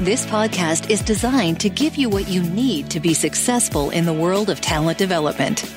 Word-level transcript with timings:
This 0.00 0.24
podcast 0.24 0.88
is 0.88 1.02
designed 1.02 1.60
to 1.60 1.68
give 1.68 1.96
you 1.96 2.08
what 2.08 2.26
you 2.26 2.42
need 2.42 2.88
to 2.88 3.00
be 3.00 3.12
successful 3.12 3.90
in 3.90 4.06
the 4.06 4.14
world 4.14 4.48
of 4.48 4.58
talent 4.58 4.96
development. 4.96 5.70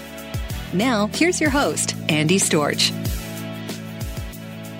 Now, 0.72 1.08
here's 1.08 1.42
your 1.42 1.50
host, 1.50 1.94
Andy 2.08 2.38
Storch. 2.38 2.92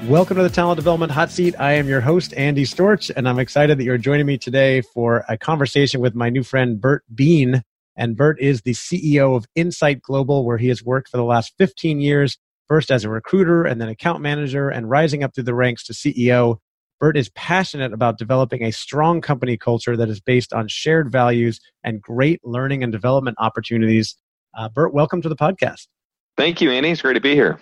Welcome 0.08 0.38
to 0.38 0.44
the 0.44 0.50
Talent 0.50 0.78
Development 0.78 1.12
Hot 1.12 1.30
Seat. 1.30 1.56
I 1.60 1.74
am 1.74 1.90
your 1.90 2.00
host, 2.00 2.34
Andy 2.38 2.64
Storch, 2.64 3.12
and 3.14 3.28
I'm 3.28 3.38
excited 3.38 3.78
that 3.78 3.84
you're 3.84 3.98
joining 3.98 4.28
me 4.28 4.38
today 4.38 4.80
for 4.80 5.26
a 5.28 5.38
conversation 5.38 6.00
with 6.00 6.16
my 6.16 6.30
new 6.30 6.44
friend, 6.44 6.80
Bert 6.80 7.04
Bean. 7.14 7.64
And 7.98 8.16
Bert 8.16 8.40
is 8.40 8.62
the 8.62 8.72
CEO 8.72 9.36
of 9.36 9.46
Insight 9.56 10.02
Global, 10.02 10.46
where 10.46 10.58
he 10.58 10.70
has 10.70 10.86
worked 10.86 11.10
for 11.10 11.18
the 11.18 11.26
last 11.26 11.52
15 11.58 12.00
years, 12.00 12.38
first 12.70 12.90
as 12.90 13.04
a 13.04 13.10
recruiter 13.10 13.66
and 13.66 13.82
then 13.82 13.90
account 13.90 14.22
manager, 14.22 14.70
and 14.70 14.90
rising 14.90 15.22
up 15.22 15.36
through 15.36 15.44
the 15.44 15.54
ranks 15.54 15.84
to 15.88 15.92
CEO. 15.92 16.60
Bert 17.04 17.18
is 17.18 17.28
passionate 17.32 17.92
about 17.92 18.18
developing 18.18 18.64
a 18.64 18.72
strong 18.72 19.20
company 19.20 19.58
culture 19.58 19.98
that 19.98 20.08
is 20.08 20.22
based 20.22 20.54
on 20.54 20.70
shared 20.70 21.12
values 21.12 21.60
and 21.84 22.02
great 22.02 22.40
learning 22.46 22.82
and 22.82 22.94
development 22.94 23.36
opportunities. 23.42 24.16
Uh, 24.58 24.70
Bert, 24.70 24.94
welcome 24.94 25.22
to 25.22 25.28
the 25.28 25.36
podcast. 25.36 25.88
Thank 26.38 26.62
you, 26.62 26.72
Andy. 26.72 26.92
It's 26.92 27.02
great 27.02 27.16
to 27.16 27.20
be 27.20 27.34
here. 27.34 27.60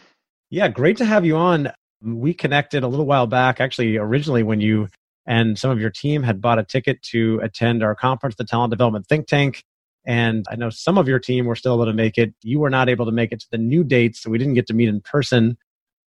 Yeah, 0.52 0.68
great 0.68 0.98
to 0.98 1.06
have 1.06 1.26
you 1.26 1.38
on. 1.38 1.72
We 2.04 2.36
connected 2.36 2.84
a 2.84 2.88
little 2.88 3.08
while 3.08 3.26
back, 3.26 3.60
actually, 3.60 3.98
originally 3.98 4.44
when 4.44 4.62
you 4.62 4.90
and 5.26 5.58
some 5.58 5.72
of 5.72 5.80
your 5.80 5.90
team 5.90 6.22
had 6.22 6.40
bought 6.40 6.60
a 6.60 6.64
ticket 6.64 7.02
to 7.10 7.40
attend 7.42 7.82
our 7.82 7.96
conference, 7.96 8.36
the 8.36 8.44
Talent 8.44 8.70
Development 8.70 9.08
Think 9.08 9.26
Tank. 9.26 9.64
And 10.06 10.46
I 10.52 10.56
know 10.56 10.70
some 10.70 11.00
of 11.00 11.08
your 11.08 11.18
team 11.18 11.48
were 11.48 11.56
still 11.56 11.74
able 11.74 11.88
to 11.88 11.94
make 11.94 12.20
it. 12.20 12.36
You 12.44 12.60
were 12.60 12.70
not 12.70 12.90
able 12.90 13.08
to 13.08 13.12
make 13.12 13.32
it 13.32 13.40
to 13.40 13.48
the 13.50 13.58
new 13.58 13.84
dates, 13.84 14.22
so 14.22 14.30
we 14.30 14.38
didn't 14.38 14.54
get 14.54 14.68
to 14.68 14.76
meet 14.76 14.88
in 14.88 15.02
person. 15.02 15.58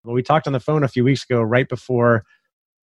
But 0.05 0.12
we 0.12 0.22
talked 0.22 0.47
on 0.47 0.53
the 0.53 0.61
phone 0.61 0.84
a 0.84 0.89
few 0.89 1.03
weeks 1.03 1.25
ago, 1.25 1.43
right 1.43 1.69
before 1.69 2.25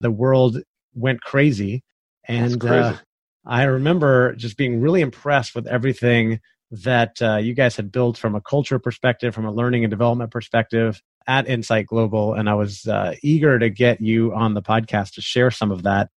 the 0.02 0.12
world 0.12 0.58
went 0.94 1.22
crazy. 1.22 1.84
And 2.28 2.60
crazy. 2.60 2.80
Uh, 2.80 2.98
I 3.46 3.64
remember 3.64 4.36
just 4.36 4.58
being 4.58 4.82
really 4.82 5.02
impressed 5.02 5.56
with 5.56 5.68
everything 5.68 6.40
that 6.72 7.22
uh, 7.22 7.38
you 7.38 7.54
guys 7.54 7.76
had 7.76 7.92
built 7.92 8.18
from 8.18 8.36
a 8.36 8.42
culture 8.42 8.80
perspective, 8.80 9.34
from 9.36 9.46
a 9.46 9.52
learning 9.52 9.84
and 9.84 9.92
development 9.92 10.32
perspective 10.32 11.02
at 11.28 11.48
Insight 11.48 11.88
Global. 11.88 12.34
And 12.34 12.50
I 12.50 12.54
was 12.54 12.88
uh, 12.88 13.16
eager 13.22 13.60
to 13.60 13.70
get 13.70 14.00
you 14.00 14.34
on 14.34 14.54
the 14.54 14.62
podcast 14.62 15.16
to 15.16 15.22
share 15.22 15.52
some 15.52 15.72
of 15.72 15.84
that. 15.84 16.10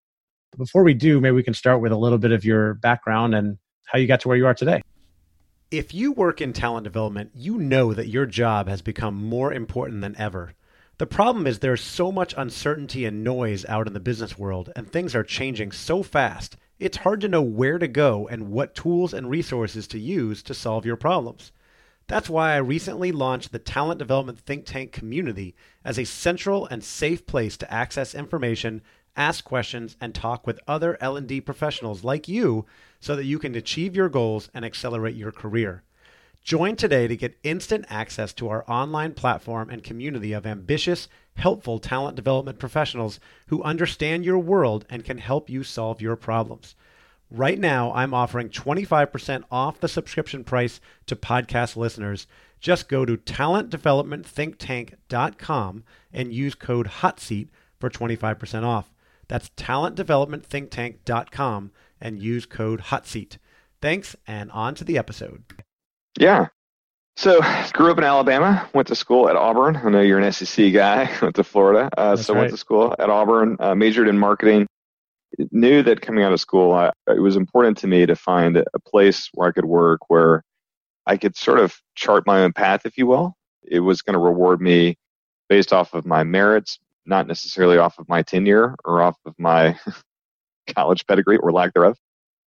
But 0.51 0.59
before 0.59 0.83
we 0.83 0.93
do, 0.93 1.19
maybe 1.19 1.35
we 1.35 1.43
can 1.43 1.53
start 1.53 1.81
with 1.81 1.91
a 1.91 1.97
little 1.97 2.19
bit 2.19 2.31
of 2.31 2.45
your 2.45 2.75
background 2.75 3.33
and 3.33 3.57
how 3.85 3.97
you 3.97 4.07
got 4.07 4.19
to 4.21 4.27
where 4.27 4.37
you 4.37 4.45
are 4.45 4.53
today. 4.53 4.81
If 5.71 5.93
you 5.93 6.11
work 6.11 6.39
in 6.39 6.53
talent 6.53 6.83
development, 6.83 7.31
you 7.33 7.57
know 7.57 7.93
that 7.93 8.07
your 8.07 8.27
job 8.27 8.67
has 8.67 8.83
become 8.83 9.15
more 9.15 9.51
important 9.51 10.01
than 10.01 10.15
ever. 10.19 10.53
The 11.03 11.07
problem 11.07 11.45
is 11.47 11.59
there's 11.59 11.81
so 11.81 12.13
much 12.13 12.33
uncertainty 12.37 13.03
and 13.03 13.25
noise 13.25 13.65
out 13.65 13.87
in 13.87 13.93
the 13.93 13.99
business 13.99 14.37
world, 14.37 14.71
and 14.73 14.89
things 14.89 15.13
are 15.13 15.23
changing 15.25 15.73
so 15.73 16.01
fast, 16.01 16.55
it's 16.79 16.95
hard 16.95 17.19
to 17.19 17.27
know 17.27 17.41
where 17.41 17.77
to 17.77 17.89
go 17.89 18.25
and 18.29 18.51
what 18.51 18.73
tools 18.73 19.13
and 19.13 19.29
resources 19.29 19.85
to 19.87 19.99
use 19.99 20.41
to 20.43 20.53
solve 20.53 20.85
your 20.85 20.95
problems. 20.95 21.51
That's 22.07 22.29
why 22.29 22.53
I 22.53 22.59
recently 22.59 23.11
launched 23.11 23.51
the 23.51 23.59
Talent 23.59 23.99
Development 23.99 24.39
Think 24.39 24.65
Tank 24.65 24.93
community 24.93 25.57
as 25.83 25.99
a 25.99 26.05
central 26.05 26.67
and 26.67 26.81
safe 26.81 27.25
place 27.25 27.57
to 27.57 27.73
access 27.73 28.15
information, 28.15 28.81
ask 29.17 29.43
questions, 29.43 29.97
and 29.99 30.15
talk 30.15 30.47
with 30.47 30.61
other 30.69 30.97
L&D 31.01 31.41
professionals 31.41 32.05
like 32.05 32.29
you 32.29 32.65
so 33.01 33.17
that 33.17 33.25
you 33.25 33.39
can 33.39 33.55
achieve 33.55 33.93
your 33.93 34.07
goals 34.07 34.49
and 34.53 34.63
accelerate 34.63 35.17
your 35.17 35.33
career. 35.33 35.83
Join 36.43 36.75
today 36.75 37.07
to 37.07 37.15
get 37.15 37.39
instant 37.43 37.85
access 37.89 38.33
to 38.33 38.49
our 38.49 38.69
online 38.69 39.13
platform 39.13 39.69
and 39.69 39.81
community 39.81 40.33
of 40.33 40.45
ambitious, 40.45 41.07
helpful 41.37 41.79
talent 41.79 42.17
development 42.17 42.59
professionals 42.59 43.21
who 43.47 43.63
understand 43.63 44.25
your 44.25 44.39
world 44.39 44.85
and 44.89 45.05
can 45.05 45.19
help 45.19 45.49
you 45.49 45.63
solve 45.63 46.01
your 46.01 46.17
problems. 46.17 46.75
Right 47.31 47.57
now, 47.57 47.93
I'm 47.93 48.13
offering 48.13 48.49
25% 48.49 49.45
off 49.49 49.79
the 49.79 49.87
subscription 49.87 50.43
price 50.43 50.81
to 51.05 51.15
podcast 51.15 51.77
listeners. 51.77 52.27
Just 52.59 52.89
go 52.89 53.05
to 53.05 53.15
talentdevelopmentthinktank.com 53.15 55.83
and 56.11 56.33
use 56.33 56.55
code 56.55 56.87
HOTSEAT 56.87 57.47
for 57.79 57.89
25% 57.89 58.63
off. 58.63 58.91
That's 59.29 59.47
talentdevelopmentthinktank.com 59.51 61.71
and 62.01 62.21
use 62.21 62.45
code 62.45 62.81
HOTSEAT. 62.81 63.37
Thanks, 63.81 64.17
and 64.27 64.51
on 64.51 64.75
to 64.75 64.83
the 64.83 64.97
episode. 64.97 65.62
Yeah. 66.17 66.47
So 67.15 67.41
grew 67.73 67.91
up 67.91 67.97
in 67.97 68.03
Alabama, 68.03 68.67
went 68.73 68.87
to 68.87 68.95
school 68.95 69.29
at 69.29 69.35
Auburn. 69.35 69.77
I 69.77 69.89
know 69.89 70.01
you're 70.01 70.19
an 70.19 70.31
SEC 70.31 70.73
guy. 70.73 71.09
went 71.21 71.35
to 71.35 71.43
Florida, 71.43 71.89
uh, 71.97 72.15
so 72.15 72.33
right. 72.33 72.41
went 72.41 72.51
to 72.51 72.57
school 72.57 72.95
at 72.97 73.09
Auburn. 73.09 73.57
Uh, 73.59 73.75
majored 73.75 74.07
in 74.07 74.17
marketing. 74.17 74.67
Knew 75.51 75.81
that 75.83 76.01
coming 76.01 76.23
out 76.23 76.33
of 76.33 76.39
school, 76.39 76.73
I, 76.73 76.91
it 77.07 77.19
was 77.19 77.35
important 77.35 77.77
to 77.79 77.87
me 77.87 78.05
to 78.05 78.15
find 78.15 78.57
a 78.57 78.79
place 78.87 79.29
where 79.33 79.47
I 79.47 79.51
could 79.51 79.65
work, 79.65 80.01
where 80.09 80.43
I 81.07 81.17
could 81.17 81.35
sort 81.35 81.59
of 81.59 81.75
chart 81.95 82.25
my 82.27 82.43
own 82.43 82.53
path, 82.53 82.85
if 82.85 82.97
you 82.97 83.07
will. 83.07 83.35
It 83.63 83.79
was 83.79 84.01
going 84.01 84.13
to 84.13 84.19
reward 84.19 84.61
me 84.61 84.97
based 85.49 85.73
off 85.73 85.93
of 85.93 86.05
my 86.05 86.23
merits, 86.23 86.79
not 87.05 87.27
necessarily 87.27 87.77
off 87.77 87.97
of 87.97 88.07
my 88.07 88.21
tenure 88.21 88.75
or 88.85 89.01
off 89.01 89.17
of 89.25 89.33
my 89.39 89.77
college 90.75 91.05
pedigree 91.07 91.37
or 91.37 91.51
lack 91.51 91.73
thereof. 91.73 91.97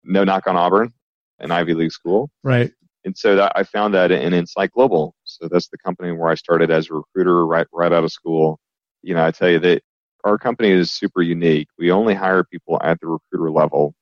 No 0.04 0.22
knock 0.22 0.46
on 0.46 0.56
Auburn, 0.56 0.92
an 1.40 1.50
Ivy 1.50 1.74
League 1.74 1.92
school. 1.92 2.30
Right 2.44 2.72
and 3.06 3.16
so 3.16 3.36
that 3.36 3.52
I 3.54 3.62
found 3.62 3.94
that 3.94 4.10
in 4.10 4.34
Insight 4.34 4.72
Global. 4.72 5.14
So 5.24 5.48
that's 5.48 5.68
the 5.68 5.78
company 5.78 6.10
where 6.10 6.28
I 6.28 6.34
started 6.34 6.72
as 6.72 6.90
a 6.90 6.94
recruiter 6.94 7.46
right 7.46 7.66
right 7.72 7.92
out 7.92 8.02
of 8.02 8.10
school. 8.10 8.58
You 9.02 9.14
know, 9.14 9.24
I 9.24 9.30
tell 9.30 9.48
you 9.48 9.60
that 9.60 9.82
our 10.24 10.36
company 10.36 10.70
is 10.70 10.92
super 10.92 11.22
unique. 11.22 11.68
We 11.78 11.92
only 11.92 12.14
hire 12.14 12.42
people 12.42 12.80
at 12.82 13.00
the 13.00 13.06
recruiter 13.06 13.52
level, 13.52 13.94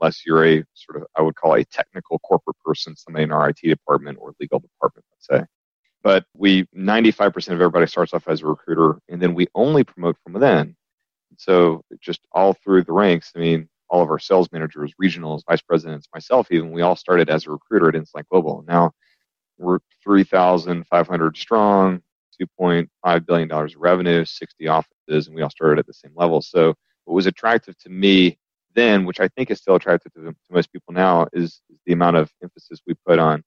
unless 0.00 0.24
you're 0.24 0.46
a 0.46 0.64
sort 0.74 1.02
of 1.02 1.08
I 1.16 1.22
would 1.22 1.34
call 1.34 1.54
a 1.54 1.64
technical 1.64 2.20
corporate 2.20 2.56
person, 2.64 2.94
somebody 2.96 3.24
in 3.24 3.32
our 3.32 3.48
IT 3.48 3.58
department 3.62 4.18
or 4.20 4.32
legal 4.40 4.60
department, 4.60 5.04
let's 5.12 5.26
say. 5.26 5.46
But 6.04 6.24
we 6.32 6.66
95% 6.66 7.48
of 7.48 7.54
everybody 7.54 7.88
starts 7.88 8.14
off 8.14 8.28
as 8.28 8.42
a 8.42 8.46
recruiter, 8.46 9.00
and 9.08 9.20
then 9.20 9.34
we 9.34 9.48
only 9.56 9.82
promote 9.82 10.16
from 10.22 10.34
within. 10.34 10.76
So 11.36 11.82
just 12.00 12.20
all 12.30 12.54
through 12.54 12.84
the 12.84 12.92
ranks. 12.92 13.32
I 13.34 13.40
mean, 13.40 13.68
all 13.88 14.02
of 14.02 14.10
our 14.10 14.18
sales 14.18 14.48
managers, 14.52 14.92
regionals, 15.02 15.42
vice 15.48 15.62
presidents, 15.62 16.08
myself 16.12 16.48
even, 16.50 16.72
we 16.72 16.82
all 16.82 16.96
started 16.96 17.30
as 17.30 17.46
a 17.46 17.50
recruiter 17.50 17.88
at 17.88 17.94
Insight 17.94 18.28
Global. 18.28 18.64
Now 18.66 18.92
we're 19.58 19.78
3,500 20.02 21.36
strong, 21.36 22.02
$2.5 22.60 23.26
billion 23.26 23.50
of 23.50 23.74
revenue, 23.76 24.24
60 24.24 24.68
offices, 24.68 25.26
and 25.26 25.36
we 25.36 25.42
all 25.42 25.50
started 25.50 25.78
at 25.78 25.86
the 25.86 25.94
same 25.94 26.12
level. 26.14 26.42
So 26.42 26.74
what 27.04 27.14
was 27.14 27.26
attractive 27.26 27.78
to 27.78 27.88
me 27.88 28.38
then, 28.74 29.06
which 29.06 29.20
I 29.20 29.28
think 29.28 29.50
is 29.50 29.58
still 29.58 29.76
attractive 29.76 30.12
to, 30.14 30.20
to 30.20 30.34
most 30.50 30.72
people 30.72 30.92
now, 30.92 31.26
is, 31.32 31.60
is 31.70 31.78
the 31.86 31.92
amount 31.92 32.16
of 32.16 32.30
emphasis 32.42 32.80
we 32.86 32.94
put 33.06 33.18
on 33.18 33.42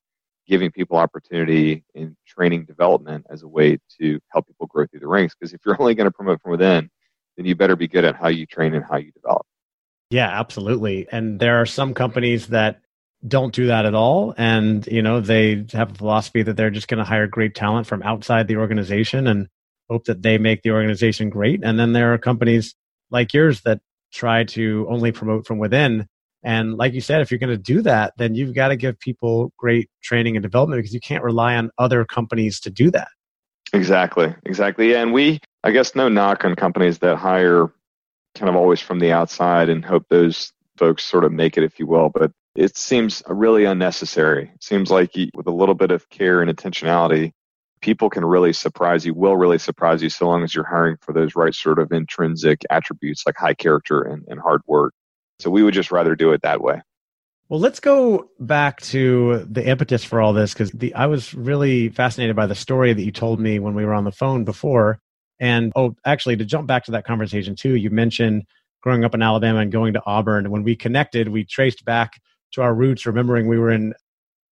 giving 0.47 0.71
people 0.71 0.97
opportunity 0.97 1.83
in 1.93 2.17
training 2.27 2.65
development 2.65 3.23
as 3.29 3.43
a 3.43 3.47
way 3.47 3.77
to 4.01 4.19
help 4.29 4.47
people 4.47 4.65
grow 4.65 4.85
through 4.87 4.99
the 4.99 5.07
ranks. 5.07 5.35
Because 5.39 5.53
if 5.53 5.61
you're 5.63 5.75
only 5.79 5.93
going 5.93 6.05
to 6.05 6.11
promote 6.11 6.41
from 6.41 6.51
within, 6.51 6.89
then 7.37 7.45
you 7.45 7.55
better 7.55 7.75
be 7.75 7.87
good 7.87 8.03
at 8.03 8.15
how 8.15 8.27
you 8.27 8.45
train 8.45 8.73
and 8.73 8.83
how 8.83 8.97
you 8.97 9.11
develop. 9.11 9.45
Yeah, 10.09 10.27
absolutely. 10.27 11.07
And 11.11 11.39
there 11.39 11.61
are 11.61 11.65
some 11.65 11.93
companies 11.93 12.47
that 12.47 12.81
don't 13.27 13.53
do 13.53 13.67
that 13.67 13.85
at 13.85 13.93
all. 13.93 14.33
And, 14.37 14.85
you 14.87 15.01
know, 15.01 15.19
they 15.19 15.65
have 15.73 15.91
a 15.91 15.95
philosophy 15.95 16.41
that 16.41 16.55
they're 16.55 16.69
just 16.69 16.87
going 16.87 16.97
to 16.99 17.03
hire 17.03 17.27
great 17.27 17.53
talent 17.53 17.85
from 17.85 18.01
outside 18.01 18.47
the 18.47 18.57
organization 18.57 19.27
and 19.27 19.47
hope 19.89 20.05
that 20.05 20.21
they 20.21 20.37
make 20.37 20.61
the 20.61 20.71
organization 20.71 21.29
great. 21.29 21.61
And 21.63 21.79
then 21.79 21.93
there 21.93 22.13
are 22.13 22.17
companies 22.17 22.75
like 23.11 23.33
yours 23.33 23.61
that 23.61 23.81
try 24.11 24.43
to 24.45 24.87
only 24.89 25.11
promote 25.11 25.45
from 25.45 25.57
within. 25.57 26.07
And 26.43 26.77
like 26.77 26.93
you 26.93 27.01
said, 27.01 27.21
if 27.21 27.29
you're 27.29 27.39
going 27.39 27.49
to 27.49 27.57
do 27.57 27.81
that, 27.81 28.13
then 28.17 28.33
you've 28.33 28.55
got 28.55 28.69
to 28.69 28.77
give 28.77 28.99
people 28.99 29.51
great 29.57 29.89
training 30.01 30.37
and 30.37 30.43
development 30.43 30.79
because 30.79 30.93
you 30.93 31.01
can't 31.01 31.23
rely 31.23 31.55
on 31.55 31.69
other 31.77 32.05
companies 32.05 32.59
to 32.61 32.69
do 32.69 32.89
that. 32.91 33.09
Exactly. 33.73 34.33
Exactly. 34.45 34.95
And 34.95 35.13
we, 35.13 35.39
I 35.63 35.71
guess, 35.71 35.93
no 35.95 36.09
knock 36.09 36.45
on 36.45 36.55
companies 36.55 36.99
that 36.99 37.17
hire 37.17 37.71
kind 38.39 38.49
of 38.49 38.55
always 38.55 38.81
from 38.81 38.99
the 38.99 39.11
outside 39.11 39.69
and 39.69 39.85
hope 39.85 40.05
those 40.09 40.51
folks 40.77 41.03
sort 41.03 41.25
of 41.25 41.31
make 41.31 41.57
it, 41.57 41.63
if 41.63 41.77
you 41.77 41.85
will. 41.85 42.09
But 42.09 42.31
it 42.55 42.77
seems 42.77 43.21
really 43.27 43.65
unnecessary. 43.65 44.51
It 44.55 44.63
seems 44.63 44.89
like 44.89 45.11
with 45.35 45.47
a 45.47 45.51
little 45.51 45.75
bit 45.75 45.91
of 45.91 46.09
care 46.09 46.41
and 46.41 46.49
intentionality, 46.49 47.33
people 47.81 48.09
can 48.09 48.25
really 48.25 48.53
surprise 48.53 49.05
you, 49.05 49.13
will 49.13 49.37
really 49.37 49.57
surprise 49.57 50.01
you 50.01 50.09
so 50.09 50.27
long 50.27 50.43
as 50.43 50.55
you're 50.55 50.65
hiring 50.65 50.97
for 51.01 51.13
those 51.13 51.35
right 51.35 51.53
sort 51.53 51.79
of 51.79 51.91
intrinsic 51.91 52.63
attributes 52.69 53.23
like 53.25 53.37
high 53.37 53.53
character 53.53 54.01
and, 54.01 54.25
and 54.27 54.39
hard 54.39 54.61
work. 54.67 54.93
So 55.39 55.49
we 55.49 55.63
would 55.63 55.73
just 55.73 55.91
rather 55.91 56.15
do 56.15 56.31
it 56.31 56.41
that 56.41 56.61
way. 56.61 56.81
Well, 57.47 57.59
let's 57.59 57.79
go 57.79 58.29
back 58.39 58.79
to 58.81 59.45
the 59.49 59.65
impetus 59.65 60.03
for 60.03 60.21
all 60.21 60.33
this 60.33 60.53
because 60.53 60.71
I 60.95 61.07
was 61.07 61.33
really 61.33 61.89
fascinated 61.89 62.35
by 62.35 62.45
the 62.45 62.55
story 62.55 62.93
that 62.93 63.01
you 63.01 63.11
told 63.11 63.39
me 63.39 63.57
when 63.57 63.73
we 63.73 63.85
were 63.85 63.93
on 63.93 64.03
the 64.03 64.11
phone 64.11 64.43
before. 64.43 64.99
And 65.39 65.71
oh, 65.75 65.95
actually, 66.05 66.37
to 66.37 66.45
jump 66.45 66.67
back 66.67 66.85
to 66.85 66.91
that 66.91 67.05
conversation 67.05 67.55
too, 67.55 67.75
you 67.75 67.89
mentioned 67.89 68.43
growing 68.81 69.03
up 69.03 69.13
in 69.13 69.21
Alabama 69.21 69.59
and 69.59 69.71
going 69.71 69.93
to 69.93 70.01
Auburn. 70.05 70.49
When 70.51 70.63
we 70.63 70.75
connected, 70.75 71.29
we 71.29 71.43
traced 71.43 71.85
back 71.85 72.21
to 72.53 72.61
our 72.61 72.73
roots, 72.73 73.05
remembering 73.05 73.47
we 73.47 73.59
were 73.59 73.71
in 73.71 73.93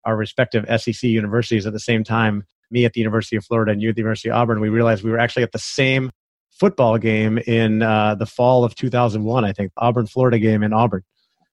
our 0.06 0.16
respective 0.16 0.66
SEC 0.82 1.04
universities 1.04 1.66
at 1.66 1.74
the 1.74 1.80
same 1.80 2.04
time 2.04 2.44
me 2.70 2.86
at 2.86 2.94
the 2.94 3.00
University 3.00 3.36
of 3.36 3.46
Florida 3.46 3.72
and 3.72 3.82
you 3.82 3.90
at 3.90 3.96
the 3.96 4.02
University 4.02 4.30
of 4.30 4.36
Auburn, 4.36 4.60
we 4.60 4.70
realized 4.70 5.04
we 5.04 5.12
were 5.12 5.20
actually 5.20 5.44
at 5.44 5.52
the 5.52 5.60
same 5.60 6.12
football 6.60 6.98
game 6.98 7.38
in 7.38 7.82
uh, 7.82 8.16
the 8.16 8.26
fall 8.26 8.64
of 8.64 8.76
2001, 8.76 9.46
I 9.46 9.54
think, 9.54 9.72
Auburn 9.78 10.08
Florida 10.08 10.40
game 10.40 10.64
in 10.64 10.74
Auburn. 10.74 11.04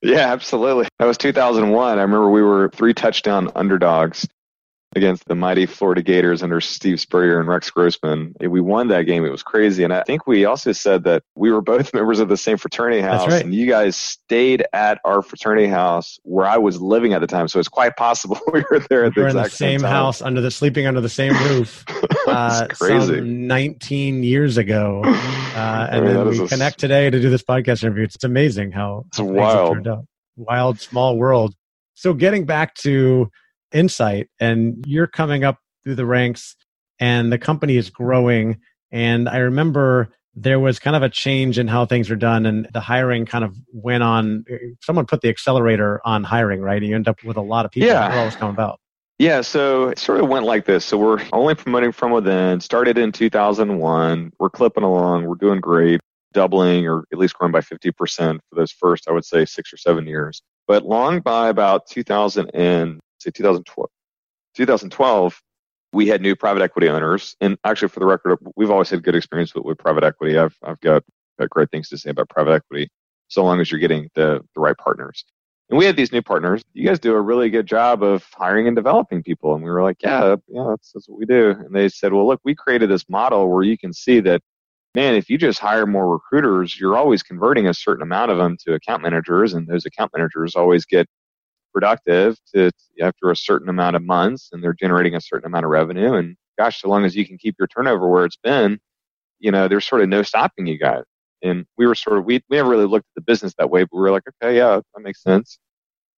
Yeah, 0.03 0.33
absolutely. 0.33 0.87
That 0.99 1.07
was 1.07 1.17
2001. 1.19 1.99
I 1.99 2.03
remember 2.03 2.31
we 2.31 2.43
were 2.43 2.71
three 2.71 2.95
touchdown 2.95 3.51
underdogs 3.55 4.29
against 4.97 5.27
the 5.27 5.35
mighty 5.35 5.67
Florida 5.67 6.03
Gators 6.03 6.43
under 6.43 6.61
Steve 6.61 7.01
Spurrier 7.01 7.41
and 7.41 7.49
Rex 7.49 7.71
Grossman. 7.71 8.35
We 8.41 8.61
won 8.61 8.89
that 8.89 9.03
game. 9.03 9.25
It 9.25 9.31
was 9.31 9.43
crazy. 9.43 9.85
And 9.85 9.93
I 9.93 10.03
think 10.03 10.27
we 10.27 10.45
also 10.45 10.73
said 10.73 11.05
that 11.05 11.23
we 11.35 11.53
were 11.53 11.61
both 11.61 11.93
members 11.95 12.21
of 12.21 12.29
the 12.29 12.37
same 12.37 12.57
fraternity 12.57 13.01
house. 13.01 13.27
Right. 13.27 13.45
And 13.45 13.55
you 13.55 13.67
guys 13.67 13.97
stayed 13.97 14.65
at 14.73 15.01
our 15.05 15.23
fraternity 15.23 15.67
house 15.67 16.19
where 16.23 16.47
I 16.47 16.59
was 16.59 16.81
living 16.81 17.13
at 17.13 17.21
the 17.21 17.27
time. 17.27 17.49
So 17.49 17.59
it's 17.59 17.69
quite 17.69 17.97
possible 17.97 18.41
we 18.53 18.65
were 18.71 18.81
there 18.91 19.05
at 19.05 19.17
we 19.17 19.23
the 19.23 19.29
in 19.29 19.37
exact 19.37 19.51
the 19.51 19.57
same, 19.57 19.81
same 19.81 19.89
house 19.89 20.23
under 20.23 20.41
the 20.41 20.51
sleeping 20.51 20.87
under 20.87 21.01
the 21.01 21.09
same 21.09 21.33
roof. 21.49 21.85
uh, 22.27 22.67
crazy. 22.69 23.21
19 23.21 24.23
years 24.23 24.57
ago. 24.57 25.03
Uh, 25.05 25.89
and 25.91 25.97
I 25.97 26.01
mean, 26.01 26.15
then 26.15 26.29
we 26.29 26.41
a... 26.41 26.49
connect 26.49 26.79
today 26.79 27.11
to 27.11 27.21
do 27.21 27.31
this 27.31 27.43
podcast 27.43 27.83
interview. 27.83 28.05
It's 28.05 28.23
amazing 28.25 28.73
how 28.73 29.05
it's 29.09 29.21
wild. 29.21 29.87
Wild, 30.37 30.81
small 30.81 31.17
world. 31.17 31.55
So 31.95 32.13
getting 32.13 32.45
back 32.45 32.75
to 32.77 33.31
insight 33.75 34.29
and 34.41 34.85
you're 34.87 35.07
coming 35.07 35.45
up 35.45 35.59
through 35.83 35.95
the 35.95 36.07
ranks 36.07 36.57
and 37.01 37.33
the 37.33 37.39
company 37.39 37.77
is 37.77 37.91
growing 37.91 38.59
and 38.91 39.29
i 39.29 39.39
remember 39.39 40.09
there 40.37 40.59
was 40.59 40.79
kind 40.79 40.97
of 40.97 41.03
a 41.03 41.09
change 41.09 41.59
in 41.59 41.69
how 41.69 41.87
things 41.87 42.11
were 42.11 42.17
done 42.17 42.47
and 42.47 42.69
the 42.73 42.81
hiring 42.81 43.27
kind 43.27 43.45
of 43.45 43.57
went 43.73 44.03
on 44.03 44.45
someone 44.81 45.07
put 45.07 45.21
the 45.21 45.29
accelerator 45.29 46.01
on 46.05 46.25
hiring 46.25 46.61
right 46.61 46.79
and 46.83 46.87
you 46.87 46.95
end 46.95 47.09
up 47.09 47.23
with 47.25 47.37
a 47.37 47.43
lot 47.43 47.65
of 47.65 47.71
people 47.71 47.89
yeah. 47.89 48.09
that 48.09 48.19
always 48.19 48.37
come 48.37 48.51
about 48.51 48.79
yeah, 49.19 49.43
so 49.43 49.89
it 49.89 49.99
sort 50.01 50.21
of 50.21 50.29
went 50.29 50.45
like 50.45 50.65
this. 50.65 50.85
So 50.85 50.99
we're 50.99 51.25
only 51.33 51.55
promoting 51.55 51.93
from 51.93 52.11
within, 52.11 52.61
started 52.61 52.99
in 52.99 53.13
2001. 53.13 54.33
We're 54.41 54.51
clipping 54.51 54.83
along. 54.83 55.25
We're 55.25 55.37
doing 55.37 55.61
great, 55.61 56.01
doubling 56.33 56.87
or 56.87 57.05
at 57.13 57.19
least 57.19 57.35
growing 57.35 57.53
by 57.53 57.61
50% 57.61 57.95
for 58.51 58.57
those 58.57 58.73
first, 58.73 59.09
I 59.09 59.13
would 59.13 59.25
say, 59.25 59.45
six 59.45 59.73
or 59.73 59.77
seven 59.77 60.07
years. 60.07 60.43
But 60.67 60.85
long 60.85 61.21
by 61.21 61.49
about 61.49 61.87
2000 61.87 62.51
and 62.55 63.01
say 63.25 63.31
2012, 63.31 63.89
2012, 64.57 65.43
we 65.93 66.09
had 66.09 66.21
new 66.21 66.35
private 66.37 66.63
equity 66.63 66.89
owners. 66.89 67.37
And 67.41 67.57
actually, 67.65 67.89
for 67.89 68.01
the 68.01 68.07
record, 68.07 68.39
we've 68.57 68.71
always 68.71 68.91
had 68.91 69.03
good 69.03 69.15
experience 69.15 69.55
with, 69.55 69.65
with 69.65 69.79
private 69.79 70.05
equity. 70.05 70.37
I've, 70.39 70.57
I've 70.63 70.81
got, 70.81 71.03
got 71.39 71.51
great 71.51 71.71
things 71.71 71.89
to 71.91 71.99
say 71.99 72.11
about 72.11 72.29
private 72.29 72.53
equity, 72.53 72.89
so 73.29 73.45
long 73.45 73.61
as 73.61 73.71
you're 73.71 73.81
getting 73.81 74.09
the, 74.15 74.41
the 74.55 74.61
right 74.61 74.77
partners. 74.77 75.25
And 75.71 75.79
we 75.79 75.87
had 75.87 75.97
these 75.97 76.13
new 76.13 76.21
partners. 76.21 76.63
You 76.75 76.87
guys 76.87 76.99
do 76.99 77.15
a 77.15 77.21
really 77.21 77.49
good 77.49 77.67
job 77.67 78.03
of 78.03 78.27
hiring 78.35 78.67
and 78.67 78.77
developing 78.77 79.23
people. 79.23 79.55
And 79.55 79.65
we 79.65 79.71
were 79.71 79.83
like, 79.83 79.97
yeah, 80.03 80.37
yeah, 80.49 80.67
that's, 80.69 80.93
that's 80.93 81.09
what 81.09 81.19
we 81.19 81.25
do. 81.25 81.51
And 81.51 81.75
they 81.75 81.89
said, 81.89 82.13
well, 82.13 82.27
look, 82.27 82.41
we 82.45 82.55
created 82.55 82.91
this 82.91 83.09
model 83.09 83.49
where 83.51 83.63
you 83.63 83.79
can 83.79 83.93
see 83.93 84.21
that, 84.21 84.43
man, 84.95 85.15
if 85.15 85.31
you 85.31 85.39
just 85.39 85.59
hire 85.59 85.87
more 85.87 86.13
recruiters, 86.13 86.79
you're 86.79 86.97
always 86.97 87.23
converting 87.23 87.67
a 87.67 87.75
certain 87.75 88.03
amount 88.03 88.31
of 88.31 88.37
them 88.37 88.59
to 88.67 88.75
account 88.75 89.03
managers. 89.03 89.55
And 89.55 89.67
those 89.67 89.87
account 89.87 90.13
managers 90.15 90.55
always 90.55 90.85
get 90.85 91.09
productive 91.75 92.39
to 92.55 92.71
after 93.03 93.31
a 93.31 93.37
certain 93.37 93.69
amount 93.69 93.97
of 93.97 94.03
months 94.03 94.51
and 94.53 94.63
they're 94.63 94.73
generating 94.73 95.17
a 95.17 95.21
certain 95.21 95.47
amount 95.47 95.65
of 95.65 95.71
revenue. 95.71 96.15
And 96.15 96.37
gosh, 96.57 96.81
so 96.81 96.89
long 96.89 97.05
as 97.05 97.17
you 97.17 97.27
can 97.27 97.37
keep 97.37 97.57
your 97.59 97.67
turnover 97.69 98.09
where 98.09 98.25
it's 98.25 98.39
been, 98.43 98.79
you 99.41 99.51
know, 99.51 99.69
there's 99.69 99.85
sort 99.85 100.01
of 100.01 100.09
no 100.09 100.23
stopping 100.23 100.67
you 100.67 100.79
guys. 100.79 101.03
And 101.43 101.67
we 101.77 101.87
were 101.87 101.95
sort 101.95 102.17
of, 102.17 102.25
we, 102.25 102.43
we 102.49 102.57
never 102.57 102.71
really 102.71 102.87
looked 102.87 103.07
at 103.11 103.17
the 103.17 103.21
business 103.21 103.53
that 103.59 103.69
way, 103.69 103.83
but 103.83 103.95
we 103.95 104.01
were 104.01 104.13
like, 104.13 104.23
okay, 104.43 104.57
yeah, 104.57 104.81
that 104.95 105.03
makes 105.03 105.23
sense. 105.23 105.59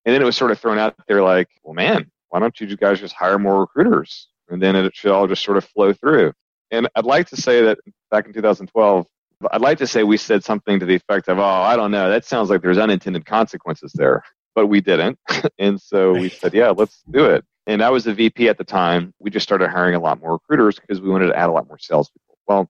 And 0.05 0.15
then 0.15 0.23
it 0.23 0.25
was 0.25 0.37
sort 0.37 0.53
of 0.53 0.61
thrown 0.61 0.79
out 0.79 0.95
there 1.09 1.23
like, 1.23 1.49
well, 1.65 1.75
man, 1.75 2.09
why 2.29 2.39
don't 2.39 2.61
you 2.61 2.77
guys 2.77 3.01
just 3.01 3.15
hire 3.15 3.39
more 3.39 3.61
recruiters? 3.61 4.29
And 4.49 4.63
then 4.63 4.77
it 4.77 4.95
should 4.95 5.11
all 5.11 5.27
just 5.27 5.43
sort 5.43 5.57
of 5.57 5.65
flow 5.65 5.93
through. 5.93 6.33
And 6.71 6.89
I'd 6.95 7.05
like 7.05 7.29
to 7.29 7.37
say 7.37 7.63
that 7.63 7.79
back 8.11 8.27
in 8.27 8.33
2012, 8.33 9.07
I'd 9.51 9.61
like 9.61 9.79
to 9.79 9.87
say 9.87 10.05
we 10.05 10.17
said 10.17 10.45
something 10.45 10.79
to 10.79 10.87
the 10.87 10.95
effect 10.95 11.29
of, 11.29 11.39
oh, 11.39 11.43
I 11.43 11.77
don't 11.77 11.91
know, 11.91 12.09
that 12.09 12.25
sounds 12.25 12.49
like 12.49 12.63
there's 12.63 12.79
unintended 12.79 13.27
consequences 13.27 13.93
there 13.95 14.23
but 14.57 14.67
we 14.67 14.81
didn't. 14.81 15.19
and 15.59 15.81
so 15.81 16.15
we 16.15 16.31
said, 16.31 16.55
yeah, 16.55 16.71
let's 16.71 17.05
do 17.11 17.27
it. 17.27 17.45
And 17.69 17.83
I 17.83 17.91
was 17.91 18.05
the 18.05 18.15
VP 18.15 18.49
at 18.49 18.59
the 18.59 18.65
time. 18.65 19.13
We 19.21 19.31
just 19.31 19.45
started 19.45 19.69
hiring 19.69 19.95
a 19.95 20.01
lot 20.01 20.21
more 20.21 20.33
recruiters 20.33 20.81
because 20.81 21.01
we 21.01 21.11
wanted 21.11 21.27
to 21.27 21.37
add 21.37 21.51
a 21.51 21.53
lot 21.53 21.69
more 21.69 21.79
salespeople. 21.79 22.39
Well, 22.49 22.69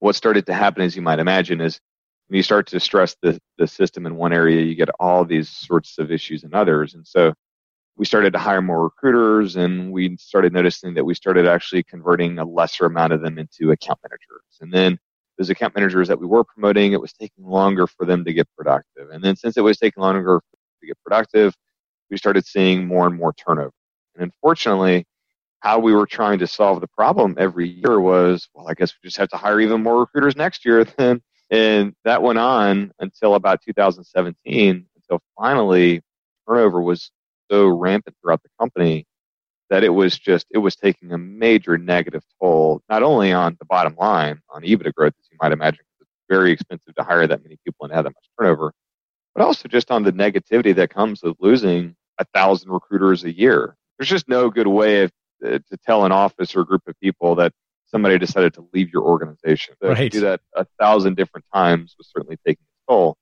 what 0.00 0.14
started 0.14 0.46
to 0.46 0.54
happen, 0.54 0.82
as 0.82 0.94
you 0.94 1.02
might 1.02 1.18
imagine, 1.18 1.60
is 1.60 1.80
when 2.28 2.36
you 2.36 2.42
start 2.42 2.66
to 2.68 2.78
stress 2.78 3.16
the, 3.22 3.40
the 3.56 3.66
system 3.66 4.06
in 4.06 4.16
one 4.16 4.34
area, 4.34 4.60
you 4.60 4.74
get 4.74 4.90
all 5.00 5.24
these 5.24 5.48
sorts 5.48 5.98
of 5.98 6.12
issues 6.12 6.44
in 6.44 6.52
others. 6.52 6.94
And 6.94 7.06
so 7.06 7.32
we 7.96 8.04
started 8.04 8.34
to 8.34 8.38
hire 8.38 8.60
more 8.60 8.84
recruiters 8.84 9.56
and 9.56 9.90
we 9.90 10.16
started 10.18 10.52
noticing 10.52 10.94
that 10.94 11.04
we 11.04 11.14
started 11.14 11.46
actually 11.46 11.84
converting 11.84 12.38
a 12.38 12.44
lesser 12.44 12.84
amount 12.84 13.14
of 13.14 13.22
them 13.22 13.38
into 13.38 13.70
account 13.70 13.98
managers. 14.04 14.44
And 14.60 14.72
then 14.72 14.98
those 15.38 15.48
account 15.48 15.74
managers 15.74 16.08
that 16.08 16.20
we 16.20 16.26
were 16.26 16.44
promoting, 16.44 16.92
it 16.92 17.00
was 17.00 17.12
taking 17.12 17.46
longer 17.46 17.86
for 17.86 18.04
them 18.04 18.24
to 18.24 18.32
get 18.32 18.46
productive. 18.56 19.10
And 19.10 19.24
then 19.24 19.36
since 19.36 19.56
it 19.56 19.62
was 19.62 19.78
taking 19.78 20.02
longer 20.02 20.42
to 20.80 20.86
get 20.86 20.98
productive, 21.04 21.54
we 22.10 22.16
started 22.16 22.46
seeing 22.46 22.86
more 22.86 23.06
and 23.06 23.16
more 23.16 23.32
turnover. 23.32 23.72
And 24.14 24.24
unfortunately, 24.24 25.06
how 25.60 25.78
we 25.78 25.92
were 25.92 26.06
trying 26.06 26.38
to 26.38 26.46
solve 26.46 26.80
the 26.80 26.88
problem 26.88 27.34
every 27.38 27.68
year 27.68 28.00
was, 28.00 28.48
well, 28.54 28.68
I 28.68 28.74
guess 28.74 28.92
we 28.92 29.08
just 29.08 29.16
have 29.16 29.28
to 29.30 29.36
hire 29.36 29.60
even 29.60 29.82
more 29.82 30.00
recruiters 30.00 30.36
next 30.36 30.64
year. 30.64 30.84
Then, 30.96 31.20
and 31.50 31.94
that 32.04 32.22
went 32.22 32.38
on 32.38 32.92
until 32.98 33.34
about 33.34 33.62
2017, 33.62 34.86
until 34.96 35.20
finally 35.38 36.02
turnover 36.46 36.82
was 36.82 37.10
so 37.50 37.68
rampant 37.68 38.16
throughout 38.20 38.42
the 38.42 38.50
company 38.60 39.06
that 39.70 39.84
it 39.84 39.90
was 39.90 40.18
just 40.18 40.46
it 40.50 40.58
was 40.58 40.76
taking 40.76 41.12
a 41.12 41.18
major 41.18 41.78
negative 41.78 42.22
toll, 42.40 42.82
not 42.88 43.02
only 43.02 43.32
on 43.32 43.56
the 43.58 43.66
bottom 43.66 43.94
line 43.96 44.40
on 44.50 44.62
EBITDA 44.62 44.92
growth, 44.94 45.14
as 45.18 45.28
you 45.30 45.38
might 45.40 45.52
imagine, 45.52 45.84
because 45.98 46.10
it's 46.10 46.26
very 46.28 46.52
expensive 46.52 46.94
to 46.94 47.02
hire 47.02 47.26
that 47.26 47.42
many 47.42 47.56
people 47.64 47.84
and 47.84 47.94
have 47.94 48.04
that 48.04 48.10
much 48.10 48.30
turnover, 48.38 48.72
but 49.34 49.44
also 49.44 49.68
just 49.68 49.90
on 49.90 50.02
the 50.02 50.12
negativity 50.12 50.74
that 50.74 50.90
comes 50.90 51.22
with 51.22 51.36
losing 51.40 51.94
a 52.18 52.24
thousand 52.34 52.70
recruiters 52.70 53.24
a 53.24 53.32
year. 53.32 53.76
There's 53.98 54.08
just 54.08 54.28
no 54.28 54.50
good 54.50 54.66
way 54.66 55.02
of, 55.02 55.12
uh, 55.44 55.58
to 55.70 55.76
tell 55.84 56.04
an 56.04 56.12
office 56.12 56.54
or 56.54 56.60
a 56.60 56.66
group 56.66 56.82
of 56.86 56.98
people 57.00 57.36
that 57.36 57.52
somebody 57.86 58.18
decided 58.18 58.54
to 58.54 58.68
leave 58.72 58.92
your 58.92 59.02
organization. 59.02 59.74
So 59.82 59.90
right. 59.90 60.10
To 60.12 60.18
do 60.18 60.20
that 60.20 60.40
a 60.54 60.66
thousand 60.78 61.16
different 61.16 61.46
times 61.52 61.94
was 61.98 62.10
certainly 62.14 62.36
taking 62.46 62.62
its 62.64 62.84
toll. 62.88 63.16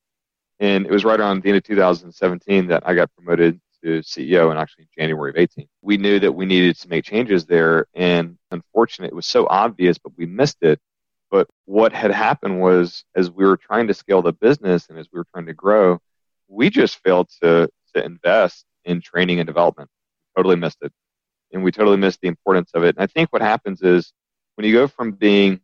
And 0.58 0.86
it 0.86 0.90
was 0.90 1.04
right 1.04 1.20
around 1.20 1.42
the 1.42 1.50
end 1.50 1.58
of 1.58 1.64
2017 1.64 2.68
that 2.68 2.82
I 2.86 2.94
got 2.94 3.10
promoted 3.14 3.60
to 3.84 4.00
CEO 4.00 4.50
and 4.50 4.58
actually 4.58 4.88
January 4.98 5.30
of 5.30 5.36
18. 5.36 5.68
We 5.82 5.98
knew 5.98 6.18
that 6.20 6.32
we 6.32 6.46
needed 6.46 6.78
to 6.78 6.88
make 6.88 7.04
changes 7.04 7.44
there. 7.44 7.86
And 7.94 8.38
unfortunately, 8.50 9.12
it 9.12 9.16
was 9.16 9.26
so 9.26 9.46
obvious, 9.48 9.98
but 9.98 10.12
we 10.16 10.26
missed 10.26 10.58
it 10.62 10.80
but 11.30 11.48
what 11.64 11.92
had 11.92 12.10
happened 12.10 12.60
was, 12.60 13.04
as 13.14 13.30
we 13.30 13.44
were 13.44 13.56
trying 13.56 13.88
to 13.88 13.94
scale 13.94 14.22
the 14.22 14.32
business 14.32 14.88
and 14.88 14.98
as 14.98 15.08
we 15.12 15.18
were 15.18 15.26
trying 15.32 15.46
to 15.46 15.54
grow, 15.54 15.98
we 16.48 16.70
just 16.70 17.02
failed 17.02 17.28
to, 17.42 17.68
to 17.94 18.04
invest 18.04 18.64
in 18.84 19.00
training 19.00 19.40
and 19.40 19.46
development. 19.46 19.90
Totally 20.36 20.56
missed 20.56 20.78
it. 20.82 20.92
and 21.52 21.64
we 21.64 21.72
totally 21.72 21.96
missed 21.96 22.20
the 22.20 22.28
importance 22.28 22.70
of 22.74 22.84
it. 22.84 22.96
And 22.96 23.02
I 23.02 23.06
think 23.06 23.32
what 23.32 23.42
happens 23.42 23.82
is 23.82 24.12
when 24.54 24.66
you 24.66 24.72
go 24.72 24.86
from 24.86 25.12
being 25.12 25.60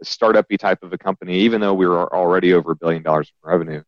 a 0.00 0.04
startup-y 0.04 0.56
type 0.56 0.82
of 0.82 0.92
a 0.92 0.98
company, 0.98 1.40
even 1.40 1.60
though 1.60 1.74
we 1.74 1.86
were 1.86 2.14
already 2.14 2.52
over 2.52 2.72
a 2.72 2.76
billion 2.76 3.02
dollars 3.02 3.30
in 3.30 3.50
revenue, 3.50 3.82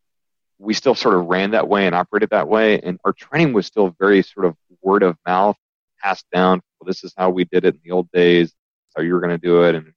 we 0.58 0.74
still 0.74 0.94
sort 0.94 1.14
of 1.14 1.26
ran 1.26 1.52
that 1.52 1.68
way 1.68 1.86
and 1.86 1.94
operated 1.94 2.30
that 2.30 2.48
way. 2.48 2.80
And 2.80 2.98
our 3.04 3.12
training 3.12 3.52
was 3.52 3.66
still 3.66 3.94
very 3.98 4.22
sort 4.22 4.46
of 4.46 4.56
word 4.82 5.02
of 5.02 5.16
mouth, 5.26 5.56
passed 6.02 6.26
down. 6.32 6.60
Well, 6.80 6.86
this 6.86 7.04
is 7.04 7.12
how 7.16 7.30
we 7.30 7.44
did 7.44 7.64
it 7.64 7.74
in 7.74 7.80
the 7.84 7.90
old 7.90 8.10
days. 8.12 8.52
How 8.96 9.02
you 9.02 9.12
were 9.14 9.20
going 9.20 9.30
to 9.30 9.38
do 9.38 9.62
it, 9.64 9.74
and 9.76 9.92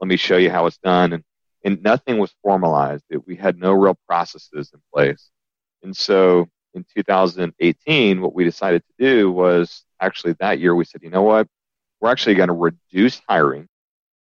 let 0.00 0.08
me 0.08 0.16
show 0.16 0.36
you 0.36 0.50
how 0.50 0.66
it's 0.66 0.78
done. 0.78 1.12
And 1.12 1.24
and 1.64 1.82
nothing 1.82 2.18
was 2.18 2.32
formalized. 2.42 3.04
It, 3.10 3.26
we 3.26 3.34
had 3.34 3.58
no 3.58 3.72
real 3.72 3.98
processes 4.06 4.70
in 4.72 4.80
place. 4.94 5.30
And 5.82 5.96
so 5.96 6.48
in 6.74 6.84
2018, 6.94 8.20
what 8.20 8.34
we 8.34 8.44
decided 8.44 8.84
to 8.86 9.04
do 9.04 9.32
was 9.32 9.84
actually 10.00 10.34
that 10.34 10.60
year 10.60 10.76
we 10.76 10.84
said, 10.84 11.02
you 11.02 11.10
know 11.10 11.22
what, 11.22 11.48
we're 12.00 12.10
actually 12.10 12.34
going 12.34 12.48
to 12.48 12.54
reduce 12.54 13.20
hiring, 13.28 13.66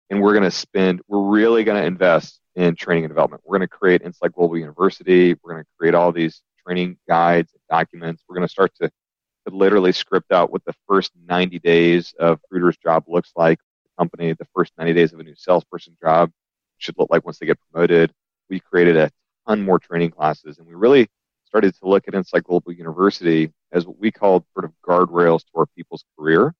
and 0.08 0.22
we're 0.22 0.32
going 0.32 0.44
to 0.44 0.50
spend. 0.50 1.02
We're 1.08 1.28
really 1.28 1.64
going 1.64 1.80
to 1.80 1.86
invest 1.86 2.40
in 2.54 2.76
training 2.76 3.04
and 3.04 3.10
development. 3.10 3.42
We're 3.44 3.58
going 3.58 3.68
to 3.68 3.76
create 3.76 4.02
Insight 4.02 4.32
Global 4.32 4.56
University. 4.56 5.34
We're 5.42 5.52
going 5.52 5.64
to 5.64 5.68
create 5.78 5.94
all 5.94 6.12
these 6.12 6.40
training 6.64 6.96
guides 7.08 7.52
and 7.52 7.60
documents. 7.68 8.22
We're 8.28 8.36
going 8.36 8.46
to 8.46 8.52
start 8.52 8.72
to, 8.80 8.88
to 8.88 9.54
literally 9.54 9.92
script 9.92 10.32
out 10.32 10.52
what 10.52 10.64
the 10.64 10.74
first 10.88 11.12
90 11.26 11.58
days 11.58 12.14
of 12.18 12.38
recruiter's 12.44 12.76
job 12.76 13.04
looks 13.08 13.32
like. 13.36 13.58
Company, 13.98 14.32
the 14.32 14.46
first 14.54 14.72
90 14.78 14.92
days 14.92 15.12
of 15.12 15.20
a 15.20 15.22
new 15.22 15.34
salesperson 15.36 15.96
job 16.00 16.30
should 16.78 16.98
look 16.98 17.10
like 17.10 17.24
once 17.24 17.38
they 17.38 17.46
get 17.46 17.58
promoted. 17.70 18.12
We 18.50 18.60
created 18.60 18.96
a 18.96 19.10
ton 19.46 19.62
more 19.62 19.78
training 19.78 20.10
classes, 20.10 20.58
and 20.58 20.66
we 20.66 20.74
really 20.74 21.08
started 21.46 21.74
to 21.76 21.88
look 21.88 22.08
at 22.08 22.14
Insight 22.14 22.44
Global 22.44 22.72
University 22.72 23.52
as 23.72 23.86
what 23.86 23.98
we 23.98 24.10
called 24.10 24.44
sort 24.54 24.64
of 24.64 24.72
guardrails 24.86 25.40
to 25.44 25.50
our 25.58 25.66
people's 25.66 26.04
career. 26.18 26.54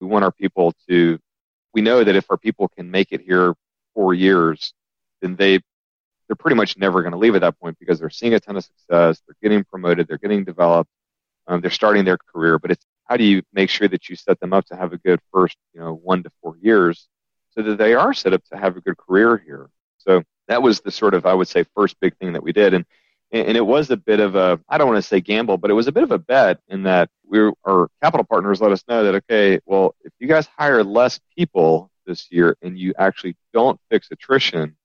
We 0.00 0.06
want 0.06 0.24
our 0.24 0.32
people 0.32 0.74
to, 0.88 1.18
we 1.72 1.80
know 1.80 2.02
that 2.02 2.16
if 2.16 2.30
our 2.30 2.36
people 2.36 2.68
can 2.68 2.90
make 2.90 3.12
it 3.12 3.20
here 3.20 3.54
four 3.94 4.12
years, 4.12 4.74
then 5.22 5.36
they 5.36 5.60
they're 6.26 6.36
pretty 6.36 6.56
much 6.56 6.76
never 6.78 7.02
going 7.02 7.12
to 7.12 7.18
leave 7.18 7.34
at 7.34 7.42
that 7.42 7.58
point 7.60 7.78
because 7.78 7.98
they're 7.98 8.10
seeing 8.10 8.34
a 8.34 8.40
ton 8.40 8.56
of 8.56 8.64
success, 8.64 9.20
they're 9.26 9.36
getting 9.42 9.64
promoted, 9.64 10.08
they're 10.08 10.18
getting 10.18 10.44
developed, 10.44 10.90
um, 11.46 11.60
they're 11.60 11.70
starting 11.70 12.04
their 12.04 12.18
career. 12.32 12.58
But 12.58 12.70
it's 12.70 12.86
how 13.04 13.16
do 13.16 13.24
you 13.24 13.42
make 13.52 13.70
sure 13.70 13.88
that 13.88 14.08
you 14.08 14.16
set 14.16 14.40
them 14.40 14.52
up 14.52 14.66
to 14.66 14.76
have 14.76 14.92
a 14.92 14.98
good 14.98 15.20
first, 15.32 15.56
you 15.74 15.80
know, 15.80 15.94
one 15.94 16.22
to 16.22 16.30
four 16.42 16.56
years, 16.60 17.08
so 17.50 17.62
that 17.62 17.78
they 17.78 17.94
are 17.94 18.14
set 18.14 18.32
up 18.32 18.42
to 18.52 18.56
have 18.56 18.76
a 18.76 18.80
good 18.80 18.96
career 18.96 19.36
here. 19.36 19.70
So 19.98 20.22
that 20.48 20.62
was 20.62 20.80
the 20.80 20.90
sort 20.90 21.14
of 21.14 21.26
I 21.26 21.34
would 21.34 21.48
say 21.48 21.64
first 21.74 21.98
big 22.00 22.16
thing 22.18 22.32
that 22.32 22.42
we 22.42 22.52
did, 22.52 22.74
and 22.74 22.84
and 23.30 23.56
it 23.56 23.66
was 23.66 23.90
a 23.90 23.96
bit 23.96 24.20
of 24.20 24.34
a 24.36 24.60
I 24.68 24.78
don't 24.78 24.88
want 24.88 25.02
to 25.02 25.08
say 25.08 25.20
gamble, 25.20 25.58
but 25.58 25.70
it 25.70 25.74
was 25.74 25.88
a 25.88 25.92
bit 25.92 26.04
of 26.04 26.12
a 26.12 26.18
bet 26.18 26.60
in 26.68 26.84
that 26.84 27.10
we 27.26 27.40
were, 27.40 27.52
our 27.64 27.88
capital 28.02 28.24
partners 28.24 28.60
let 28.60 28.72
us 28.72 28.84
know 28.88 29.04
that 29.04 29.14
okay, 29.16 29.60
well 29.66 29.94
if 30.02 30.12
you 30.18 30.28
guys 30.28 30.48
hire 30.56 30.84
less 30.84 31.20
people 31.36 31.90
this 32.06 32.30
year 32.30 32.56
and 32.62 32.78
you 32.78 32.94
actually 32.98 33.36
don't 33.52 33.80
fix 33.90 34.08
attrition 34.10 34.76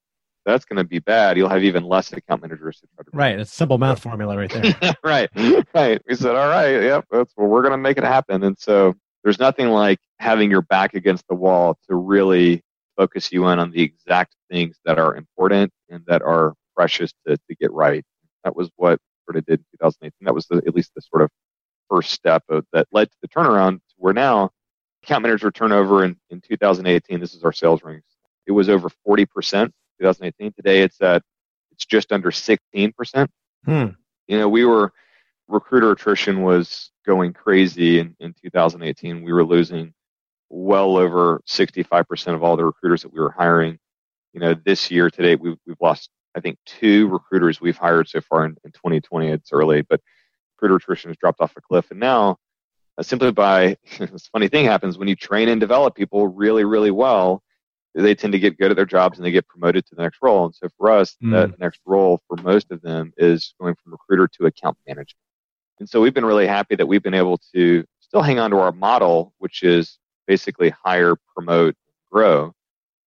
that's 0.49 0.65
going 0.65 0.77
to 0.77 0.83
be 0.83 0.99
bad. 0.99 1.37
You'll 1.37 1.49
have 1.49 1.63
even 1.63 1.83
less 1.83 2.11
account 2.11 2.41
managers. 2.41 2.81
right. 3.13 3.39
It's 3.39 3.53
simple 3.53 3.77
math 3.77 4.01
formula 4.01 4.35
right 4.35 4.51
there. 4.51 4.95
right. 5.03 5.29
Right. 5.73 6.01
We 6.07 6.15
said, 6.15 6.35
all 6.35 6.49
right, 6.49 6.81
yep, 6.81 7.05
that's 7.11 7.33
well, 7.37 7.47
we're 7.47 7.61
going 7.61 7.73
to 7.73 7.77
make 7.77 7.97
it 7.97 8.03
happen. 8.03 8.43
And 8.43 8.57
so 8.57 8.95
there's 9.23 9.39
nothing 9.39 9.69
like 9.69 9.99
having 10.19 10.49
your 10.49 10.61
back 10.61 10.93
against 10.93 11.27
the 11.27 11.35
wall 11.35 11.77
to 11.87 11.95
really 11.95 12.63
focus 12.97 13.31
you 13.31 13.47
in 13.47 13.59
on 13.59 13.71
the 13.71 13.81
exact 13.81 14.35
things 14.49 14.77
that 14.85 14.99
are 14.99 15.15
important 15.15 15.71
and 15.89 16.03
that 16.07 16.21
are 16.21 16.53
precious 16.75 17.13
to, 17.27 17.37
to 17.37 17.55
get 17.55 17.71
right. 17.71 18.03
That 18.43 18.55
was 18.55 18.69
what 18.75 18.99
sort 19.25 19.37
of 19.37 19.45
did 19.45 19.59
in 19.59 19.65
2018. 19.79 20.11
That 20.21 20.33
was 20.33 20.47
the, 20.47 20.57
at 20.65 20.75
least 20.75 20.91
the 20.95 21.01
sort 21.01 21.21
of 21.21 21.29
first 21.89 22.11
step 22.11 22.43
of, 22.49 22.65
that 22.73 22.87
led 22.91 23.09
to 23.11 23.17
the 23.21 23.27
turnaround 23.27 23.75
to 23.75 23.95
where 23.97 24.13
now 24.13 24.49
account 25.03 25.23
manager 25.23 25.51
turnover 25.51 26.03
in, 26.03 26.17
in 26.29 26.41
2018, 26.41 27.19
this 27.19 27.33
is 27.33 27.43
our 27.43 27.53
sales 27.53 27.81
rings. 27.83 28.03
It 28.47 28.51
was 28.51 28.69
over 28.69 28.89
40% 29.07 29.71
2018. 29.99 30.53
Today 30.53 30.81
it's 30.81 31.01
at 31.01 31.21
it's 31.71 31.85
just 31.85 32.11
under 32.11 32.31
16 32.31 32.93
percent. 32.93 33.29
Hmm. 33.65 33.87
You 34.27 34.37
know, 34.37 34.49
we 34.49 34.65
were 34.65 34.91
recruiter 35.47 35.91
attrition 35.91 36.43
was 36.43 36.91
going 37.05 37.33
crazy 37.33 37.99
in, 37.99 38.15
in 38.19 38.33
2018. 38.41 39.23
We 39.23 39.33
were 39.33 39.45
losing 39.45 39.93
well 40.49 40.97
over 40.97 41.41
65 41.45 42.07
percent 42.07 42.35
of 42.35 42.43
all 42.43 42.57
the 42.57 42.65
recruiters 42.65 43.01
that 43.03 43.13
we 43.13 43.19
were 43.19 43.31
hiring. 43.31 43.77
You 44.33 44.39
know, 44.39 44.53
this 44.53 44.91
year 44.91 45.09
today 45.09 45.35
we've 45.35 45.57
we've 45.65 45.81
lost 45.81 46.09
I 46.35 46.41
think 46.41 46.57
two 46.65 47.07
recruiters 47.07 47.59
we've 47.59 47.77
hired 47.77 48.07
so 48.07 48.21
far 48.21 48.45
in, 48.45 48.55
in 48.63 48.71
2020. 48.71 49.29
It's 49.29 49.51
early, 49.51 49.81
but 49.81 49.99
recruiter 50.55 50.75
attrition 50.77 51.09
has 51.09 51.17
dropped 51.17 51.41
off 51.41 51.53
a 51.57 51.61
cliff, 51.61 51.89
and 51.91 51.99
now 51.99 52.37
uh, 52.97 53.03
simply 53.03 53.31
by 53.31 53.77
this 53.99 54.27
funny 54.27 54.47
thing 54.47 54.65
happens 54.65 54.97
when 54.97 55.07
you 55.07 55.15
train 55.15 55.49
and 55.49 55.59
develop 55.59 55.95
people 55.95 56.27
really 56.27 56.65
really 56.65 56.91
well 56.91 57.41
they 58.03 58.15
tend 58.15 58.33
to 58.33 58.39
get 58.39 58.57
good 58.57 58.71
at 58.71 58.77
their 58.77 58.85
jobs 58.85 59.17
and 59.17 59.25
they 59.25 59.31
get 59.31 59.47
promoted 59.47 59.85
to 59.87 59.95
the 59.95 60.01
next 60.01 60.19
role. 60.21 60.45
And 60.45 60.55
so 60.55 60.67
for 60.77 60.91
us, 60.91 61.15
mm. 61.23 61.31
that 61.31 61.59
next 61.59 61.81
role 61.85 62.21
for 62.27 62.37
most 62.41 62.71
of 62.71 62.81
them 62.81 63.13
is 63.17 63.53
going 63.59 63.75
from 63.75 63.91
recruiter 63.91 64.27
to 64.39 64.45
account 64.45 64.77
manager. 64.87 65.17
And 65.79 65.89
so 65.89 66.01
we've 66.01 66.13
been 66.13 66.25
really 66.25 66.47
happy 66.47 66.75
that 66.75 66.87
we've 66.87 67.03
been 67.03 67.13
able 67.13 67.39
to 67.55 67.83
still 67.99 68.21
hang 68.21 68.39
on 68.39 68.51
to 68.51 68.57
our 68.57 68.71
model, 68.71 69.33
which 69.37 69.63
is 69.63 69.97
basically 70.27 70.73
hire, 70.83 71.15
promote, 71.35 71.75
grow. 72.11 72.53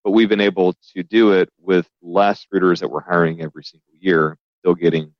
But 0.04 0.12
we've 0.12 0.28
been 0.28 0.40
able 0.40 0.75
to 0.94 1.02
do 1.02 1.32
it 1.32 1.49
with 1.61 1.88
less 2.02 2.46
recruiters 2.50 2.80
that 2.80 2.88
we're 2.88 3.02
hiring 3.02 3.40
every 3.40 3.62
single 3.62 3.92
year, 4.00 4.37
still 4.61 4.75
getting 4.75 5.14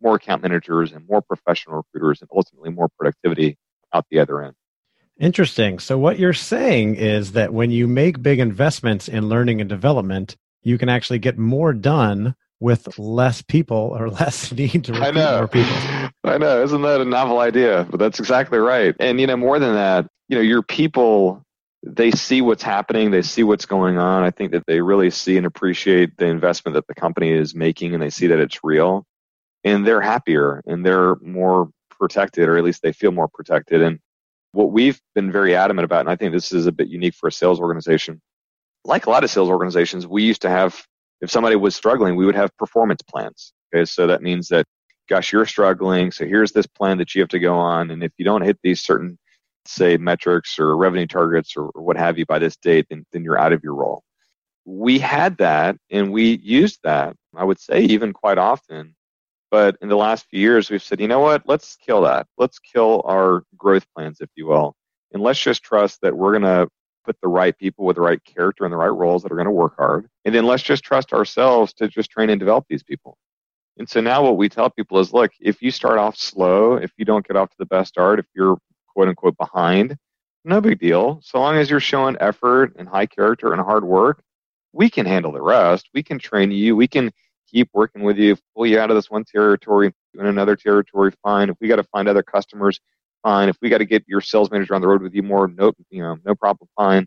more 0.00 0.16
account 0.16 0.42
managers 0.42 0.92
and 0.92 1.06
more 1.08 1.22
professional 1.22 1.76
recruiters 1.76 2.20
and 2.20 2.30
ultimately 2.32 2.70
more 2.70 2.88
productivity 2.88 3.56
out 3.92 4.06
the 4.10 4.18
other 4.20 4.42
end. 4.42 4.54
Interesting. 5.18 5.78
So, 5.80 5.98
what 5.98 6.18
you're 6.18 6.32
saying 6.32 6.94
is 6.94 7.32
that 7.32 7.52
when 7.52 7.70
you 7.70 7.88
make 7.88 8.22
big 8.22 8.38
investments 8.38 9.08
in 9.08 9.28
learning 9.28 9.60
and 9.60 9.68
development, 9.68 10.36
you 10.62 10.78
can 10.78 10.88
actually 10.88 11.18
get 11.18 11.36
more 11.36 11.72
done 11.72 12.36
with 12.60 12.98
less 12.98 13.42
people 13.42 13.96
or 13.98 14.10
less 14.20 14.52
need 14.52 14.84
to 14.84 14.92
recruit 14.92 15.14
more 15.14 15.48
people. 15.48 15.76
I 16.24 16.38
know. 16.38 16.62
Isn't 16.62 16.82
that 16.82 17.00
a 17.00 17.04
novel 17.04 17.38
idea? 17.40 17.86
But 17.90 17.98
that's 17.98 18.18
exactly 18.18 18.58
right. 18.58 18.94
And, 18.98 19.20
you 19.20 19.26
know, 19.26 19.36
more 19.36 19.58
than 19.58 19.74
that, 19.74 20.06
you 20.28 20.36
know, 20.36 20.42
your 20.42 20.62
people, 20.62 21.42
they 21.82 22.10
see 22.10 22.40
what's 22.40 22.62
happening, 22.62 23.10
they 23.10 23.22
see 23.22 23.42
what's 23.42 23.66
going 23.66 23.98
on. 23.98 24.22
I 24.22 24.30
think 24.30 24.52
that 24.52 24.66
they 24.66 24.80
really 24.80 25.10
see 25.10 25.36
and 25.36 25.46
appreciate 25.46 26.16
the 26.16 26.26
investment 26.26 26.74
that 26.74 26.86
the 26.86 26.94
company 26.94 27.30
is 27.30 27.54
making 27.54 27.94
and 27.94 28.02
they 28.02 28.10
see 28.10 28.26
that 28.28 28.38
it's 28.38 28.60
real. 28.62 29.04
And 29.64 29.86
they're 29.86 30.00
happier 30.00 30.62
and 30.66 30.84
they're 30.84 31.16
more 31.16 31.70
protected, 31.90 32.48
or 32.48 32.56
at 32.56 32.64
least 32.64 32.82
they 32.82 32.92
feel 32.92 33.10
more 33.10 33.28
protected. 33.28 33.82
And 33.82 33.98
what 34.52 34.72
we've 34.72 35.00
been 35.14 35.30
very 35.30 35.54
adamant 35.54 35.84
about, 35.84 36.00
and 36.00 36.10
I 36.10 36.16
think 36.16 36.32
this 36.32 36.52
is 36.52 36.66
a 36.66 36.72
bit 36.72 36.88
unique 36.88 37.14
for 37.14 37.28
a 37.28 37.32
sales 37.32 37.60
organization, 37.60 38.20
like 38.84 39.06
a 39.06 39.10
lot 39.10 39.24
of 39.24 39.30
sales 39.30 39.50
organizations, 39.50 40.06
we 40.06 40.22
used 40.22 40.42
to 40.42 40.48
have, 40.48 40.80
if 41.20 41.30
somebody 41.30 41.56
was 41.56 41.76
struggling, 41.76 42.16
we 42.16 42.24
would 42.24 42.34
have 42.34 42.56
performance 42.56 43.02
plans. 43.02 43.52
Okay, 43.74 43.84
so 43.84 44.06
that 44.06 44.22
means 44.22 44.48
that, 44.48 44.64
gosh, 45.08 45.32
you're 45.32 45.46
struggling, 45.46 46.10
so 46.10 46.24
here's 46.24 46.52
this 46.52 46.66
plan 46.66 46.98
that 46.98 47.14
you 47.14 47.20
have 47.20 47.28
to 47.30 47.38
go 47.38 47.54
on, 47.54 47.90
and 47.90 48.02
if 48.02 48.12
you 48.18 48.24
don't 48.24 48.42
hit 48.42 48.58
these 48.62 48.80
certain, 48.80 49.18
say, 49.66 49.96
metrics 49.96 50.58
or 50.58 50.76
revenue 50.76 51.06
targets 51.06 51.54
or, 51.56 51.70
what 51.74 51.96
have 51.96 52.18
you 52.18 52.24
by 52.26 52.38
this 52.38 52.56
date, 52.56 52.86
then, 52.88 53.04
then 53.12 53.24
you're 53.24 53.38
out 53.38 53.52
of 53.52 53.62
your 53.62 53.74
role. 53.74 54.02
We 54.64 54.98
had 54.98 55.38
that, 55.38 55.76
and 55.90 56.12
we 56.12 56.38
used 56.38 56.80
that, 56.84 57.16
I 57.36 57.44
would 57.44 57.60
say, 57.60 57.82
even 57.82 58.12
quite 58.12 58.38
often 58.38 58.94
but 59.50 59.76
in 59.80 59.88
the 59.88 59.96
last 59.96 60.26
few 60.28 60.40
years, 60.40 60.70
we've 60.70 60.82
said, 60.82 61.00
you 61.00 61.08
know 61.08 61.20
what? 61.20 61.42
Let's 61.46 61.76
kill 61.76 62.02
that. 62.02 62.26
Let's 62.36 62.58
kill 62.58 63.02
our 63.06 63.44
growth 63.56 63.86
plans, 63.94 64.18
if 64.20 64.30
you 64.36 64.46
will. 64.46 64.74
And 65.12 65.22
let's 65.22 65.40
just 65.40 65.62
trust 65.62 66.00
that 66.02 66.16
we're 66.16 66.38
going 66.38 66.42
to 66.42 66.68
put 67.04 67.16
the 67.22 67.28
right 67.28 67.56
people 67.56 67.86
with 67.86 67.96
the 67.96 68.02
right 68.02 68.22
character 68.24 68.64
and 68.64 68.72
the 68.72 68.76
right 68.76 68.88
roles 68.88 69.22
that 69.22 69.32
are 69.32 69.36
going 69.36 69.46
to 69.46 69.50
work 69.50 69.76
hard. 69.76 70.08
And 70.24 70.34
then 70.34 70.44
let's 70.44 70.62
just 70.62 70.84
trust 70.84 71.12
ourselves 71.12 71.72
to 71.74 71.88
just 71.88 72.10
train 72.10 72.28
and 72.28 72.38
develop 72.38 72.66
these 72.68 72.82
people. 72.82 73.16
And 73.78 73.88
so 73.88 74.00
now 74.00 74.22
what 74.22 74.36
we 74.36 74.48
tell 74.48 74.68
people 74.68 74.98
is 74.98 75.12
look, 75.12 75.30
if 75.40 75.62
you 75.62 75.70
start 75.70 75.98
off 75.98 76.16
slow, 76.16 76.74
if 76.74 76.92
you 76.98 77.04
don't 77.04 77.26
get 77.26 77.36
off 77.36 77.48
to 77.50 77.56
the 77.58 77.66
best 77.66 77.88
start, 77.88 78.18
if 78.18 78.26
you're 78.34 78.58
quote 78.88 79.08
unquote 79.08 79.36
behind, 79.38 79.96
no 80.44 80.60
big 80.60 80.80
deal. 80.80 81.20
So 81.22 81.38
long 81.38 81.56
as 81.56 81.70
you're 81.70 81.80
showing 81.80 82.16
effort 82.20 82.74
and 82.76 82.88
high 82.88 83.06
character 83.06 83.52
and 83.52 83.62
hard 83.62 83.84
work, 83.84 84.22
we 84.72 84.90
can 84.90 85.06
handle 85.06 85.32
the 85.32 85.42
rest. 85.42 85.88
We 85.94 86.02
can 86.02 86.18
train 86.18 86.50
you. 86.50 86.76
We 86.76 86.88
can 86.88 87.10
keep 87.50 87.68
working 87.72 88.02
with 88.02 88.18
you, 88.18 88.36
pull 88.54 88.66
you 88.66 88.78
out 88.78 88.90
of 88.90 88.96
this 88.96 89.10
one 89.10 89.24
territory, 89.24 89.92
in 90.14 90.26
another 90.26 90.56
territory, 90.56 91.12
fine. 91.22 91.50
If 91.50 91.56
we 91.60 91.68
got 91.68 91.76
to 91.76 91.84
find 91.84 92.08
other 92.08 92.22
customers, 92.22 92.80
fine. 93.22 93.48
If 93.48 93.56
we 93.60 93.68
got 93.68 93.78
to 93.78 93.84
get 93.84 94.04
your 94.06 94.20
sales 94.20 94.50
manager 94.50 94.74
on 94.74 94.80
the 94.80 94.88
road 94.88 95.02
with 95.02 95.14
you 95.14 95.22
more, 95.22 95.48
no, 95.48 95.72
you 95.90 96.02
know, 96.02 96.16
no 96.24 96.34
problem, 96.34 96.68
fine. 96.76 97.06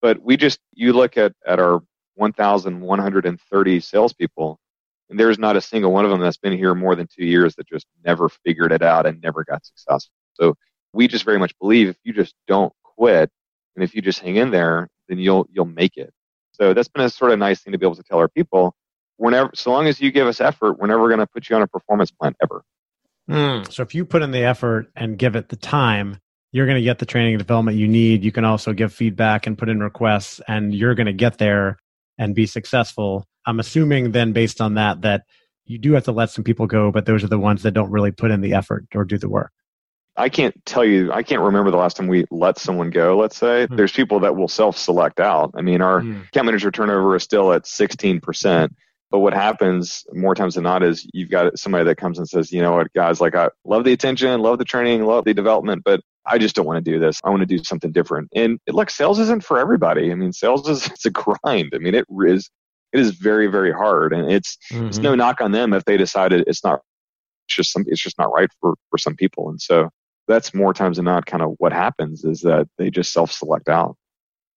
But 0.00 0.22
we 0.22 0.36
just, 0.36 0.60
you 0.72 0.92
look 0.92 1.16
at, 1.16 1.32
at 1.46 1.58
our 1.58 1.80
1,130 2.14 3.80
salespeople, 3.80 4.58
and 5.10 5.18
there's 5.18 5.38
not 5.38 5.56
a 5.56 5.60
single 5.60 5.92
one 5.92 6.04
of 6.04 6.10
them 6.10 6.20
that's 6.20 6.36
been 6.36 6.56
here 6.56 6.74
more 6.74 6.94
than 6.94 7.06
two 7.06 7.24
years 7.24 7.54
that 7.56 7.68
just 7.68 7.86
never 8.04 8.28
figured 8.28 8.72
it 8.72 8.82
out 8.82 9.06
and 9.06 9.20
never 9.22 9.44
got 9.44 9.64
successful. 9.64 10.12
So 10.34 10.54
we 10.92 11.08
just 11.08 11.24
very 11.24 11.38
much 11.38 11.58
believe 11.58 11.88
if 11.88 11.96
you 12.04 12.12
just 12.12 12.34
don't 12.46 12.72
quit 12.82 13.30
and 13.74 13.82
if 13.82 13.94
you 13.94 14.02
just 14.02 14.20
hang 14.20 14.36
in 14.36 14.50
there, 14.50 14.88
then 15.08 15.18
you'll 15.18 15.48
you'll 15.50 15.64
make 15.64 15.96
it. 15.96 16.12
So 16.52 16.74
that's 16.74 16.88
been 16.88 17.04
a 17.04 17.10
sort 17.10 17.30
of 17.32 17.38
nice 17.38 17.60
thing 17.60 17.72
to 17.72 17.78
be 17.78 17.86
able 17.86 17.96
to 17.96 18.02
tell 18.02 18.18
our 18.18 18.28
people 18.28 18.74
we're 19.18 19.50
so 19.54 19.70
long 19.70 19.86
as 19.86 20.00
you 20.00 20.10
give 20.10 20.26
us 20.26 20.40
effort, 20.40 20.78
we're 20.78 20.86
never 20.86 21.08
going 21.08 21.20
to 21.20 21.26
put 21.26 21.48
you 21.48 21.56
on 21.56 21.62
a 21.62 21.66
performance 21.66 22.10
plan 22.10 22.34
ever. 22.42 22.62
Mm, 23.28 23.70
so 23.70 23.82
if 23.82 23.94
you 23.94 24.04
put 24.04 24.22
in 24.22 24.30
the 24.30 24.44
effort 24.44 24.90
and 24.96 25.18
give 25.18 25.36
it 25.36 25.48
the 25.48 25.56
time, 25.56 26.18
you're 26.50 26.66
going 26.66 26.76
to 26.76 26.82
get 26.82 26.98
the 26.98 27.06
training 27.06 27.34
and 27.34 27.38
development 27.38 27.76
you 27.76 27.88
need. 27.88 28.24
You 28.24 28.32
can 28.32 28.44
also 28.44 28.72
give 28.72 28.92
feedback 28.92 29.46
and 29.46 29.58
put 29.58 29.68
in 29.68 29.80
requests, 29.80 30.40
and 30.48 30.74
you're 30.74 30.94
going 30.94 31.06
to 31.06 31.12
get 31.12 31.38
there 31.38 31.78
and 32.16 32.34
be 32.34 32.46
successful. 32.46 33.26
I'm 33.44 33.60
assuming 33.60 34.12
then, 34.12 34.32
based 34.32 34.60
on 34.60 34.74
that, 34.74 35.02
that 35.02 35.24
you 35.66 35.78
do 35.78 35.92
have 35.92 36.04
to 36.04 36.12
let 36.12 36.30
some 36.30 36.44
people 36.44 36.66
go, 36.66 36.90
but 36.90 37.04
those 37.04 37.22
are 37.22 37.28
the 37.28 37.38
ones 37.38 37.62
that 37.64 37.72
don't 37.72 37.90
really 37.90 38.12
put 38.12 38.30
in 38.30 38.40
the 38.40 38.54
effort 38.54 38.86
or 38.94 39.04
do 39.04 39.18
the 39.18 39.28
work. 39.28 39.52
I 40.16 40.28
can't 40.28 40.54
tell 40.64 40.84
you, 40.84 41.12
I 41.12 41.22
can't 41.22 41.42
remember 41.42 41.70
the 41.70 41.76
last 41.76 41.96
time 41.96 42.08
we 42.08 42.24
let 42.30 42.58
someone 42.58 42.90
go, 42.90 43.16
let's 43.16 43.36
say. 43.36 43.66
Hmm. 43.66 43.76
There's 43.76 43.92
people 43.92 44.20
that 44.20 44.34
will 44.34 44.48
self 44.48 44.76
select 44.76 45.20
out. 45.20 45.52
I 45.54 45.62
mean, 45.62 45.80
our 45.80 46.00
hmm. 46.00 46.22
account 46.22 46.46
manager 46.46 46.70
turnover 46.70 47.14
is 47.14 47.22
still 47.22 47.52
at 47.52 47.64
16%. 47.64 48.70
But 49.10 49.20
what 49.20 49.32
happens 49.32 50.04
more 50.12 50.34
times 50.34 50.54
than 50.54 50.64
not 50.64 50.82
is 50.82 51.06
you've 51.14 51.30
got 51.30 51.58
somebody 51.58 51.84
that 51.84 51.96
comes 51.96 52.18
and 52.18 52.28
says, 52.28 52.52
you 52.52 52.60
know 52.60 52.72
what, 52.72 52.92
guys, 52.92 53.20
like 53.20 53.34
I 53.34 53.48
love 53.64 53.84
the 53.84 53.92
attention, 53.92 54.40
love 54.40 54.58
the 54.58 54.66
training, 54.66 55.04
love 55.04 55.24
the 55.24 55.32
development, 55.32 55.82
but 55.84 56.00
I 56.26 56.36
just 56.36 56.54
don't 56.54 56.66
want 56.66 56.84
to 56.84 56.90
do 56.90 56.98
this. 56.98 57.20
I 57.24 57.30
want 57.30 57.40
to 57.40 57.46
do 57.46 57.64
something 57.64 57.90
different. 57.90 58.28
And 58.34 58.58
look, 58.68 58.90
sales 58.90 59.18
isn't 59.18 59.44
for 59.44 59.58
everybody. 59.58 60.12
I 60.12 60.14
mean, 60.14 60.32
sales 60.32 60.68
is 60.68 60.86
it's 60.90 61.06
a 61.06 61.10
grind. 61.10 61.72
I 61.74 61.78
mean, 61.78 61.94
it 61.94 62.06
is 62.26 62.50
it 62.92 63.00
is 63.00 63.12
very 63.12 63.46
very 63.46 63.72
hard, 63.72 64.12
and 64.12 64.30
it's 64.30 64.58
mm-hmm. 64.70 64.86
it's 64.86 64.98
no 64.98 65.14
knock 65.14 65.40
on 65.40 65.52
them 65.52 65.72
if 65.72 65.84
they 65.84 65.96
decided 65.96 66.44
it's 66.46 66.64
not. 66.64 66.80
It's 67.46 67.56
just 67.56 67.72
some. 67.72 67.84
It's 67.86 68.02
just 68.02 68.18
not 68.18 68.32
right 68.32 68.50
for 68.60 68.74
for 68.90 68.98
some 68.98 69.16
people, 69.16 69.48
and 69.48 69.60
so 69.60 69.88
that's 70.26 70.52
more 70.54 70.74
times 70.74 70.96
than 70.96 71.06
not 71.06 71.26
kind 71.26 71.42
of 71.42 71.54
what 71.58 71.72
happens 71.72 72.24
is 72.24 72.40
that 72.42 72.68
they 72.76 72.90
just 72.90 73.12
self 73.12 73.32
select 73.32 73.68
out. 73.68 73.96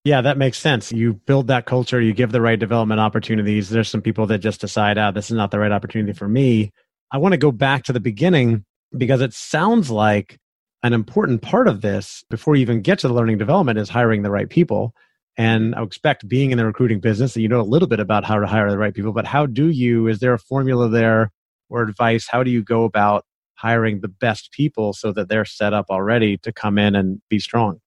Yeah, 0.03 0.21
that 0.21 0.37
makes 0.37 0.57
sense. 0.57 0.91
You 0.91 1.13
build 1.13 1.47
that 1.47 1.65
culture, 1.67 2.01
you 2.01 2.13
give 2.13 2.31
the 2.31 2.41
right 2.41 2.57
development 2.59 2.99
opportunities. 2.99 3.69
There's 3.69 3.89
some 3.89 4.01
people 4.01 4.25
that 4.27 4.39
just 4.39 4.59
decide, 4.61 4.97
ah, 4.97 5.11
this 5.11 5.29
is 5.29 5.37
not 5.37 5.51
the 5.51 5.59
right 5.59 5.71
opportunity 5.71 6.13
for 6.13 6.27
me. 6.27 6.71
I 7.11 7.19
want 7.19 7.33
to 7.33 7.37
go 7.37 7.51
back 7.51 7.83
to 7.83 7.93
the 7.93 7.99
beginning 7.99 8.65
because 8.97 9.21
it 9.21 9.33
sounds 9.33 9.91
like 9.91 10.39
an 10.83 10.93
important 10.93 11.43
part 11.43 11.67
of 11.67 11.81
this 11.81 12.23
before 12.31 12.55
you 12.55 12.63
even 12.63 12.81
get 12.81 12.99
to 12.99 13.09
the 13.09 13.13
learning 13.13 13.37
development 13.37 13.77
is 13.77 13.89
hiring 13.89 14.23
the 14.23 14.31
right 14.31 14.49
people. 14.49 14.95
And 15.37 15.75
I 15.75 15.83
expect 15.83 16.27
being 16.27 16.51
in 16.51 16.57
the 16.57 16.65
recruiting 16.65 16.99
business 16.99 17.35
that 17.35 17.41
you 17.41 17.47
know 17.47 17.61
a 17.61 17.63
little 17.63 17.87
bit 17.87 17.99
about 17.99 18.25
how 18.25 18.39
to 18.39 18.47
hire 18.47 18.71
the 18.71 18.79
right 18.79 18.95
people, 18.95 19.13
but 19.13 19.27
how 19.27 19.45
do 19.45 19.69
you, 19.69 20.07
is 20.07 20.19
there 20.19 20.33
a 20.33 20.39
formula 20.39 20.89
there 20.89 21.31
or 21.69 21.83
advice? 21.83 22.27
How 22.27 22.43
do 22.43 22.49
you 22.51 22.63
go 22.63 22.85
about 22.85 23.25
hiring 23.55 24.01
the 24.01 24.07
best 24.09 24.51
people 24.51 24.93
so 24.93 25.13
that 25.13 25.29
they're 25.29 25.45
set 25.45 25.73
up 25.73 25.87
already 25.91 26.37
to 26.39 26.53
come 26.53 26.79
in 26.79 26.95
and 26.95 27.21
be 27.29 27.39
strong? 27.39 27.80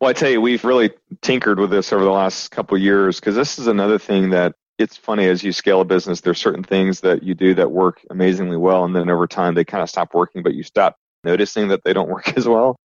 Well, 0.00 0.10
I 0.10 0.12
tell 0.12 0.30
you, 0.30 0.40
we've 0.40 0.64
really 0.64 0.92
tinkered 1.22 1.58
with 1.58 1.70
this 1.70 1.92
over 1.92 2.04
the 2.04 2.10
last 2.10 2.52
couple 2.52 2.78
years 2.78 3.18
because 3.18 3.34
this 3.34 3.58
is 3.58 3.66
another 3.66 3.98
thing 3.98 4.30
that 4.30 4.54
it's 4.78 4.96
funny 4.96 5.26
as 5.26 5.42
you 5.42 5.50
scale 5.52 5.80
a 5.80 5.84
business, 5.84 6.20
there's 6.20 6.38
certain 6.38 6.62
things 6.62 7.00
that 7.00 7.24
you 7.24 7.34
do 7.34 7.52
that 7.54 7.72
work 7.72 8.00
amazingly 8.10 8.56
well, 8.56 8.84
and 8.84 8.94
then 8.94 9.10
over 9.10 9.26
time 9.26 9.54
they 9.54 9.64
kind 9.64 9.82
of 9.82 9.90
stop 9.90 10.14
working, 10.14 10.44
but 10.44 10.54
you 10.54 10.62
stop 10.62 10.96
noticing 11.24 11.68
that 11.68 11.82
they 11.84 11.92
don't 11.92 12.08
work 12.10 12.36
as 12.36 12.46
well. 12.46 12.76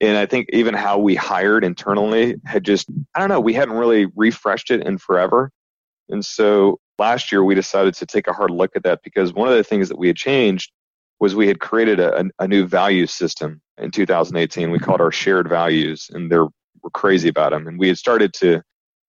And 0.00 0.16
I 0.18 0.26
think 0.26 0.48
even 0.52 0.74
how 0.74 0.98
we 0.98 1.14
hired 1.14 1.62
internally 1.62 2.34
had 2.44 2.64
just, 2.64 2.88
I 3.14 3.20
don't 3.20 3.28
know, 3.28 3.40
we 3.40 3.54
hadn't 3.54 3.76
really 3.76 4.06
refreshed 4.16 4.70
it 4.70 4.84
in 4.84 4.98
forever. 4.98 5.50
And 6.08 6.24
so 6.24 6.80
last 6.98 7.30
year 7.30 7.44
we 7.44 7.54
decided 7.54 7.94
to 7.94 8.06
take 8.06 8.26
a 8.26 8.32
hard 8.32 8.50
look 8.50 8.74
at 8.74 8.82
that 8.82 9.00
because 9.04 9.32
one 9.32 9.48
of 9.48 9.54
the 9.54 9.64
things 9.64 9.88
that 9.88 9.98
we 9.98 10.08
had 10.08 10.16
changed 10.16 10.72
was 11.20 11.34
we 11.34 11.48
had 11.48 11.60
created 11.60 12.00
a, 12.00 12.24
a 12.38 12.48
new 12.48 12.66
value 12.66 13.06
system 13.06 13.60
in 13.78 13.90
2018. 13.90 14.70
We 14.70 14.78
called 14.78 15.00
our 15.00 15.12
shared 15.12 15.48
values 15.48 16.10
and 16.12 16.30
they're, 16.30 16.46
we're 16.82 16.90
crazy 16.92 17.28
about 17.28 17.52
them. 17.52 17.66
And 17.66 17.78
we 17.78 17.88
had 17.88 17.98
started 17.98 18.32
to, 18.34 18.62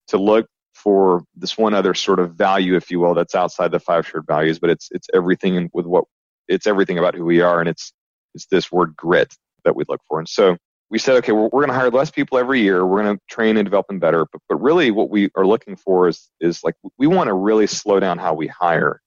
to 0.07 0.17
look 0.17 0.47
for 0.73 1.23
this 1.35 1.57
one 1.57 1.73
other 1.73 1.93
sort 1.93 2.19
of 2.19 2.35
value, 2.35 2.75
if 2.75 2.89
you 2.91 2.99
will, 2.99 3.13
that's 3.13 3.35
outside 3.35 3.71
the 3.71 3.79
five 3.79 4.07
shared 4.07 4.25
values, 4.27 4.59
but 4.59 4.69
it's, 4.69 4.89
it's 4.91 5.07
everything 5.13 5.69
with 5.73 5.85
what, 5.85 6.05
it's 6.47 6.67
everything 6.67 6.97
about 6.97 7.15
who 7.15 7.25
we 7.25 7.41
are. 7.41 7.59
And 7.59 7.67
it's, 7.67 7.91
it's 8.35 8.45
this 8.45 8.71
word 8.71 8.95
grit 8.95 9.35
that 9.65 9.75
we 9.75 9.83
look 9.89 10.01
for. 10.07 10.19
And 10.19 10.29
so 10.29 10.55
we 10.89 10.99
said, 10.99 11.15
okay, 11.17 11.33
we're, 11.33 11.49
we're 11.51 11.65
going 11.65 11.69
to 11.69 11.73
hire 11.73 11.89
less 11.89 12.11
people 12.11 12.37
every 12.37 12.61
year. 12.61 12.85
We're 12.85 13.03
going 13.03 13.17
to 13.17 13.21
train 13.29 13.57
and 13.57 13.65
develop 13.65 13.87
them 13.87 13.99
better. 13.99 14.27
But, 14.31 14.41
but 14.47 14.61
really 14.61 14.91
what 14.91 15.09
we 15.09 15.29
are 15.35 15.45
looking 15.45 15.75
for 15.75 16.07
is, 16.07 16.29
is 16.39 16.63
like, 16.63 16.75
we 16.97 17.07
want 17.07 17.27
to 17.27 17.33
really 17.33 17.67
slow 17.67 18.00
down 18.00 18.17
how 18.17 18.33
we 18.33 18.48
hire 18.48 19.01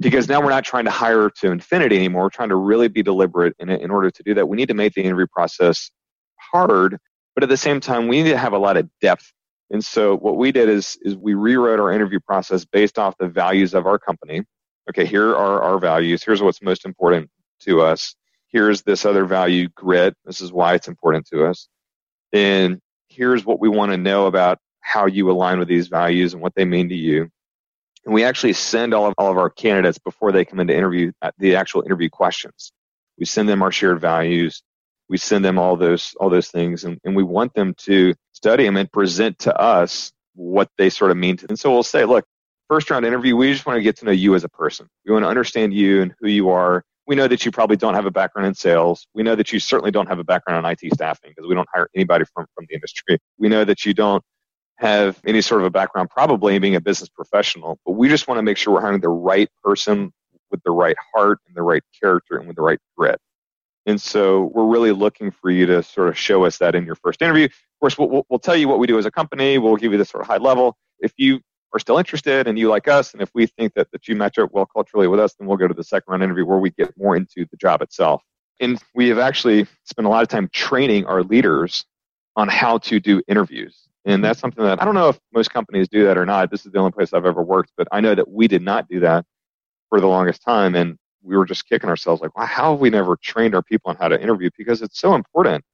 because 0.00 0.28
now 0.28 0.40
we're 0.40 0.50
not 0.50 0.64
trying 0.64 0.84
to 0.84 0.90
hire 0.90 1.30
to 1.40 1.50
infinity 1.50 1.96
anymore. 1.96 2.24
We're 2.24 2.30
trying 2.30 2.48
to 2.48 2.56
really 2.56 2.88
be 2.88 3.02
deliberate. 3.02 3.54
In 3.58 3.90
order 3.90 4.10
to 4.10 4.22
do 4.22 4.34
that, 4.34 4.48
we 4.48 4.56
need 4.56 4.68
to 4.68 4.74
make 4.74 4.94
the 4.94 5.02
interview 5.02 5.26
process 5.26 5.90
hard, 6.38 6.98
but 7.34 7.42
at 7.42 7.48
the 7.48 7.56
same 7.56 7.80
time, 7.80 8.08
we 8.08 8.22
need 8.22 8.30
to 8.30 8.38
have 8.38 8.52
a 8.52 8.58
lot 8.58 8.76
of 8.76 8.88
depth. 9.00 9.32
And 9.70 9.84
so 9.84 10.16
what 10.16 10.36
we 10.36 10.50
did 10.50 10.68
is, 10.68 10.98
is 11.02 11.16
we 11.16 11.34
rewrote 11.34 11.78
our 11.78 11.92
interview 11.92 12.18
process 12.18 12.64
based 12.64 12.98
off 12.98 13.16
the 13.18 13.28
values 13.28 13.74
of 13.74 13.86
our 13.86 13.98
company. 13.98 14.42
Okay, 14.88 15.06
here 15.06 15.30
are 15.30 15.62
our 15.62 15.78
values. 15.78 16.24
Here's 16.24 16.42
what's 16.42 16.60
most 16.60 16.84
important 16.84 17.30
to 17.60 17.82
us 17.82 18.16
here's 18.50 18.82
this 18.82 19.04
other 19.04 19.24
value 19.24 19.68
grit. 19.74 20.14
This 20.24 20.40
is 20.40 20.52
why 20.52 20.74
it's 20.74 20.88
important 20.88 21.26
to 21.28 21.46
us. 21.46 21.68
And 22.32 22.80
here's 23.08 23.44
what 23.44 23.60
we 23.60 23.68
want 23.68 23.92
to 23.92 23.96
know 23.96 24.26
about 24.26 24.58
how 24.80 25.06
you 25.06 25.30
align 25.30 25.58
with 25.58 25.68
these 25.68 25.88
values 25.88 26.32
and 26.34 26.42
what 26.42 26.54
they 26.54 26.64
mean 26.64 26.88
to 26.88 26.94
you. 26.94 27.28
And 28.04 28.14
we 28.14 28.24
actually 28.24 28.54
send 28.54 28.94
all 28.94 29.06
of, 29.06 29.14
all 29.18 29.30
of 29.30 29.38
our 29.38 29.50
candidates 29.50 29.98
before 29.98 30.32
they 30.32 30.44
come 30.44 30.60
into 30.60 30.74
interview 30.74 31.12
uh, 31.22 31.30
the 31.38 31.56
actual 31.56 31.82
interview 31.82 32.08
questions. 32.08 32.72
We 33.18 33.26
send 33.26 33.48
them 33.48 33.62
our 33.62 33.72
shared 33.72 34.00
values. 34.00 34.62
We 35.08 35.18
send 35.18 35.44
them 35.44 35.58
all 35.58 35.76
those 35.76 36.14
all 36.18 36.30
those 36.30 36.48
things, 36.48 36.84
and, 36.84 36.98
and 37.04 37.16
we 37.16 37.24
want 37.24 37.52
them 37.54 37.74
to 37.78 38.14
study 38.32 38.64
them 38.64 38.76
and 38.76 38.90
present 38.90 39.38
to 39.40 39.56
us 39.60 40.12
what 40.34 40.68
they 40.78 40.88
sort 40.88 41.10
of 41.10 41.16
mean 41.16 41.36
to. 41.38 41.46
Them. 41.46 41.52
And 41.52 41.58
so 41.58 41.70
we'll 41.70 41.82
say, 41.82 42.04
look, 42.04 42.24
first 42.68 42.90
round 42.90 43.04
interview, 43.04 43.36
we 43.36 43.52
just 43.52 43.66
want 43.66 43.76
to 43.76 43.82
get 43.82 43.96
to 43.98 44.04
know 44.04 44.12
you 44.12 44.34
as 44.36 44.44
a 44.44 44.48
person. 44.48 44.86
We 45.04 45.12
want 45.12 45.24
to 45.24 45.28
understand 45.28 45.74
you 45.74 46.02
and 46.02 46.14
who 46.20 46.28
you 46.28 46.50
are 46.50 46.84
we 47.10 47.16
know 47.16 47.26
that 47.26 47.44
you 47.44 47.50
probably 47.50 47.76
don't 47.76 47.94
have 47.94 48.06
a 48.06 48.10
background 48.12 48.46
in 48.46 48.54
sales. 48.54 49.08
We 49.14 49.24
know 49.24 49.34
that 49.34 49.52
you 49.52 49.58
certainly 49.58 49.90
don't 49.90 50.06
have 50.06 50.20
a 50.20 50.24
background 50.24 50.64
in 50.64 50.70
IT 50.70 50.94
staffing 50.94 51.32
because 51.34 51.48
we 51.48 51.56
don't 51.56 51.68
hire 51.74 51.88
anybody 51.92 52.24
from, 52.32 52.46
from 52.54 52.66
the 52.68 52.74
industry. 52.76 53.18
We 53.36 53.48
know 53.48 53.64
that 53.64 53.84
you 53.84 53.94
don't 53.94 54.22
have 54.80 55.20
any 55.26 55.42
sort 55.42 55.60
of 55.60 55.66
a 55.66 55.70
background 55.70 56.08
probably 56.08 56.58
being 56.58 56.74
a 56.74 56.80
business 56.80 57.08
professional, 57.08 57.78
but 57.84 57.92
we 57.92 58.08
just 58.08 58.26
want 58.26 58.38
to 58.38 58.42
make 58.42 58.56
sure 58.56 58.72
we're 58.72 58.80
hiring 58.80 59.00
the 59.00 59.08
right 59.10 59.48
person 59.62 60.10
with 60.50 60.62
the 60.62 60.70
right 60.70 60.96
heart 61.14 61.38
and 61.46 61.54
the 61.54 61.62
right 61.62 61.82
character 62.00 62.38
and 62.38 62.46
with 62.46 62.56
the 62.56 62.62
right 62.62 62.78
grit. 62.96 63.20
And 63.86 64.00
so 64.00 64.50
we're 64.54 64.66
really 64.66 64.92
looking 64.92 65.30
for 65.30 65.50
you 65.50 65.66
to 65.66 65.82
sort 65.82 66.08
of 66.08 66.16
show 66.16 66.44
us 66.44 66.58
that 66.58 66.74
in 66.74 66.86
your 66.86 66.94
first 66.94 67.20
interview. 67.20 67.44
Of 67.44 67.80
course, 67.80 67.98
we'll, 67.98 68.24
we'll 68.30 68.38
tell 68.38 68.56
you 68.56 68.68
what 68.68 68.78
we 68.78 68.86
do 68.86 68.98
as 68.98 69.04
a 69.04 69.10
company. 69.10 69.58
We'll 69.58 69.76
give 69.76 69.92
you 69.92 69.98
this 69.98 70.08
sort 70.08 70.22
of 70.22 70.28
high 70.28 70.38
level. 70.38 70.76
If 70.98 71.12
you 71.18 71.40
are 71.74 71.78
still 71.78 71.98
interested 71.98 72.46
and 72.46 72.58
you 72.58 72.68
like 72.68 72.88
us, 72.88 73.12
and 73.12 73.22
if 73.22 73.30
we 73.34 73.46
think 73.46 73.74
that, 73.74 73.90
that 73.92 74.08
you 74.08 74.16
match 74.16 74.38
up 74.38 74.50
well 74.52 74.66
culturally 74.66 75.08
with 75.08 75.20
us, 75.20 75.34
then 75.34 75.46
we'll 75.46 75.58
go 75.58 75.68
to 75.68 75.74
the 75.74 75.84
second 75.84 76.10
round 76.10 76.22
interview 76.22 76.46
where 76.46 76.58
we 76.58 76.70
get 76.70 76.96
more 76.96 77.16
into 77.16 77.46
the 77.50 77.56
job 77.58 77.82
itself. 77.82 78.22
And 78.60 78.82
we 78.94 79.08
have 79.08 79.18
actually 79.18 79.66
spent 79.84 80.06
a 80.06 80.10
lot 80.10 80.22
of 80.22 80.28
time 80.28 80.48
training 80.52 81.04
our 81.04 81.22
leaders 81.22 81.84
on 82.36 82.48
how 82.48 82.78
to 82.78 83.00
do 83.00 83.22
interviews. 83.28 83.89
And 84.04 84.14
mm-hmm. 84.14 84.22
that's 84.22 84.40
something 84.40 84.64
that 84.64 84.80
I 84.80 84.84
don't 84.84 84.94
know 84.94 85.10
if 85.10 85.18
most 85.32 85.50
companies 85.50 85.88
do 85.88 86.04
that 86.04 86.16
or 86.16 86.24
not. 86.24 86.50
This 86.50 86.64
is 86.64 86.72
the 86.72 86.78
only 86.78 86.92
place 86.92 87.12
I've 87.12 87.26
ever 87.26 87.42
worked, 87.42 87.72
but 87.76 87.86
I 87.92 88.00
know 88.00 88.14
that 88.14 88.30
we 88.30 88.48
did 88.48 88.62
not 88.62 88.88
do 88.88 89.00
that 89.00 89.24
for 89.88 90.00
the 90.00 90.06
longest 90.06 90.42
time. 90.42 90.74
And 90.74 90.96
we 91.22 91.36
were 91.36 91.44
just 91.44 91.68
kicking 91.68 91.90
ourselves 91.90 92.22
like, 92.22 92.36
wow, 92.36 92.46
how 92.46 92.72
have 92.72 92.80
we 92.80 92.90
never 92.90 93.16
trained 93.16 93.54
our 93.54 93.62
people 93.62 93.90
on 93.90 93.96
how 93.96 94.08
to 94.08 94.20
interview? 94.20 94.50
Because 94.56 94.80
it's 94.80 94.98
so 94.98 95.14
important. 95.14 95.64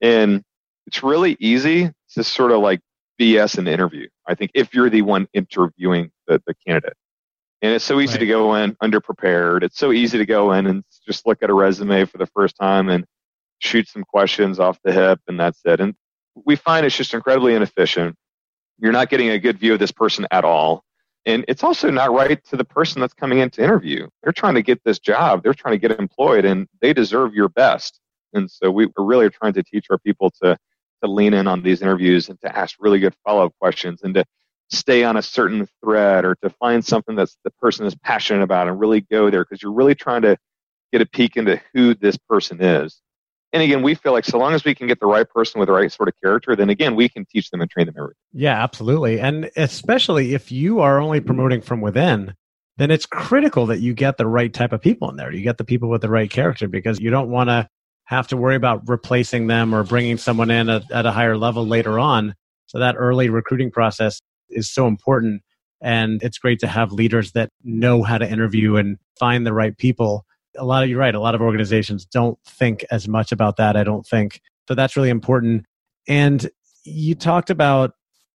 And 0.00 0.42
it's 0.86 1.02
really 1.02 1.36
easy 1.40 1.90
to 2.14 2.24
sort 2.24 2.52
of 2.52 2.60
like 2.60 2.80
BS 3.20 3.58
an 3.58 3.68
interview. 3.68 4.08
I 4.26 4.34
think 4.34 4.50
if 4.54 4.74
you're 4.74 4.90
the 4.90 5.02
one 5.02 5.28
interviewing 5.32 6.10
the, 6.26 6.42
the 6.46 6.54
candidate. 6.66 6.96
And 7.62 7.72
it's 7.72 7.84
so 7.84 8.00
easy 8.00 8.14
right. 8.14 8.20
to 8.20 8.26
go 8.26 8.54
in 8.56 8.74
underprepared. 8.82 9.62
It's 9.62 9.78
so 9.78 9.92
easy 9.92 10.18
to 10.18 10.26
go 10.26 10.52
in 10.52 10.66
and 10.66 10.82
just 11.06 11.26
look 11.26 11.42
at 11.42 11.50
a 11.50 11.54
resume 11.54 12.04
for 12.06 12.18
the 12.18 12.26
first 12.26 12.56
time 12.60 12.88
and 12.88 13.04
shoot 13.60 13.88
some 13.88 14.02
questions 14.02 14.58
off 14.58 14.80
the 14.82 14.92
hip 14.92 15.20
and 15.28 15.38
that's 15.38 15.60
it. 15.64 15.80
And 15.80 15.94
we 16.34 16.56
find 16.56 16.86
it's 16.86 16.96
just 16.96 17.14
incredibly 17.14 17.54
inefficient. 17.54 18.16
You're 18.78 18.92
not 18.92 19.10
getting 19.10 19.30
a 19.30 19.38
good 19.38 19.58
view 19.58 19.74
of 19.74 19.78
this 19.78 19.92
person 19.92 20.26
at 20.30 20.44
all. 20.44 20.84
And 21.24 21.44
it's 21.46 21.62
also 21.62 21.90
not 21.90 22.12
right 22.12 22.42
to 22.46 22.56
the 22.56 22.64
person 22.64 23.00
that's 23.00 23.14
coming 23.14 23.38
in 23.38 23.50
to 23.50 23.62
interview. 23.62 24.08
They're 24.22 24.32
trying 24.32 24.54
to 24.54 24.62
get 24.62 24.82
this 24.84 24.98
job. 24.98 25.42
They're 25.42 25.54
trying 25.54 25.78
to 25.78 25.88
get 25.88 25.98
employed 25.98 26.44
and 26.44 26.66
they 26.80 26.92
deserve 26.92 27.34
your 27.34 27.48
best. 27.48 28.00
And 28.32 28.50
so 28.50 28.70
we, 28.70 28.88
really 28.96 29.30
trying 29.30 29.52
to 29.52 29.62
teach 29.62 29.86
our 29.90 29.98
people 29.98 30.30
to 30.42 30.56
to 31.02 31.10
lean 31.10 31.34
in 31.34 31.48
on 31.48 31.62
these 31.62 31.82
interviews 31.82 32.28
and 32.28 32.40
to 32.40 32.56
ask 32.56 32.76
really 32.78 33.00
good 33.00 33.14
follow 33.24 33.46
up 33.46 33.52
questions 33.60 34.02
and 34.02 34.14
to 34.14 34.24
stay 34.70 35.04
on 35.04 35.16
a 35.16 35.22
certain 35.22 35.66
thread 35.82 36.24
or 36.24 36.36
to 36.36 36.48
find 36.48 36.84
something 36.84 37.16
that 37.16 37.28
the 37.44 37.50
person 37.60 37.84
is 37.86 37.94
passionate 37.96 38.42
about 38.42 38.68
and 38.68 38.80
really 38.80 39.00
go 39.00 39.28
there 39.28 39.44
because 39.44 39.62
you're 39.62 39.72
really 39.72 39.94
trying 39.94 40.22
to 40.22 40.36
get 40.92 41.02
a 41.02 41.06
peek 41.06 41.36
into 41.36 41.60
who 41.74 41.94
this 41.94 42.16
person 42.16 42.62
is. 42.62 43.00
And 43.52 43.62
again, 43.62 43.82
we 43.82 43.94
feel 43.94 44.12
like 44.12 44.24
so 44.24 44.38
long 44.38 44.54
as 44.54 44.64
we 44.64 44.74
can 44.74 44.86
get 44.86 44.98
the 45.00 45.06
right 45.06 45.28
person 45.28 45.58
with 45.58 45.66
the 45.66 45.74
right 45.74 45.92
sort 45.92 46.08
of 46.08 46.14
character, 46.22 46.56
then 46.56 46.70
again, 46.70 46.96
we 46.96 47.08
can 47.08 47.26
teach 47.26 47.50
them 47.50 47.60
and 47.60 47.70
train 47.70 47.86
them 47.86 47.94
everything. 47.98 48.16
Yeah, 48.32 48.62
absolutely. 48.62 49.20
And 49.20 49.50
especially 49.56 50.34
if 50.34 50.50
you 50.50 50.80
are 50.80 50.98
only 50.98 51.20
promoting 51.20 51.60
from 51.60 51.82
within, 51.82 52.34
then 52.78 52.90
it's 52.90 53.04
critical 53.04 53.66
that 53.66 53.80
you 53.80 53.92
get 53.92 54.16
the 54.16 54.26
right 54.26 54.52
type 54.52 54.72
of 54.72 54.80
people 54.80 55.10
in 55.10 55.16
there. 55.16 55.30
You 55.30 55.42
get 55.42 55.58
the 55.58 55.64
people 55.64 55.90
with 55.90 56.00
the 56.00 56.08
right 56.08 56.30
character 56.30 56.66
because 56.66 56.98
you 56.98 57.10
don't 57.10 57.28
want 57.28 57.50
to 57.50 57.68
have 58.04 58.26
to 58.28 58.36
worry 58.36 58.56
about 58.56 58.88
replacing 58.88 59.46
them 59.46 59.74
or 59.74 59.84
bringing 59.84 60.16
someone 60.16 60.50
in 60.50 60.68
at, 60.68 60.90
at, 60.90 61.06
a 61.06 61.12
higher 61.12 61.36
level 61.36 61.66
later 61.66 61.98
on. 61.98 62.34
So 62.66 62.78
that 62.78 62.94
early 62.98 63.28
recruiting 63.28 63.70
process 63.70 64.20
is 64.48 64.72
so 64.72 64.86
important. 64.86 65.42
And 65.82 66.22
it's 66.22 66.38
great 66.38 66.60
to 66.60 66.66
have 66.66 66.92
leaders 66.92 67.32
that 67.32 67.50
know 67.62 68.02
how 68.02 68.18
to 68.18 68.28
interview 68.28 68.76
and 68.76 68.98
find 69.18 69.46
the 69.46 69.52
right 69.52 69.76
people. 69.76 70.24
A 70.56 70.64
lot 70.64 70.82
of, 70.82 70.88
you're 70.90 70.98
right, 70.98 71.14
a 71.14 71.20
lot 71.20 71.34
of 71.34 71.40
organizations 71.40 72.04
don't 72.04 72.38
think 72.46 72.84
as 72.90 73.08
much 73.08 73.32
about 73.32 73.56
that. 73.56 73.76
I 73.76 73.84
don't 73.84 74.06
think 74.06 74.40
So 74.68 74.74
that's 74.74 74.96
really 74.96 75.10
important. 75.10 75.64
And 76.08 76.50
you 76.84 77.14
talked 77.14 77.50
about 77.50 77.92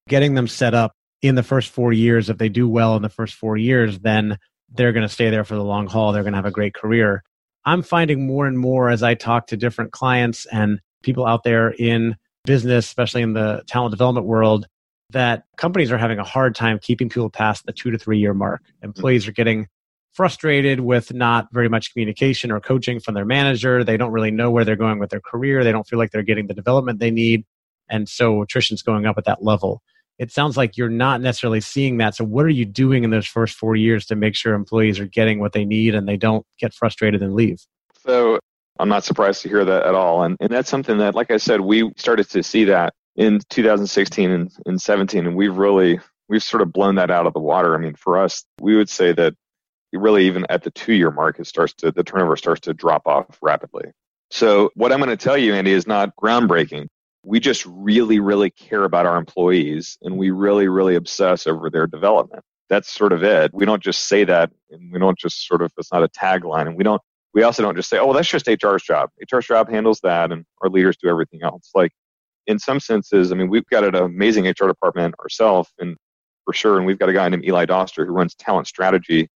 getting 0.08 0.34
them 0.34 0.48
set 0.48 0.74
up 0.74 0.94
in 1.22 1.36
the 1.36 1.44
first 1.44 1.70
four 1.70 1.94
years. 1.94 2.30
If 2.30 2.38
they 2.38 2.50
do 2.50 2.68
well 2.68 2.96
in 2.96 3.02
the 3.02 3.10
first 3.10 3.36
four 3.36 3.58
years, 3.58 4.00
then 4.00 4.38
they're 4.70 4.94
going 4.94 5.08
to 5.08 5.14
stay 5.14 5.30
there 5.30 5.44
for 5.44 5.56
the 5.56 5.64
long 5.64 5.88
haul. 5.88 6.12
They're 6.12 6.24
going 6.24 6.34
to 6.34 6.38
have 6.38 6.46
a 6.46 6.52
great 6.52 6.74
career. 6.74 7.24
I'm 7.66 7.82
finding 7.82 8.26
more 8.26 8.48
and 8.48 8.58
more 8.58 8.90
as 8.90 9.04
I 9.04 9.14
talk 9.16 9.48
to 9.48 9.58
different 9.58 9.92
clients 9.92 10.46
and 10.48 10.80
people 11.04 11.26
out 11.26 11.44
there 11.44 11.70
in 11.72 12.16
business, 12.46 12.86
especially 12.86 13.22
in 13.22 13.34
the 13.34 13.64
talent 13.68 13.92
development 13.92 14.26
world, 14.26 14.68
that 15.12 15.44
companies 15.58 15.92
are 15.92 15.98
having 15.98 16.20
a 16.20 16.24
hard 16.24 16.56
time 16.56 16.80
keeping 16.82 17.10
people 17.10 17.30
past 17.30 17.66
the 17.66 17.74
two 17.74 17.92
to 17.92 17.98
three 17.98 18.20
year 18.20 18.34
mark. 18.34 18.62
Mm-hmm. 18.62 18.86
Employees 18.86 19.28
are 19.28 19.32
getting 19.32 19.68
frustrated 20.18 20.80
with 20.80 21.14
not 21.14 21.48
very 21.54 21.70
much 21.70 21.94
communication 21.94 22.52
or 22.52 22.60
coaching 22.60 23.00
from 23.00 23.14
their 23.14 23.24
manager. 23.24 23.84
They 23.84 23.98
don't 23.98 24.12
really 24.12 24.32
know 24.32 24.50
where 24.50 24.66
they're 24.66 24.76
going 24.76 24.98
with 24.98 25.12
their 25.12 25.22
career. 25.22 25.64
They 25.64 25.72
don't 25.72 25.88
feel 25.88 26.00
like 26.00 26.10
they're 26.10 26.24
getting 26.24 26.48
the 26.48 26.56
development 26.56 27.00
they 27.00 27.12
need. 27.12 27.46
And 27.88 28.10
so 28.10 28.42
attrition's 28.42 28.82
going 28.82 29.06
up 29.06 29.20
at 29.20 29.26
that 29.26 29.44
level. 29.44 29.84
It 30.18 30.32
sounds 30.32 30.58
like 30.58 30.76
you're 30.76 30.90
not 30.90 31.22
necessarily 31.22 31.62
seeing 31.62 31.98
that. 31.98 32.16
So, 32.16 32.26
what 32.26 32.46
are 32.46 32.50
you 32.50 32.66
doing 32.66 33.04
in 33.04 33.12
those 33.12 33.28
first 33.28 33.56
four 33.56 33.76
years 33.76 34.08
to 34.08 34.16
make 34.16 34.34
sure 34.34 34.56
employees 34.56 35.00
are 35.00 35.06
getting 35.06 35.40
what 35.40 35.54
they 35.54 35.64
need 35.64 35.94
and 35.94 36.08
they 36.08 36.18
don't 36.18 36.44
get 36.60 36.74
frustrated 36.74 37.22
and 37.22 37.36
leave? 37.36 37.60
So, 38.04 38.40
I'm 38.80 38.90
not 38.90 39.04
surprised 39.04 39.44
to 39.44 39.50
hear 39.50 39.64
that 39.64 39.86
at 39.86 39.94
all. 39.94 40.24
And, 40.24 40.36
and 40.40 40.50
that's 40.50 40.72
something 40.72 40.98
that, 40.98 41.14
like 41.14 41.30
I 41.30 41.38
said, 41.38 41.62
we 41.62 41.92
started 41.98 42.28
to 42.32 42.42
see 42.42 42.64
that 42.64 42.96
in 43.16 43.42
2016 43.50 44.32
and, 44.32 44.52
and 44.66 44.82
17, 44.82 45.28
and 45.28 45.36
we've 45.36 45.56
really 45.56 46.00
we've 46.28 46.44
sort 46.44 46.64
of 46.64 46.74
blown 46.74 46.96
that 46.96 47.12
out 47.12 47.28
of 47.28 47.34
the 47.34 47.40
water. 47.40 47.76
I 47.76 47.78
mean, 47.78 47.94
for 47.94 48.18
us, 48.18 48.44
we 48.60 48.76
would 48.76 48.90
say 48.90 49.14
that 49.14 49.36
really 49.94 50.26
even 50.26 50.46
at 50.50 50.64
the 50.64 50.72
two 50.72 50.94
year 50.94 51.12
mark, 51.12 51.40
it 51.40 51.48
starts 51.48 51.74
to 51.76 51.92
the 51.92 52.04
turnover 52.04 52.36
starts 52.36 52.62
to 52.62 52.74
drop 52.74 53.08
off 53.08 53.38
rapidly. 53.42 53.86
So 54.30 54.72
what 54.76 54.92
I'm 54.92 55.00
going 55.00 55.10
to 55.10 55.18
tell 55.18 55.38
you, 55.38 55.54
Andy, 55.54 55.72
is 55.72 55.88
not 55.88 56.16
groundbreaking. 56.16 56.88
We 57.24 57.40
just 57.40 57.66
really, 57.66 58.20
really 58.20 58.50
care 58.50 58.84
about 58.84 59.06
our 59.06 59.18
employees 59.18 59.98
and 60.02 60.18
we 60.18 60.32
really, 60.32 60.68
really 60.68 60.96
obsess 60.96 61.48
over 61.48 61.70
their 61.70 61.88
development. 61.88 62.44
That's 62.70 62.90
sort 62.90 63.14
of 63.14 63.24
it. 63.24 63.54
We 63.54 63.66
don't 63.66 63.82
just 63.82 64.06
say 64.06 64.26
that 64.26 64.52
and 64.70 64.92
we 64.92 65.00
don't 65.00 65.18
just 65.18 65.48
sort 65.48 65.62
of, 65.62 65.72
it's 65.78 65.92
not 65.92 66.04
a 66.04 66.10
tagline 66.10 66.68
and 66.68 66.76
we 66.76 66.84
don't, 66.84 67.02
we 67.34 67.44
also 67.44 67.64
don't 67.64 67.76
just 67.76 67.90
say, 67.90 67.98
oh, 67.98 68.14
that's 68.14 68.28
just 68.28 68.48
HR's 68.48 68.84
job. 68.84 69.10
HR's 69.32 69.46
job 69.46 69.70
handles 69.70 70.00
that 70.02 70.32
and 70.32 70.46
our 70.62 70.70
leaders 70.70 70.98
do 71.02 71.10
everything 71.10 71.44
else. 71.44 71.72
Like 71.74 71.92
in 72.48 72.60
some 72.60 72.80
senses, 72.80 73.32
I 73.32 73.36
mean, 73.36 73.50
we've 73.50 73.68
got 73.68 73.84
an 73.84 73.96
amazing 73.96 74.48
HR 74.48 74.68
department 74.68 75.16
ourselves, 75.20 75.70
and 75.80 75.96
for 76.46 76.54
sure, 76.54 76.78
and 76.78 76.86
we've 76.86 76.98
got 76.98 77.10
a 77.10 77.14
guy 77.14 77.28
named 77.30 77.46
Eli 77.46 77.66
Doster 77.66 78.06
who 78.06 78.14
runs 78.14 78.34
talent 78.36 78.68
strategy, 78.68 79.28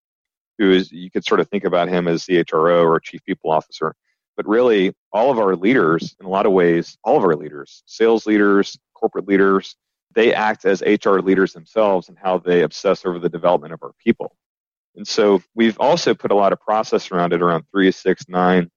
who 0.61 0.71
is 0.71 0.91
you 0.91 1.09
could 1.09 1.25
sort 1.25 1.39
of 1.39 1.49
think 1.49 1.63
about 1.63 1.89
him 1.89 2.07
as 2.07 2.25
the 2.25 2.43
HRO 2.43 2.85
or 2.85 2.99
chief 2.99 3.23
people 3.25 3.49
officer. 3.49 3.95
But 4.37 4.47
really, 4.47 4.93
all 5.11 5.31
of 5.31 5.39
our 5.39 5.55
leaders, 5.55 6.15
in 6.19 6.25
a 6.27 6.29
lot 6.29 6.45
of 6.45 6.51
ways, 6.51 6.97
all 7.03 7.17
of 7.17 7.23
our 7.23 7.35
leaders, 7.35 7.81
sales 7.87 8.27
leaders, 8.27 8.77
corporate 8.93 9.27
leaders, 9.27 9.75
they 10.13 10.33
act 10.35 10.65
as 10.65 10.81
HR 10.81 11.19
leaders 11.19 11.53
themselves 11.53 12.09
and 12.09 12.17
how 12.17 12.37
they 12.37 12.61
obsess 12.61 13.05
over 13.05 13.17
the 13.17 13.29
development 13.29 13.73
of 13.73 13.81
our 13.81 13.93
people. 14.03 14.35
And 14.95 15.07
so 15.07 15.41
we've 15.55 15.79
also 15.79 16.13
put 16.13 16.31
a 16.31 16.35
lot 16.35 16.53
of 16.53 16.59
process 16.59 17.11
around 17.11 17.33
it 17.33 17.41
around 17.41 17.63
three, 17.71 17.91
six, 17.91 18.29
nine, 18.29 18.69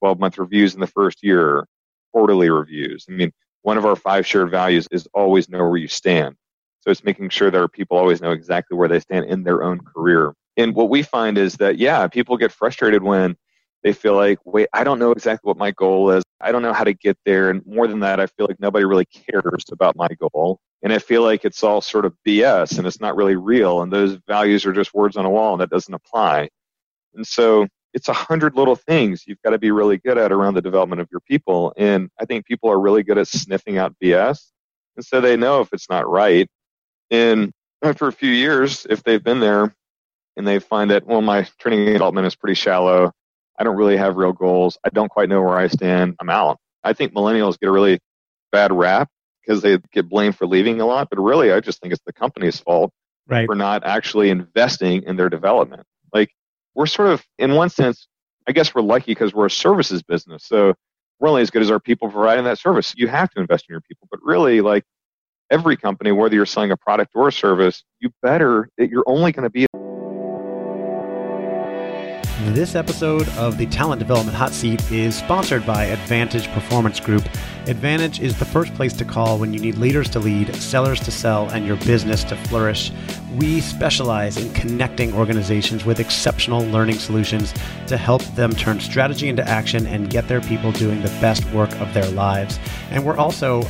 12 0.00 0.20
month 0.20 0.36
reviews 0.36 0.74
in 0.74 0.80
the 0.80 0.86
first 0.86 1.22
year, 1.22 1.66
quarterly 2.12 2.50
reviews. 2.50 3.06
I 3.08 3.12
mean, 3.12 3.32
one 3.62 3.78
of 3.78 3.86
our 3.86 3.96
five 3.96 4.26
shared 4.26 4.50
values 4.50 4.88
is 4.90 5.08
always 5.14 5.48
know 5.48 5.66
where 5.66 5.76
you 5.78 5.88
stand. 5.88 6.36
So 6.80 6.90
it's 6.90 7.04
making 7.04 7.28
sure 7.28 7.50
that 7.50 7.60
our 7.60 7.68
people 7.68 7.96
always 7.96 8.20
know 8.20 8.32
exactly 8.32 8.76
where 8.76 8.88
they 8.88 9.00
stand 9.00 9.26
in 9.26 9.42
their 9.42 9.62
own 9.62 9.80
career. 9.80 10.34
And 10.60 10.74
what 10.74 10.90
we 10.90 11.02
find 11.02 11.38
is 11.38 11.54
that, 11.54 11.78
yeah, 11.78 12.06
people 12.06 12.36
get 12.36 12.52
frustrated 12.52 13.02
when 13.02 13.34
they 13.82 13.94
feel 13.94 14.14
like, 14.14 14.38
wait, 14.44 14.68
I 14.74 14.84
don't 14.84 14.98
know 14.98 15.10
exactly 15.10 15.48
what 15.48 15.56
my 15.56 15.70
goal 15.70 16.10
is. 16.10 16.22
I 16.38 16.52
don't 16.52 16.60
know 16.60 16.74
how 16.74 16.84
to 16.84 16.92
get 16.92 17.16
there. 17.24 17.48
And 17.48 17.64
more 17.64 17.86
than 17.86 18.00
that, 18.00 18.20
I 18.20 18.26
feel 18.26 18.46
like 18.46 18.60
nobody 18.60 18.84
really 18.84 19.06
cares 19.06 19.64
about 19.72 19.96
my 19.96 20.08
goal. 20.08 20.60
And 20.82 20.92
I 20.92 20.98
feel 20.98 21.22
like 21.22 21.46
it's 21.46 21.64
all 21.64 21.80
sort 21.80 22.04
of 22.04 22.14
BS 22.28 22.76
and 22.76 22.86
it's 22.86 23.00
not 23.00 23.16
really 23.16 23.36
real. 23.36 23.80
And 23.80 23.90
those 23.90 24.18
values 24.28 24.66
are 24.66 24.72
just 24.74 24.92
words 24.92 25.16
on 25.16 25.24
a 25.24 25.30
wall 25.30 25.54
and 25.54 25.62
that 25.62 25.70
doesn't 25.70 25.94
apply. 25.94 26.50
And 27.14 27.26
so 27.26 27.66
it's 27.94 28.08
a 28.08 28.12
hundred 28.12 28.54
little 28.54 28.76
things 28.76 29.24
you've 29.26 29.40
got 29.42 29.50
to 29.50 29.58
be 29.58 29.70
really 29.70 29.96
good 29.96 30.18
at 30.18 30.30
around 30.30 30.54
the 30.54 30.62
development 30.62 31.00
of 31.00 31.08
your 31.10 31.20
people. 31.20 31.72
And 31.78 32.10
I 32.20 32.26
think 32.26 32.44
people 32.44 32.70
are 32.70 32.78
really 32.78 33.02
good 33.02 33.16
at 33.16 33.28
sniffing 33.28 33.78
out 33.78 33.96
BS. 34.02 34.50
And 34.96 35.04
so 35.04 35.22
they 35.22 35.38
know 35.38 35.62
if 35.62 35.70
it's 35.72 35.88
not 35.88 36.06
right. 36.06 36.48
And 37.10 37.50
after 37.82 38.06
a 38.08 38.12
few 38.12 38.30
years, 38.30 38.86
if 38.90 39.02
they've 39.02 39.24
been 39.24 39.40
there 39.40 39.74
and 40.40 40.48
they 40.48 40.58
find 40.58 40.90
that, 40.90 41.06
well, 41.06 41.20
my 41.20 41.46
training 41.58 41.84
development 41.92 42.26
is 42.26 42.34
pretty 42.34 42.54
shallow. 42.54 43.12
I 43.58 43.62
don't 43.62 43.76
really 43.76 43.98
have 43.98 44.16
real 44.16 44.32
goals. 44.32 44.78
I 44.82 44.88
don't 44.88 45.10
quite 45.10 45.28
know 45.28 45.42
where 45.42 45.58
I 45.58 45.68
stand. 45.68 46.16
I'm 46.18 46.30
out. 46.30 46.58
I 46.82 46.94
think 46.94 47.12
millennials 47.12 47.60
get 47.60 47.68
a 47.68 47.72
really 47.72 47.98
bad 48.50 48.72
rap 48.72 49.10
because 49.42 49.60
they 49.60 49.76
get 49.92 50.08
blamed 50.08 50.38
for 50.38 50.46
leaving 50.46 50.80
a 50.80 50.86
lot. 50.86 51.08
But 51.10 51.20
really, 51.20 51.52
I 51.52 51.60
just 51.60 51.82
think 51.82 51.92
it's 51.92 52.02
the 52.06 52.14
company's 52.14 52.58
fault 52.58 52.90
right. 53.28 53.44
for 53.44 53.54
not 53.54 53.84
actually 53.84 54.30
investing 54.30 55.02
in 55.02 55.16
their 55.16 55.28
development. 55.28 55.82
Like 56.14 56.30
we're 56.74 56.86
sort 56.86 57.10
of, 57.10 57.22
in 57.36 57.54
one 57.54 57.68
sense, 57.68 58.08
I 58.48 58.52
guess 58.52 58.74
we're 58.74 58.80
lucky 58.80 59.12
because 59.12 59.34
we're 59.34 59.44
a 59.44 59.50
services 59.50 60.02
business. 60.02 60.46
So 60.46 60.72
we're 61.18 61.28
only 61.28 61.42
as 61.42 61.50
good 61.50 61.60
as 61.60 61.70
our 61.70 61.80
people 61.80 62.08
providing 62.08 62.44
that 62.44 62.58
service. 62.58 62.94
You 62.96 63.08
have 63.08 63.28
to 63.32 63.40
invest 63.40 63.66
in 63.68 63.74
your 63.74 63.82
people. 63.82 64.08
But 64.10 64.20
really, 64.22 64.62
like 64.62 64.84
every 65.50 65.76
company, 65.76 66.12
whether 66.12 66.34
you're 66.34 66.46
selling 66.46 66.70
a 66.70 66.78
product 66.78 67.12
or 67.14 67.28
a 67.28 67.32
service, 67.32 67.84
you 67.98 68.10
better, 68.22 68.70
you're 68.78 69.04
only 69.06 69.32
going 69.32 69.42
to 69.42 69.50
be 69.50 69.66
this 72.54 72.74
episode 72.74 73.28
of 73.30 73.58
the 73.58 73.66
Talent 73.66 74.00
Development 74.00 74.36
Hot 74.36 74.52
Seat 74.52 74.90
is 74.90 75.14
sponsored 75.14 75.64
by 75.64 75.84
Advantage 75.84 76.48
Performance 76.48 76.98
Group. 76.98 77.24
Advantage 77.66 78.20
is 78.20 78.38
the 78.38 78.44
first 78.44 78.74
place 78.74 78.92
to 78.94 79.04
call 79.04 79.38
when 79.38 79.54
you 79.54 79.60
need 79.60 79.78
leaders 79.78 80.10
to 80.10 80.18
lead, 80.18 80.54
sellers 80.56 80.98
to 81.00 81.12
sell, 81.12 81.48
and 81.50 81.64
your 81.64 81.76
business 81.76 82.24
to 82.24 82.36
flourish. 82.36 82.92
We 83.36 83.60
specialize 83.60 84.36
in 84.36 84.52
connecting 84.52 85.14
organizations 85.14 85.84
with 85.84 86.00
exceptional 86.00 86.64
learning 86.66 86.98
solutions 86.98 87.54
to 87.86 87.96
help 87.96 88.22
them 88.34 88.52
turn 88.52 88.80
strategy 88.80 89.28
into 89.28 89.48
action 89.48 89.86
and 89.86 90.10
get 90.10 90.26
their 90.26 90.40
people 90.40 90.72
doing 90.72 91.02
the 91.02 91.16
best 91.20 91.44
work 91.52 91.72
of 91.80 91.94
their 91.94 92.10
lives. 92.10 92.58
And 92.90 93.04
we're 93.04 93.16
also 93.18 93.62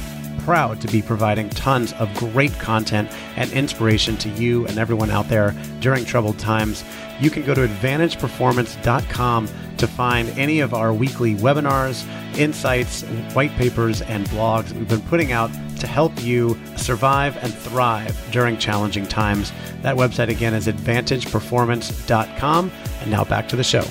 proud 0.44 0.81
to 0.81 0.88
be 0.88 1.03
providing 1.03 1.50
tons 1.50 1.92
of 1.94 2.12
great 2.14 2.53
content 2.59 3.11
and 3.37 3.50
inspiration 3.53 4.16
to 4.18 4.29
you 4.31 4.66
and 4.66 4.79
everyone 4.79 5.11
out 5.11 5.29
there 5.29 5.55
during 5.81 6.05
troubled 6.05 6.38
times 6.38 6.85
you 7.20 7.31
can 7.31 7.44
go 7.44 7.55
to 7.55 7.68
advantageperformance.com 7.68 9.48
to 9.76 9.87
find 9.87 10.29
any 10.31 10.59
of 10.61 10.74
our 10.74 10.92
weekly 10.92 11.37
webinars, 11.37 12.05
insights, 12.38 13.03
white 13.35 13.53
papers, 13.53 14.03
and 14.03 14.26
blogs 14.29 14.72
we've 14.72 14.88
been 14.88 15.00
putting 15.03 15.31
out 15.33 15.50
to 15.79 15.87
help 15.87 16.12
you 16.22 16.59
survive 16.76 17.37
and 17.42 17.55
thrive 17.55 18.14
during 18.31 18.59
challenging 18.59 19.07
times. 19.07 19.53
That 19.83 19.96
website 19.96 20.29
again 20.29 20.53
is 20.55 20.66
advantageperformance.com. 20.66 22.72
And 23.00 23.11
now 23.11 23.24
back 23.24 23.48
to 23.48 23.57
the 23.57 23.64
show. 23.64 23.85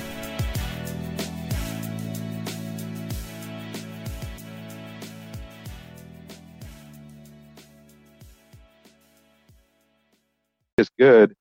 Good 11.00 11.34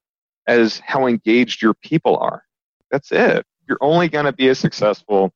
as 0.48 0.80
how 0.80 1.06
engaged 1.06 1.62
your 1.62 1.74
people 1.76 2.18
are. 2.18 2.44
That's 2.90 3.12
it. 3.12 3.46
You're 3.68 3.78
only 3.82 4.08
going 4.10 4.26
to 4.26 4.34
be 4.34 4.48
as 4.50 4.58
successful 4.58 5.32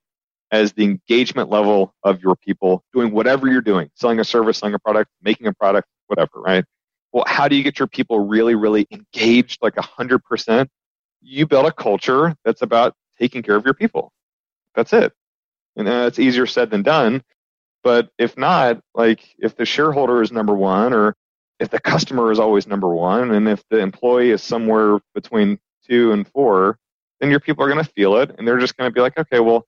as 0.52 0.74
the 0.74 0.84
engagement 0.84 1.50
level 1.50 1.94
of 2.04 2.22
your 2.22 2.36
people 2.36 2.84
doing 2.94 3.12
whatever 3.12 3.48
you're 3.48 3.62
doing, 3.62 3.90
selling 3.96 4.20
a 4.20 4.24
service, 4.24 4.60
selling 4.60 4.76
a 4.76 4.80
product, 4.80 5.12
making 5.22 5.48
a 5.48 5.54
product, 5.54 5.88
whatever, 6.08 6.32
right? 6.36 6.64
Well, 7.12 7.26
how 7.28 7.48
do 7.48 7.56
you 7.56 7.64
get 7.64 7.78
your 7.78 7.88
people 7.88 8.20
really, 8.20 8.56
really 8.56 8.88
engaged 8.92 9.60
like 9.62 9.76
100%? 9.76 10.68
You 11.22 11.48
build 11.48 11.66
a 11.66 11.72
culture 11.72 12.36
that's 12.46 12.62
about 12.62 12.96
taking 13.20 13.44
care 13.44 13.56
of 13.56 13.66
your 13.66 13.74
people. 13.74 14.12
That's 14.76 14.94
it. 14.94 15.14
And 15.76 15.88
uh, 15.88 16.04
that's 16.04 16.20
easier 16.20 16.46
said 16.46 16.70
than 16.70 16.84
done. 16.84 17.24
But 17.84 18.10
if 18.18 18.38
not, 18.38 18.80
like 18.96 19.22
if 19.40 19.56
the 19.56 19.66
shareholder 19.66 20.22
is 20.22 20.32
number 20.32 20.54
one 20.54 20.94
or 20.94 21.16
if 21.60 21.70
the 21.70 21.80
customer 21.80 22.32
is 22.32 22.40
always 22.40 22.68
number 22.68 22.94
one 22.94 23.32
and 23.32 23.48
if 23.48 23.64
the 23.70 23.80
employee 23.80 24.32
is 24.32 24.44
somewhere 24.44 25.00
between 25.14 25.60
two 25.88 26.12
and 26.12 26.28
four, 26.28 26.78
then 27.20 27.30
your 27.30 27.40
people 27.40 27.64
are 27.64 27.70
going 27.70 27.84
to 27.84 27.92
feel 27.92 28.18
it 28.18 28.36
and 28.38 28.48
they're 28.48 28.60
just 28.60 28.76
going 28.76 28.90
to 28.90 28.94
be 28.94 29.02
like, 29.02 29.18
okay, 29.18 29.40
well, 29.40 29.66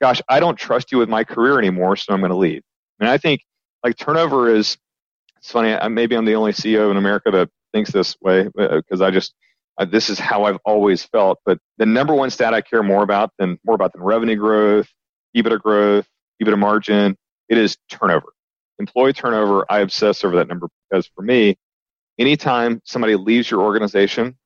gosh, 0.00 0.20
I 0.28 0.40
don't 0.40 0.56
trust 0.56 0.92
you 0.92 0.98
with 0.98 1.08
my 1.08 1.24
career 1.24 1.58
anymore, 1.58 1.96
so 1.96 2.12
I'm 2.12 2.20
going 2.20 2.30
to 2.30 2.36
leave. 2.36 2.62
And 2.98 3.08
I 3.08 3.18
think 3.18 3.42
like 3.84 3.96
turnover 3.96 4.54
is, 4.54 4.76
it's 5.38 5.50
funny, 5.50 5.76
maybe 5.88 6.16
I'm 6.16 6.24
the 6.24 6.34
only 6.34 6.52
CEO 6.52 6.90
in 6.90 6.96
America 6.96 7.30
that 7.30 7.48
thinks 7.72 7.90
this 7.90 8.16
way 8.20 8.48
because 8.54 9.00
uh, 9.00 9.06
I 9.06 9.10
just, 9.10 9.34
this 9.88 10.10
is 10.10 10.18
how 10.18 10.44
I've 10.44 10.58
always 10.64 11.02
felt. 11.04 11.38
But 11.46 11.58
the 11.78 11.86
number 11.86 12.14
one 12.14 12.28
stat 12.28 12.52
I 12.52 12.60
care 12.60 12.82
more 12.82 13.02
about 13.02 13.30
than 13.38 13.58
more 13.64 13.74
about 13.74 13.94
than 13.94 14.02
revenue 14.02 14.36
growth, 14.36 14.88
EBITDA 15.34 15.60
growth, 15.62 16.06
EBITDA 16.42 16.58
margin, 16.58 17.16
it 17.48 17.56
is 17.56 17.78
turnover 17.88 18.34
employee 18.80 19.12
turnover, 19.12 19.64
I 19.70 19.80
obsess 19.80 20.24
over 20.24 20.34
that 20.36 20.48
number 20.48 20.68
because 20.90 21.06
for 21.14 21.22
me, 21.22 21.56
anytime 22.18 22.80
somebody 22.84 23.14
leaves 23.14 23.50
your 23.50 23.60
organization, 23.60 24.36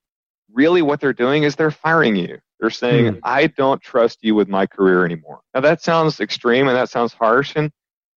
really 0.52 0.82
what 0.82 1.00
they're 1.00 1.14
doing 1.14 1.44
is 1.44 1.56
they're 1.56 1.70
firing 1.70 2.16
you. 2.16 2.38
They're 2.60 2.70
saying, 2.70 3.14
mm. 3.14 3.20
I 3.22 3.46
don't 3.46 3.80
trust 3.80 4.18
you 4.22 4.34
with 4.34 4.48
my 4.48 4.66
career 4.66 5.04
anymore. 5.04 5.40
Now 5.54 5.60
that 5.60 5.82
sounds 5.82 6.20
extreme 6.20 6.68
and 6.68 6.76
that 6.76 6.90
sounds 6.90 7.12
harsh. 7.12 7.54
And 7.56 7.70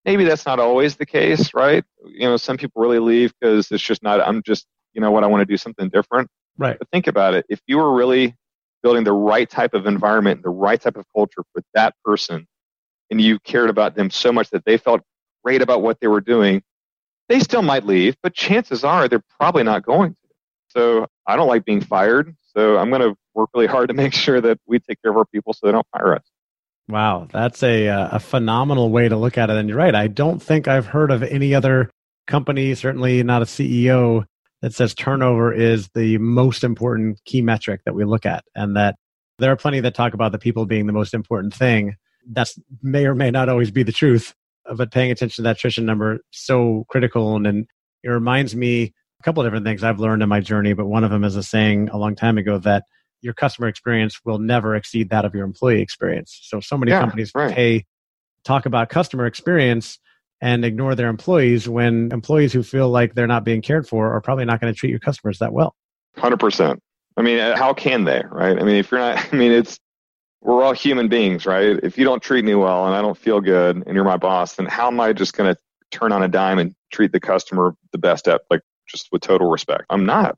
maybe 0.06 0.24
that's 0.24 0.46
not 0.46 0.60
always 0.60 0.96
the 0.96 1.06
case, 1.06 1.54
right? 1.54 1.84
You 2.06 2.28
know, 2.28 2.38
some 2.38 2.58
people 2.58 2.82
really 2.82 3.00
leave 3.00 3.34
because 3.40 3.72
it's 3.72 3.84
just 3.84 4.04
not, 4.04 4.22
I'm 4.22 4.42
just, 4.44 4.66
you 4.94 5.02
know 5.02 5.12
what, 5.12 5.24
I 5.24 5.28
want 5.28 5.42
to 5.42 5.46
do 5.46 5.58
something 5.58 5.90
different. 5.90 6.30
Right. 6.58 6.78
But 6.78 6.90
think 6.90 7.08
about 7.08 7.34
it. 7.34 7.46
If 7.50 7.62
you 7.68 7.78
were 7.78 7.94
really 7.94 8.36
building 8.84 9.04
the 9.04 9.14
right 9.14 9.50
type 9.50 9.74
of 9.74 9.86
environment, 9.86 10.44
the 10.44 10.50
right 10.50 10.80
type 10.80 10.98
of 10.98 11.06
culture 11.14 11.44
for 11.54 11.62
that 11.74 11.94
person, 12.04 12.48
and 13.10 13.22
you 13.22 13.40
cared 13.40 13.70
about 13.70 13.96
them 13.96 14.10
so 14.10 14.32
much 14.32 14.50
that 14.52 14.66
they 14.66 14.78
felt 14.78 15.02
great 15.44 15.62
about 15.62 15.82
what 15.82 16.00
they 16.00 16.08
were 16.08 16.22
doing, 16.22 16.62
they 17.30 17.40
still 17.40 17.62
might 17.62 17.86
leave, 17.86 18.16
but 18.22 18.34
chances 18.34 18.84
are 18.84 19.08
they're 19.08 19.24
probably 19.40 19.64
not 19.64 19.86
going 19.86 20.12
to. 20.12 20.28
So 20.70 21.08
I 21.26 21.36
don't 21.36 21.48
like 21.48 21.66
being 21.66 21.82
fired. 21.82 22.36
So 22.56 22.78
I'm 22.78 22.90
going 22.90 23.02
to 23.02 23.16
work 23.34 23.50
really 23.54 23.68
hard 23.68 23.90
to 23.90 23.94
make 23.94 24.14
sure 24.26 24.42
that 24.42 24.60
we 24.66 24.80
take 24.80 25.02
care 25.02 25.12
of 25.12 25.18
our 25.18 25.26
people 25.26 25.54
so 25.54 25.66
they 25.66 25.72
don't 25.72 25.88
fire 25.96 26.16
us. 26.16 26.24
Wow, 26.90 27.28
that's 27.32 27.64
a 27.64 27.90
uh, 27.90 28.10
a 28.14 28.20
phenomenal 28.20 28.90
way 28.90 29.10
to 29.10 29.18
look 29.18 29.38
at 29.38 29.50
it. 29.50 29.58
And 29.58 29.68
you're 29.68 29.78
right. 29.78 29.94
I 29.94 30.08
don't 30.08 30.42
think 30.42 30.70
I've 30.70 30.86
heard 30.86 31.12
of 31.12 31.22
any 31.22 31.54
other 31.54 31.90
company, 32.28 32.74
certainly 32.76 33.24
not 33.24 33.42
a 33.42 33.46
CEO, 33.46 34.24
that 34.62 34.74
says 34.74 34.94
turnover 34.94 35.54
is 35.54 35.90
the 35.94 36.18
most 36.18 36.64
important 36.64 37.20
key 37.26 37.42
metric 37.42 37.82
that 37.86 37.94
we 37.94 38.06
look 38.06 38.26
at, 38.26 38.46
and 38.56 38.78
that 38.78 38.96
there 39.38 39.52
are 39.52 39.58
plenty 39.58 39.82
that 39.82 39.96
talk 39.96 40.14
about 40.14 40.32
the 40.32 40.40
people 40.40 40.66
being 40.66 40.88
the 40.88 40.94
most 40.94 41.14
important 41.14 41.54
thing. 41.54 41.96
That's 42.26 42.58
may 42.82 43.06
or 43.06 43.16
may 43.16 43.32
not 43.32 43.50
always 43.50 43.70
be 43.70 43.84
the 43.84 43.92
truth, 43.92 44.34
but 44.76 44.92
paying 44.92 45.12
attention 45.12 45.36
to 45.38 45.42
that 45.44 45.58
attrition 45.58 45.86
number 45.86 46.20
so 46.32 46.86
critical, 46.90 47.36
and, 47.36 47.48
and 47.48 47.68
it 48.04 48.10
reminds 48.10 48.56
me 48.56 48.94
a 49.20 49.24
couple 49.24 49.42
of 49.42 49.48
different 49.48 49.66
things 49.66 49.84
I've 49.84 50.00
learned 50.00 50.24
in 50.24 50.30
my 50.30 50.40
journey. 50.40 50.74
But 50.74 50.88
one 50.88 51.04
of 51.04 51.12
them 51.12 51.24
is 51.24 51.36
a 51.36 51.44
saying 51.44 51.90
a 51.90 51.98
long 51.98 52.16
time 52.16 52.38
ago 52.38 52.58
that 52.60 52.84
your 53.22 53.34
customer 53.34 53.68
experience 53.68 54.20
will 54.26 54.40
never 54.40 54.76
exceed 54.76 55.10
that 55.10 55.26
of 55.26 55.34
your 55.34 55.46
employee 55.46 55.82
experience. 55.82 56.40
So 56.44 56.60
so 56.60 56.78
many 56.78 56.92
Yeah, 56.92 57.00
companies 57.00 57.32
right. 57.34 57.54
pay 57.54 57.86
talk 58.44 58.66
about 58.66 58.90
customer 58.90 59.26
experience 59.26 60.00
and 60.40 60.64
ignore 60.64 60.96
their 60.96 61.10
employees 61.10 61.68
when 61.68 62.12
employees 62.12 62.54
who 62.54 62.62
feel 62.62 62.90
like 62.90 63.16
they're 63.16 63.28
not 63.28 63.44
being 63.44 63.62
cared 63.62 63.88
for 63.88 64.14
are 64.14 64.22
probably 64.22 64.46
not 64.46 64.62
going 64.62 64.72
to 64.72 64.78
treat 64.78 64.92
your 64.92 65.00
customers 65.00 65.40
that 65.40 65.52
well. 65.52 65.76
Hundred 66.16 66.40
percent. 66.40 66.80
I 67.18 67.24
mean, 67.24 67.40
uh, 67.40 67.58
how 67.58 67.74
can 67.74 68.04
they, 68.04 68.22
right? 68.30 68.58
I 68.58 68.64
mean, 68.64 68.76
if 68.76 68.92
you're 68.92 69.00
not, 69.00 69.18
I 69.34 69.36
mean, 69.36 69.52
it's 69.52 69.80
we're 70.48 70.64
all 70.64 70.72
human 70.72 71.10
beings, 71.10 71.46
right? 71.46 71.78
If 71.84 71.98
you 71.98 72.06
don't 72.06 72.24
treat 72.24 72.46
me 72.46 72.56
well 72.56 72.88
and 72.88 72.96
I 72.96 73.02
don't 73.02 73.18
feel 73.18 73.42
good, 73.42 73.84
and 73.86 73.94
you're 73.94 74.06
my 74.06 74.16
boss, 74.16 74.56
then 74.56 74.66
how 74.66 74.88
am 74.88 74.98
I 74.98 75.12
just 75.12 75.34
going 75.34 75.54
to 75.54 75.60
turn 75.92 76.14
on 76.14 76.24
a 76.24 76.30
dime 76.30 76.58
and 76.58 76.74
treat 76.90 77.12
the 77.12 77.20
customer 77.20 77.76
the 77.92 77.98
best 77.98 78.30
at, 78.30 78.42
like, 78.50 78.62
just 78.88 79.10
with 79.12 79.22
total 79.22 79.50
respect? 79.50 79.84
I'm 79.90 80.06
not. 80.06 80.38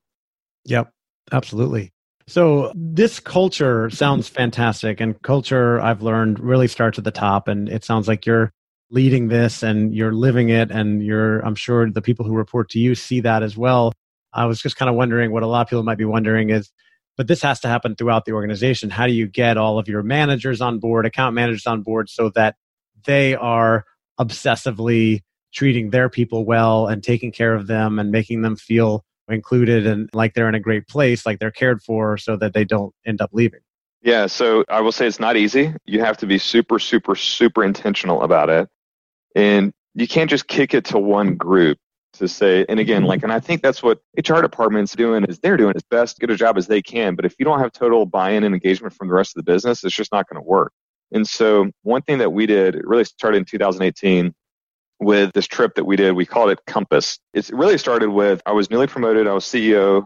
Yep, 0.66 0.92
absolutely. 1.32 1.94
So 2.26 2.72
this 2.76 3.20
culture 3.20 3.92
sounds 3.92 4.28
fantastic, 4.28 5.00
and 5.00 5.22
culture 5.22 5.80
I've 5.80 6.02
learned 6.02 6.40
really 6.40 6.68
starts 6.68 6.98
at 6.98 7.04
the 7.04 7.12
top, 7.12 7.48
and 7.48 7.70
it 7.70 7.84
sounds 7.84 8.08
like 8.08 8.26
you're 8.26 8.52
leading 8.90 9.28
this 9.28 9.62
and 9.62 9.94
you're 9.94 10.14
living 10.14 10.50
it, 10.50 10.72
and 10.72 11.04
you're 11.04 11.40
I'm 11.42 11.56
sure 11.56 11.90
the 11.92 12.02
people 12.02 12.26
who 12.26 12.34
report 12.34 12.70
to 12.72 12.80
you 12.80 12.96
see 12.96 13.20
that 13.22 13.44
as 13.44 13.56
well. 13.56 13.94
I 14.34 14.46
was 14.46 14.60
just 14.60 14.76
kind 14.76 14.90
of 14.90 14.96
wondering 14.96 15.32
what 15.32 15.44
a 15.44 15.48
lot 15.48 15.62
of 15.62 15.68
people 15.70 15.84
might 15.84 16.00
be 16.00 16.06
wondering 16.06 16.50
is, 16.50 16.72
but 17.20 17.28
this 17.28 17.42
has 17.42 17.60
to 17.60 17.68
happen 17.68 17.96
throughout 17.96 18.24
the 18.24 18.32
organization. 18.32 18.90
How 18.90 19.06
do 19.06 19.12
you 19.12 19.28
get 19.28 19.58
all 19.58 19.78
of 19.78 19.90
your 19.90 20.02
managers 20.02 20.62
on 20.62 20.80
board, 20.80 21.06
account 21.06 21.36
managers 21.36 21.68
on 21.68 21.82
board, 21.82 22.10
so 22.10 22.30
that 22.30 22.56
they 23.06 23.36
are 23.36 23.84
obsessively 24.18 25.24
treating 25.54 25.90
their 25.90 26.08
people 26.08 26.46
well 26.46 26.88
and 26.88 27.04
taking 27.04 27.34
care 27.34 27.54
of 27.54 27.68
them 27.68 28.00
and 28.00 28.10
making 28.10 28.42
them 28.42 28.56
feel 28.56 29.04
included 29.28 29.86
and 29.86 30.10
like 30.14 30.34
they're 30.34 30.48
in 30.48 30.56
a 30.56 30.62
great 30.62 30.88
place, 30.88 31.26
like 31.26 31.40
they're 31.40 31.52
cared 31.52 31.82
for, 31.82 32.18
so 32.18 32.38
that 32.38 32.54
they 32.54 32.64
don't 32.64 32.96
end 33.06 33.20
up 33.20 33.32
leaving. 33.34 33.60
Yeah, 34.02 34.28
so 34.28 34.64
I 34.70 34.80
will 34.80 34.94
say 34.94 35.06
it's 35.06 35.20
not 35.20 35.36
easy. 35.36 35.74
You 35.84 36.00
have 36.00 36.16
to 36.20 36.26
be 36.26 36.38
super, 36.38 36.80
super, 36.80 37.16
super 37.16 37.66
intentional 37.66 38.22
about 38.22 38.50
it. 38.50 38.70
And 39.36 39.74
you 39.94 40.08
can't 40.08 40.30
just 40.30 40.48
kick 40.48 40.74
it 40.74 40.86
to 40.86 40.98
one 40.98 41.36
group 41.36 41.80
to 42.20 42.28
say, 42.28 42.66
and 42.70 42.80
again, 42.80 43.02
mm-hmm. 43.02 43.08
like, 43.08 43.24
and 43.24 43.34
I 43.34 43.40
think 43.40 43.62
that's 43.62 43.84
what 43.84 44.00
HR 44.18 44.42
departments 44.42 44.96
doing 44.96 45.26
is 45.26 45.40
they're 45.40 45.58
doing 45.58 45.74
as 45.76 45.84
best, 45.84 46.20
get 46.20 46.30
a 46.30 46.36
job 46.36 46.58
as 46.58 46.68
they 46.68 46.82
can. 46.82 47.16
But 47.16 47.26
if 47.26 47.36
you 47.40 47.46
don't 47.46 47.60
have 47.60 47.72
total 47.72 48.06
buy-in 48.06 48.44
and 48.44 48.54
engagement 48.54 48.94
from 48.94 49.08
the 49.08 49.14
rest 49.14 49.36
of 49.36 49.44
the 49.44 49.52
business, 49.52 49.84
it's 49.84 49.96
just 49.96 50.12
not 50.12 50.30
going 50.30 50.42
to 50.42 50.48
work. 50.48 50.72
And 51.12 51.28
so 51.28 51.72
one 51.84 52.04
thing 52.04 52.20
that 52.20 52.32
we 52.32 52.46
did, 52.46 52.76
it 52.76 52.88
really 52.88 53.04
started 53.04 53.40
in 53.40 53.46
2018 53.46 54.34
with 55.00 55.34
this 55.34 55.48
trip 55.48 55.76
that 55.76 55.86
we 55.86 55.96
did. 55.96 56.14
We 56.14 56.26
called 56.26 56.52
it 56.52 56.60
Compass. 56.68 57.20
It 57.34 57.50
really 57.50 57.78
started 57.78 58.10
with, 58.10 58.42
I 58.46 58.52
was 58.52 58.70
newly 58.70 58.88
promoted. 58.88 59.28
I 59.28 59.34
was 59.34 59.46
CEO 59.46 60.06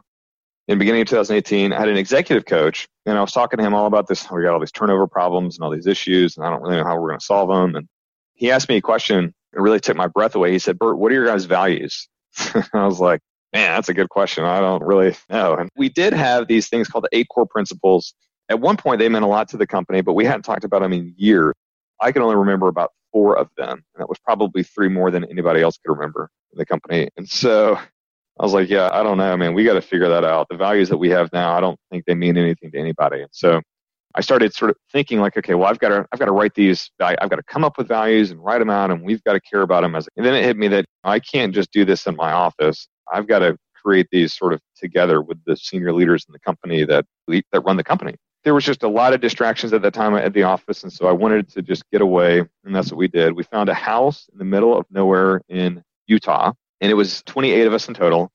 in 0.67 0.77
the 0.77 0.79
beginning 0.79 1.01
of 1.01 1.09
2018, 1.09 1.73
I 1.73 1.79
had 1.79 1.89
an 1.89 1.97
executive 1.97 2.45
coach, 2.45 2.87
and 3.05 3.17
I 3.17 3.21
was 3.21 3.33
talking 3.33 3.57
to 3.57 3.63
him 3.63 3.73
all 3.73 3.85
about 3.85 4.07
this. 4.07 4.29
We 4.31 4.43
got 4.43 4.53
all 4.53 4.61
these 4.61 4.71
turnover 4.71 5.07
problems 5.07 5.57
and 5.57 5.63
all 5.63 5.69
these 5.69 5.87
issues, 5.87 6.37
and 6.37 6.45
I 6.45 6.49
don't 6.49 6.61
really 6.61 6.77
know 6.77 6.85
how 6.85 6.97
we're 6.97 7.09
going 7.09 7.19
to 7.19 7.25
solve 7.25 7.49
them. 7.49 7.75
And 7.75 7.87
he 8.33 8.49
asked 8.49 8.69
me 8.69 8.77
a 8.77 8.81
question 8.81 9.33
that 9.53 9.61
really 9.61 9.79
took 9.79 9.95
my 9.95 10.07
breath 10.07 10.35
away. 10.35 10.51
He 10.51 10.59
said, 10.59 10.79
"Bert, 10.79 10.97
what 10.97 11.11
are 11.11 11.15
your 11.15 11.25
guys' 11.25 11.45
values?" 11.45 12.07
I 12.73 12.85
was 12.85 12.99
like, 12.99 13.21
"Man, 13.53 13.75
that's 13.75 13.89
a 13.89 13.93
good 13.93 14.09
question. 14.09 14.43
I 14.43 14.59
don't 14.59 14.83
really 14.83 15.15
know." 15.29 15.55
And 15.55 15.69
we 15.75 15.89
did 15.89 16.13
have 16.13 16.47
these 16.47 16.69
things 16.69 16.87
called 16.87 17.05
the 17.05 17.17
eight 17.17 17.27
core 17.29 17.47
principles. 17.47 18.13
At 18.49 18.59
one 18.59 18.77
point, 18.77 18.99
they 18.99 19.09
meant 19.09 19.25
a 19.25 19.27
lot 19.27 19.47
to 19.49 19.57
the 19.57 19.67
company, 19.67 20.01
but 20.01 20.13
we 20.13 20.25
hadn't 20.25 20.43
talked 20.43 20.63
about 20.63 20.81
them 20.81 20.93
in 20.93 21.13
years. 21.17 21.53
I 22.01 22.11
can 22.11 22.21
only 22.21 22.35
remember 22.35 22.67
about 22.67 22.91
four 23.11 23.37
of 23.37 23.49
them, 23.57 23.69
and 23.69 24.01
that 24.01 24.09
was 24.09 24.19
probably 24.19 24.63
three 24.63 24.89
more 24.89 25.11
than 25.11 25.23
anybody 25.25 25.61
else 25.61 25.77
could 25.77 25.93
remember 25.93 26.29
in 26.51 26.57
the 26.57 26.65
company. 26.65 27.09
And 27.15 27.29
so 27.29 27.77
I 28.39 28.43
was 28.43 28.53
like, 28.53 28.69
yeah, 28.69 28.89
I 28.91 29.03
don't 29.03 29.17
know, 29.17 29.37
man. 29.37 29.53
We 29.53 29.63
got 29.63 29.73
to 29.73 29.81
figure 29.81 30.09
that 30.09 30.23
out. 30.23 30.47
The 30.49 30.57
values 30.57 30.89
that 30.89 30.97
we 30.97 31.09
have 31.11 31.31
now, 31.31 31.55
I 31.55 31.61
don't 31.61 31.79
think 31.91 32.05
they 32.05 32.15
mean 32.15 32.37
anything 32.37 32.71
to 32.71 32.79
anybody. 32.79 33.21
And 33.21 33.29
so 33.31 33.61
I 34.15 34.21
started 34.21 34.53
sort 34.53 34.71
of 34.71 34.77
thinking 34.91 35.19
like, 35.19 35.37
okay, 35.37 35.55
well, 35.55 35.67
I've 35.67 35.79
got 35.79 35.89
to, 35.89 36.05
I've 36.11 36.19
got 36.19 36.25
to 36.25 36.31
write 36.31 36.53
these, 36.53 36.91
I've 36.99 37.29
got 37.29 37.37
to 37.37 37.43
come 37.43 37.63
up 37.63 37.77
with 37.77 37.87
values 37.87 38.31
and 38.31 38.43
write 38.43 38.59
them 38.59 38.69
out 38.69 38.91
and 38.91 39.03
we've 39.03 39.23
got 39.23 39.33
to 39.33 39.41
care 39.41 39.61
about 39.61 39.81
them 39.81 39.95
as, 39.95 40.07
and 40.15 40.25
then 40.25 40.35
it 40.35 40.43
hit 40.43 40.57
me 40.57 40.67
that 40.69 40.85
I 41.03 41.19
can't 41.19 41.53
just 41.53 41.71
do 41.71 41.83
this 41.85 42.05
in 42.05 42.15
my 42.15 42.31
office. 42.31 42.87
I've 43.11 43.27
got 43.27 43.39
to 43.39 43.57
create 43.81 44.07
these 44.11 44.33
sort 44.33 44.53
of 44.53 44.61
together 44.77 45.21
with 45.21 45.43
the 45.45 45.57
senior 45.57 45.93
leaders 45.93 46.25
in 46.27 46.33
the 46.33 46.39
company 46.39 46.85
that, 46.85 47.05
that 47.27 47.61
run 47.61 47.77
the 47.77 47.83
company. 47.83 48.15
There 48.43 48.53
was 48.53 48.65
just 48.65 48.83
a 48.83 48.89
lot 48.89 49.13
of 49.13 49.21
distractions 49.21 49.73
at 49.73 49.81
that 49.81 49.93
time 49.93 50.15
at 50.15 50.33
the 50.33 50.43
office. 50.43 50.83
And 50.83 50.91
so 50.91 51.07
I 51.07 51.11
wanted 51.13 51.49
to 51.53 51.61
just 51.61 51.89
get 51.91 52.01
away. 52.01 52.39
And 52.39 52.75
that's 52.75 52.91
what 52.91 52.97
we 52.97 53.07
did. 53.07 53.33
We 53.33 53.43
found 53.43 53.69
a 53.69 53.73
house 53.73 54.27
in 54.31 54.37
the 54.37 54.45
middle 54.45 54.77
of 54.77 54.85
nowhere 54.91 55.41
in 55.47 55.81
Utah 56.07 56.51
and 56.83 56.91
it 56.91 56.95
was 56.95 57.23
28 57.23 57.65
of 57.65 57.73
us 57.73 57.87
in 57.87 57.93
total. 57.93 58.29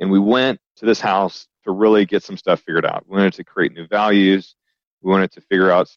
And 0.00 0.10
we 0.10 0.18
went 0.18 0.58
to 0.78 0.86
this 0.86 1.00
house 1.00 1.46
to 1.62 1.70
really 1.70 2.04
get 2.04 2.24
some 2.24 2.36
stuff 2.36 2.60
figured 2.60 2.84
out. 2.84 3.04
We 3.06 3.16
wanted 3.16 3.34
to 3.34 3.44
create 3.44 3.72
new 3.74 3.86
values. 3.86 4.55
We 5.02 5.10
wanted 5.10 5.32
to 5.32 5.40
figure 5.42 5.70
out 5.70 5.88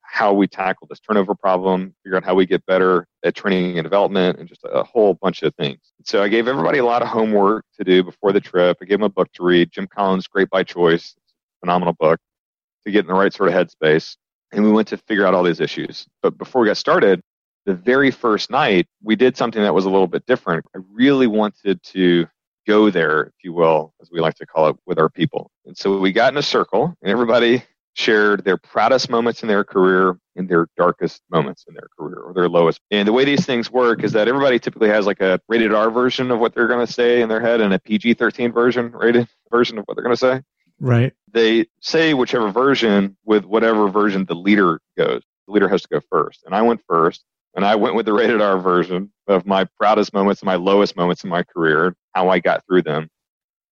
how 0.00 0.32
we 0.32 0.46
tackle 0.46 0.86
this 0.88 1.00
turnover 1.00 1.34
problem, 1.34 1.94
figure 2.02 2.16
out 2.16 2.24
how 2.24 2.34
we 2.34 2.46
get 2.46 2.64
better 2.66 3.06
at 3.24 3.34
training 3.34 3.78
and 3.78 3.84
development, 3.84 4.38
and 4.38 4.48
just 4.48 4.62
a 4.64 4.84
whole 4.84 5.14
bunch 5.14 5.42
of 5.42 5.54
things. 5.56 5.80
So 6.04 6.22
I 6.22 6.28
gave 6.28 6.48
everybody 6.48 6.78
a 6.78 6.84
lot 6.84 7.02
of 7.02 7.08
homework 7.08 7.64
to 7.76 7.84
do 7.84 8.02
before 8.02 8.32
the 8.32 8.40
trip. 8.40 8.78
I 8.80 8.84
gave 8.84 8.98
them 8.98 9.04
a 9.04 9.08
book 9.08 9.32
to 9.34 9.42
read. 9.42 9.72
Jim 9.72 9.88
Collins, 9.88 10.28
Great 10.28 10.48
by 10.48 10.62
Choice, 10.62 11.16
phenomenal 11.60 11.94
book 11.94 12.20
to 12.86 12.92
get 12.92 13.00
in 13.00 13.08
the 13.08 13.14
right 13.14 13.32
sort 13.32 13.48
of 13.48 13.54
headspace. 13.54 14.16
And 14.52 14.64
we 14.64 14.70
went 14.70 14.88
to 14.88 14.96
figure 14.96 15.26
out 15.26 15.34
all 15.34 15.42
these 15.42 15.60
issues. 15.60 16.06
But 16.22 16.38
before 16.38 16.62
we 16.62 16.68
got 16.68 16.76
started, 16.76 17.20
the 17.66 17.74
very 17.74 18.12
first 18.12 18.48
night, 18.48 18.86
we 19.02 19.16
did 19.16 19.36
something 19.36 19.60
that 19.60 19.74
was 19.74 19.86
a 19.86 19.90
little 19.90 20.06
bit 20.06 20.24
different. 20.26 20.64
I 20.74 20.78
really 20.92 21.26
wanted 21.26 21.82
to 21.82 22.28
go 22.64 22.90
there, 22.90 23.24
if 23.24 23.34
you 23.42 23.52
will, 23.52 23.92
as 24.00 24.10
we 24.10 24.20
like 24.20 24.34
to 24.36 24.46
call 24.46 24.68
it, 24.68 24.76
with 24.86 25.00
our 25.00 25.08
people. 25.08 25.50
And 25.66 25.76
so 25.76 25.98
we 25.98 26.12
got 26.12 26.32
in 26.32 26.38
a 26.38 26.42
circle, 26.42 26.94
and 27.02 27.10
everybody 27.10 27.64
shared 27.96 28.44
their 28.44 28.58
proudest 28.58 29.08
moments 29.08 29.42
in 29.42 29.48
their 29.48 29.64
career 29.64 30.18
and 30.36 30.48
their 30.48 30.66
darkest 30.76 31.22
moments 31.30 31.64
in 31.66 31.74
their 31.74 31.88
career 31.98 32.18
or 32.18 32.34
their 32.34 32.48
lowest. 32.48 32.78
And 32.90 33.08
the 33.08 33.12
way 33.12 33.24
these 33.24 33.46
things 33.46 33.70
work 33.70 34.04
is 34.04 34.12
that 34.12 34.28
everybody 34.28 34.58
typically 34.58 34.90
has 34.90 35.06
like 35.06 35.20
a 35.20 35.40
rated 35.48 35.72
R 35.72 35.90
version 35.90 36.30
of 36.30 36.38
what 36.38 36.54
they're 36.54 36.68
going 36.68 36.86
to 36.86 36.92
say 36.92 37.22
in 37.22 37.30
their 37.30 37.40
head 37.40 37.62
and 37.62 37.72
a 37.72 37.78
PG 37.78 38.14
13 38.14 38.52
version, 38.52 38.92
rated 38.92 39.26
version 39.50 39.78
of 39.78 39.84
what 39.86 39.96
they're 39.96 40.04
going 40.04 40.14
to 40.14 40.20
say. 40.20 40.42
Right. 40.78 41.14
They 41.32 41.66
say 41.80 42.12
whichever 42.12 42.50
version 42.50 43.16
with 43.24 43.46
whatever 43.46 43.88
version 43.88 44.26
the 44.26 44.34
leader 44.34 44.78
goes. 44.98 45.22
The 45.46 45.54
leader 45.54 45.68
has 45.68 45.80
to 45.82 45.88
go 45.88 46.00
first. 46.10 46.42
And 46.44 46.54
I 46.54 46.60
went 46.60 46.82
first. 46.86 47.24
And 47.54 47.64
I 47.64 47.74
went 47.74 47.94
with 47.94 48.04
the 48.04 48.12
rated 48.12 48.42
R 48.42 48.58
version 48.58 49.10
of 49.26 49.46
my 49.46 49.64
proudest 49.80 50.12
moments 50.12 50.42
and 50.42 50.46
my 50.46 50.56
lowest 50.56 50.94
moments 50.94 51.24
in 51.24 51.30
my 51.30 51.42
career, 51.42 51.96
how 52.12 52.28
I 52.28 52.38
got 52.38 52.62
through 52.66 52.82
them. 52.82 53.08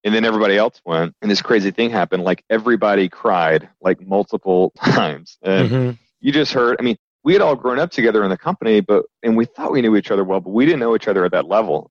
And 0.05 0.15
then 0.15 0.25
everybody 0.25 0.57
else 0.59 0.81
went, 0.85 1.15
and 1.23 1.31
this 1.31 1.41
crazy 1.41 1.71
thing 1.71 1.89
happened. 1.91 2.25
Like 2.25 2.45
everybody 2.51 3.09
cried 3.09 3.69
like 3.81 4.01
multiple 4.07 4.71
times. 4.77 5.39
And 5.43 5.71
Mhm. 5.71 5.99
you 6.21 6.31
just 6.33 6.53
heard, 6.53 6.77
I 6.79 6.83
mean, 6.83 6.97
we 7.25 7.33
had 7.33 7.41
all 7.41 7.57
grown 7.57 7.79
up 7.79 7.91
together 7.91 8.23
in 8.23 8.29
the 8.31 8.37
company, 8.37 8.81
but, 8.81 9.07
and 9.23 9.35
we 9.37 9.47
thought 9.47 9.73
we 9.73 9.81
knew 9.81 9.97
each 9.97 10.11
other 10.11 10.25
well, 10.25 10.41
but 10.41 10.51
we 10.51 10.67
didn't 10.67 10.81
know 10.81 10.95
each 10.95 11.09
other 11.09 11.25
at 11.25 11.33
that 11.33 11.47
level. 11.49 11.91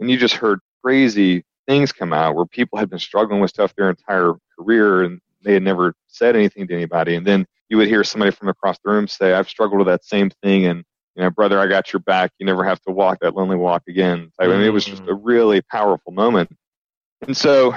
And 0.00 0.10
you 0.10 0.16
just 0.16 0.34
heard 0.34 0.58
crazy 0.82 1.44
things 1.68 1.92
come 1.92 2.12
out 2.12 2.34
where 2.34 2.46
people 2.46 2.78
had 2.78 2.90
been 2.90 2.98
struggling 2.98 3.40
with 3.40 3.50
stuff 3.50 3.72
their 3.76 3.88
entire 3.90 4.34
career 4.58 5.02
and 5.04 5.20
they 5.44 5.54
had 5.54 5.62
never 5.62 5.94
said 6.08 6.34
anything 6.34 6.66
to 6.66 6.74
anybody. 6.74 7.14
And 7.14 7.24
then 7.24 7.46
you 7.68 7.76
would 7.76 7.86
hear 7.86 8.02
somebody 8.02 8.32
from 8.32 8.48
across 8.48 8.76
the 8.84 8.90
room 8.90 9.06
say, 9.06 9.32
I've 9.34 9.48
struggled 9.48 9.78
with 9.78 9.86
that 9.86 10.04
same 10.04 10.30
thing. 10.42 10.66
And 10.66 10.82
you 11.14 11.22
know, 11.22 11.30
brother, 11.30 11.60
I 11.60 11.66
got 11.68 11.92
your 11.92 12.00
back. 12.00 12.32
You 12.38 12.46
never 12.46 12.64
have 12.64 12.80
to 12.82 12.90
walk 12.92 13.18
that 13.20 13.36
lonely 13.36 13.56
walk 13.56 13.82
again. 13.88 14.32
I 14.40 14.46
mean, 14.48 14.62
it 14.62 14.72
was 14.72 14.84
just 14.84 15.02
a 15.06 15.14
really 15.14 15.60
powerful 15.62 16.12
moment. 16.12 16.50
And 17.22 17.36
so, 17.36 17.74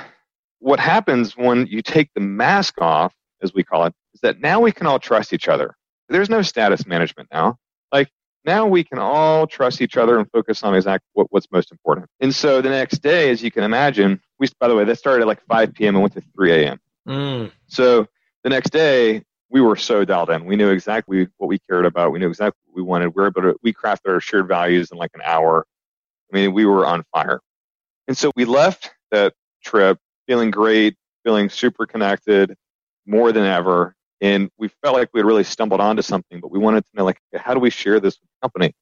what 0.60 0.79
happens 0.79 1.38
when 1.38 1.67
you 1.67 1.81
take 1.81 2.10
the 2.15 2.21
mask 2.21 2.81
off, 2.81 3.13
as 3.41 3.53
we 3.53 3.63
call 3.63 3.86
it, 3.86 3.93
is 4.13 4.21
that 4.21 4.39
now 4.41 4.60
we 4.60 4.71
can 4.71 4.88
all 4.88 4.99
trust 4.99 5.34
each 5.34 5.47
other. 5.47 5.75
There's 6.10 6.29
no 6.29 6.41
status 6.41 6.86
management 6.88 7.29
now. 7.31 7.58
Like, 7.91 8.10
now 8.45 8.65
we 8.65 8.84
can 8.84 8.99
all 8.99 9.47
trust 9.47 9.81
each 9.81 9.97
other 9.97 10.17
and 10.17 10.29
focus 10.31 10.63
on 10.63 10.75
exactly 10.75 11.08
what, 11.13 11.27
what's 11.31 11.51
most 11.51 11.71
important. 11.71 12.08
And 12.19 12.34
so 12.34 12.62
the 12.62 12.69
next 12.69 12.99
day, 12.99 13.29
as 13.29 13.43
you 13.43 13.51
can 13.51 13.63
imagine, 13.63 14.19
we, 14.39 14.47
by 14.60 14.67
the 14.67 14.75
way, 14.75 14.84
that 14.84 14.97
started 14.97 15.21
at 15.21 15.27
like 15.27 15.45
5 15.45 15.73
p.m. 15.73 15.95
and 15.95 16.01
went 16.01 16.13
to 16.13 16.21
3 16.36 16.51
a.m. 16.51 16.79
Mm. 17.08 17.51
So 17.67 18.08
the 18.43 18.49
next 18.49 18.71
day, 18.71 19.23
we 19.49 19.62
were 19.62 19.75
so 19.75 20.05
dialed 20.05 20.31
in. 20.31 20.45
We 20.45 20.55
knew 20.55 20.69
exactly 20.69 21.27
what 21.38 21.47
we 21.47 21.60
cared 21.60 21.86
about. 21.86 22.12
We 22.12 22.19
knew 22.19 22.29
exactly 22.29 22.60
what 22.65 22.75
we 22.75 22.81
wanted. 22.81 23.10
We 23.15 23.21
were 23.21 23.27
able 23.27 23.41
to, 23.43 23.55
we 23.62 23.73
crafted 23.73 24.10
our 24.10 24.19
shared 24.19 24.47
values 24.47 24.91
in 24.91 24.97
like 24.97 25.12
an 25.13 25.21
hour. 25.23 25.65
I 26.31 26.36
mean, 26.36 26.53
we 26.53 26.65
were 26.65 26.86
on 26.86 27.03
fire. 27.13 27.41
And 28.08 28.17
so 28.17 28.31
we 28.36 28.45
left 28.45 28.91
that 29.11 29.33
trip 29.63 29.97
feeling 30.27 30.51
great, 30.51 30.95
feeling 31.23 31.49
super 31.49 31.85
connected 31.85 32.55
more 33.05 33.31
than 33.31 33.43
ever. 33.43 33.95
And 34.21 34.49
we 34.57 34.69
felt 34.81 34.95
like 34.95 35.09
we 35.13 35.19
had 35.19 35.25
really 35.25 35.43
stumbled 35.43 35.81
onto 35.81 36.01
something, 36.01 36.39
but 36.39 36.51
we 36.51 36.59
wanted 36.59 36.85
to 36.85 36.91
know, 36.93 37.03
like, 37.03 37.19
how 37.35 37.53
do 37.53 37.59
we 37.59 37.69
share 37.69 37.99
this 37.99 38.15
with 38.19 38.29
the 38.29 38.47
company? 38.47 38.73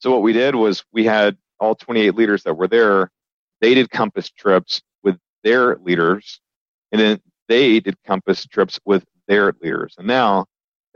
So 0.00 0.10
what 0.10 0.22
we 0.22 0.32
did 0.32 0.54
was 0.54 0.84
we 0.92 1.04
had 1.04 1.36
all 1.58 1.74
28 1.74 2.14
leaders 2.14 2.42
that 2.42 2.54
were 2.54 2.68
there. 2.68 3.10
They 3.60 3.74
did 3.74 3.90
Compass 3.90 4.30
trips 4.30 4.82
with 5.02 5.18
their 5.42 5.76
leaders, 5.76 6.40
and 6.92 7.00
then 7.00 7.20
they 7.48 7.80
did 7.80 7.96
Compass 8.04 8.46
trips 8.46 8.78
with 8.84 9.04
their 9.26 9.54
leaders. 9.62 9.94
And 9.98 10.06
now 10.06 10.46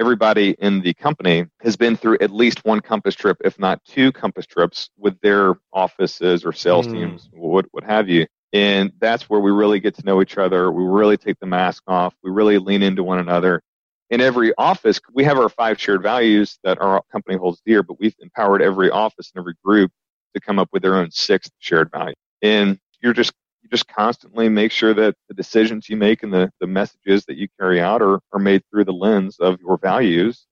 everybody 0.01 0.57
in 0.59 0.81
the 0.81 0.95
company 0.95 1.47
has 1.61 1.77
been 1.77 1.97
through 1.97 2.19
at 2.21 2.31
least 2.31 2.65
one 2.65 2.81
Compass 2.81 3.15
trip, 3.15 3.39
if 3.45 3.59
not 3.59 3.83
two 3.85 4.13
Compass 4.13 4.47
trips 4.47 4.91
with 4.99 5.19
their 5.21 5.55
offices 5.73 6.45
or 6.45 6.53
sales 6.53 6.87
mm. 6.87 6.93
teams, 6.93 7.29
what, 7.33 7.67
what 7.71 7.85
have 7.85 8.09
you. 8.09 8.27
And 8.53 8.93
that's 9.01 9.31
where 9.31 9.41
we 9.41 9.51
really 9.51 9.81
get 9.81 9.95
to 9.97 10.05
know 10.05 10.21
each 10.21 10.37
other. 10.37 10.73
We 10.73 10.85
really 10.85 11.17
take 11.17 11.39
the 11.39 11.47
mask 11.47 11.85
off. 11.87 12.15
We 12.23 12.31
really 12.31 12.59
lean 12.59 12.83
into 12.83 13.05
one 13.05 13.19
another. 13.19 13.63
In 14.11 14.21
every 14.21 14.53
office, 14.59 15.01
we 15.13 15.23
have 15.25 15.39
our 15.39 15.49
five 15.49 15.81
shared 15.81 16.03
values 16.03 16.59
that 16.65 16.81
our 16.81 17.01
company 17.13 17.37
holds 17.37 17.63
dear, 17.65 17.85
but 17.85 18.01
we've 18.01 18.17
empowered 18.19 18.61
every 18.61 18.91
office 18.91 19.31
and 19.33 19.41
every 19.41 19.55
group 19.65 19.93
to 20.35 20.41
come 20.41 20.59
up 20.59 20.69
with 20.73 20.83
their 20.83 20.97
own 20.97 21.11
sixth 21.13 21.53
shared 21.61 21.91
value. 21.93 22.15
And 22.43 22.79
you're 23.01 23.13
just 23.13 23.33
you 23.63 23.69
just 23.69 23.87
constantly 23.87 24.49
make 24.49 24.73
sure 24.73 24.95
that 24.95 25.15
the 25.29 25.35
decisions 25.35 25.89
you 25.89 25.97
make 25.97 26.23
and 26.23 26.33
the, 26.33 26.51
the 26.61 26.67
messages 26.67 27.25
that 27.27 27.37
you 27.37 27.47
carry 27.59 27.81
out 27.81 28.03
are, 28.03 28.21
are 28.33 28.39
made 28.39 28.63
through 28.71 28.85
the 28.85 28.93
lens 28.93 29.37
of 29.39 29.61
your 29.61 29.79
values. 29.79 30.47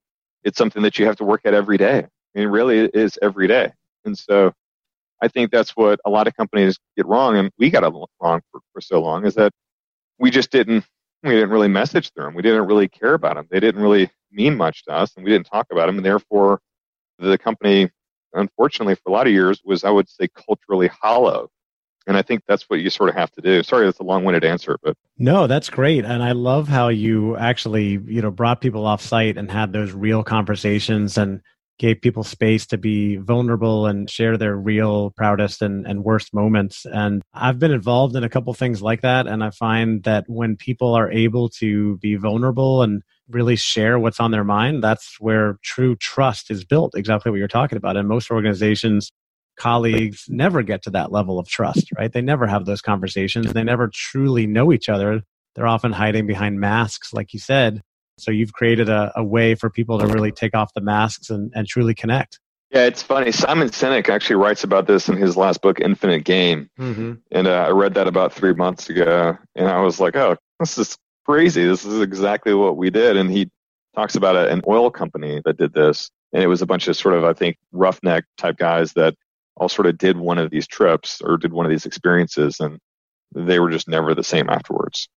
It's 0.45 0.59
something 0.59 0.83
that 0.83 0.99
you 0.99 1.07
have 1.07 1.17
to 1.17 1.25
work 1.25 1.41
at 1.45 1.55
every 1.55 1.79
day. 1.79 1.99
I 2.01 2.39
mean, 2.39 2.49
really, 2.49 2.81
it 2.81 2.95
is 2.95 3.19
every 3.23 3.49
day. 3.49 3.73
And 4.05 4.17
so 4.17 4.53
I 5.23 5.29
think 5.29 5.51
that's 5.51 5.71
what 5.77 6.01
a 6.05 6.11
lot 6.11 6.27
of 6.27 6.37
companies 6.37 6.79
get 6.97 7.07
wrong, 7.07 7.37
and 7.37 7.51
we 7.59 7.71
got 7.71 7.85
it 7.85 7.93
wrong 8.21 8.41
for, 8.51 8.61
for 8.73 8.81
so 8.81 9.01
long, 9.01 9.27
is 9.27 9.35
that 9.35 9.53
we 10.19 10.31
just 10.31 10.51
didn't 10.51 10.85
we 11.23 11.31
didn't 11.31 11.51
really 11.51 11.69
message 11.69 12.13
them. 12.15 12.35
We 12.35 12.43
didn't 12.43 12.67
really 12.67 12.89
care 12.89 13.15
about 13.15 13.35
them. 13.35 13.49
They 13.51 13.61
didn't 13.61 13.83
really 13.83 14.11
mean 14.31 14.57
much 14.57 14.85
to 14.85 14.93
us, 14.93 15.13
and 15.17 15.25
we 15.25 15.31
didn't 15.33 15.47
talk 15.47 15.67
about 15.73 15.87
them. 15.87 15.97
And 15.97 16.07
therefore, 16.07 16.61
the 17.19 17.39
company, 17.39 17.91
unfortunately, 18.35 18.95
for 18.95 19.09
a 19.09 19.13
lot 19.13 19.27
of 19.27 19.33
years, 19.33 19.61
was 19.65 19.85
I 19.85 19.91
would 19.91 20.09
say 20.09 20.29
culturally 20.29 20.89
hollow. 20.89 21.49
And 22.07 22.17
I 22.17 22.23
think 22.23 22.43
that's 22.49 22.71
what 22.71 22.81
you 22.81 22.89
sort 22.89 23.11
of 23.11 23.17
have 23.17 23.31
to 23.33 23.43
do. 23.43 23.63
Sorry, 23.63 23.85
that's 23.85 23.99
a 23.99 24.05
long-winded 24.05 24.43
answer, 24.43 24.79
but 24.83 24.97
no, 25.19 25.47
that's 25.47 25.69
great. 25.69 26.07
And 26.07 26.23
I 26.23 26.33
love 26.33 26.67
how 26.67 26.89
you 26.89 27.37
actually, 27.37 28.01
you 28.07 28.23
know, 28.23 28.31
brought 28.31 28.63
people 28.63 28.87
off 28.87 29.03
site 29.03 29.37
and 29.37 29.51
had 29.51 29.75
those 29.75 29.93
real 29.93 30.23
conversations 30.23 31.19
and 31.19 31.43
gave 31.79 32.01
people 32.01 32.25
space 32.25 32.67
to 32.67 32.79
be 32.79 33.17
vulnerable 33.17 33.87
and 33.87 34.11
share 34.11 34.37
their 34.37 34.57
real 34.57 35.11
proudest 35.11 35.63
and, 35.63 35.87
and 35.87 36.05
worst 36.05 36.35
moments. 36.35 36.85
And 36.85 37.23
I've 37.33 37.59
been 37.59 37.71
involved 37.71 38.17
in 38.17 38.25
a 38.25 38.29
couple 38.29 38.53
things 38.55 38.83
like 38.83 39.03
that. 39.03 39.27
And 39.27 39.45
I 39.45 39.51
find 39.51 40.03
that 40.03 40.25
when 40.27 40.57
people 40.57 40.95
are 40.95 41.11
able 41.11 41.49
to 41.61 41.97
be 41.99 42.17
vulnerable 42.17 42.83
and 42.83 43.03
really 43.29 43.57
share 43.57 43.99
what's 43.99 44.21
on 44.21 44.31
their 44.33 44.45
mind, 44.45 44.83
that's 44.83 45.21
where 45.21 45.59
true 45.63 45.95
trust 45.97 46.51
is 46.51 46.65
built, 46.65 46.95
exactly 46.97 47.31
what 47.31 47.39
you're 47.39 47.49
talking 47.49 47.79
about. 47.79 47.97
And 47.97 48.09
most 48.09 48.31
organizations, 48.31 49.13
colleagues 49.57 50.25
never 50.29 50.63
get 50.63 50.83
to 50.83 50.91
that 50.91 51.13
level 51.13 51.39
of 51.39 51.49
trust, 51.49 51.91
right? 51.97 52.13
They 52.13 52.23
never 52.23 52.47
have 52.47 52.65
those 52.65 52.81
conversations. 52.81 53.53
They 53.53 53.65
never 53.65 53.89
truly 53.93 54.47
know 54.47 54.73
each 54.73 54.89
other. 54.89 55.23
They're 55.55 55.67
often 55.67 55.93
hiding 55.93 56.27
behind 56.27 56.61
masks, 56.61 57.13
like 57.13 57.33
you 57.33 57.39
said. 57.41 57.83
So 58.19 58.31
you've 58.31 58.53
created 58.53 58.89
a, 58.89 59.13
a 59.17 59.25
way 59.25 59.55
for 59.55 59.71
people 59.71 59.99
to 59.99 60.07
really 60.07 60.33
take 60.33 60.55
off 60.55 60.73
the 60.75 60.81
masks 60.81 61.31
and, 61.31 61.53
and 61.55 61.67
truly 61.67 61.95
connect. 61.95 62.39
Yeah, 62.71 62.85
it's 62.85 63.03
funny. 63.03 63.33
Simon 63.33 63.69
Sinek 63.69 64.11
actually 64.11 64.37
writes 64.37 64.63
about 64.63 64.87
this 64.87 65.09
in 65.09 65.17
his 65.17 65.37
last 65.37 65.63
book, 65.63 65.81
Infinite 65.81 66.25
Game. 66.25 66.69
Mm-hmm. 66.79 67.15
And 67.31 67.47
uh, 67.47 67.67
I 67.67 67.71
read 67.71 67.95
that 67.95 68.07
about 68.07 68.33
three 68.33 68.53
months 68.53 68.91
ago. 68.91 69.39
And 69.57 69.69
I 69.69 69.81
was 69.81 70.01
like, 70.01 70.17
oh, 70.17 70.37
this 70.61 70.77
is 70.77 70.97
crazy. 71.25 71.65
This 71.65 71.87
is 71.87 72.03
exactly 72.03 72.53
what 72.53 72.77
we 72.77 72.91
did. 72.91 73.17
And 73.17 73.31
he 73.31 73.51
talks 73.95 74.17
about 74.17 74.37
a, 74.37 74.51
an 74.53 74.61
oil 74.69 74.91
company 74.91 75.41
that 75.47 75.57
did 75.57 75.73
this. 75.73 76.11
And 76.35 76.43
it 76.43 76.47
was 76.47 76.61
a 76.61 76.67
bunch 76.67 76.89
of 76.89 76.97
sort 76.97 77.15
of, 77.15 77.25
I 77.25 77.33
think, 77.33 77.57
roughneck 77.73 78.25
type 78.37 78.59
guys 78.59 78.93
that 78.93 79.15
all 79.57 79.71
sort 79.71 79.87
of 79.87 79.97
did 79.97 80.19
one 80.19 80.37
of 80.37 80.51
these 80.51 80.67
trips 80.67 81.23
or 81.23 81.39
did 81.39 81.55
one 81.55 81.65
of 81.65 81.71
these 81.71 81.87
experiences. 81.87 82.61
And 82.61 82.79
they 83.35 83.61
were 83.61 83.71
just 83.71 83.89
never 83.89 84.15
the 84.15 84.23
same 84.23 84.51
afterwards. 84.51 85.09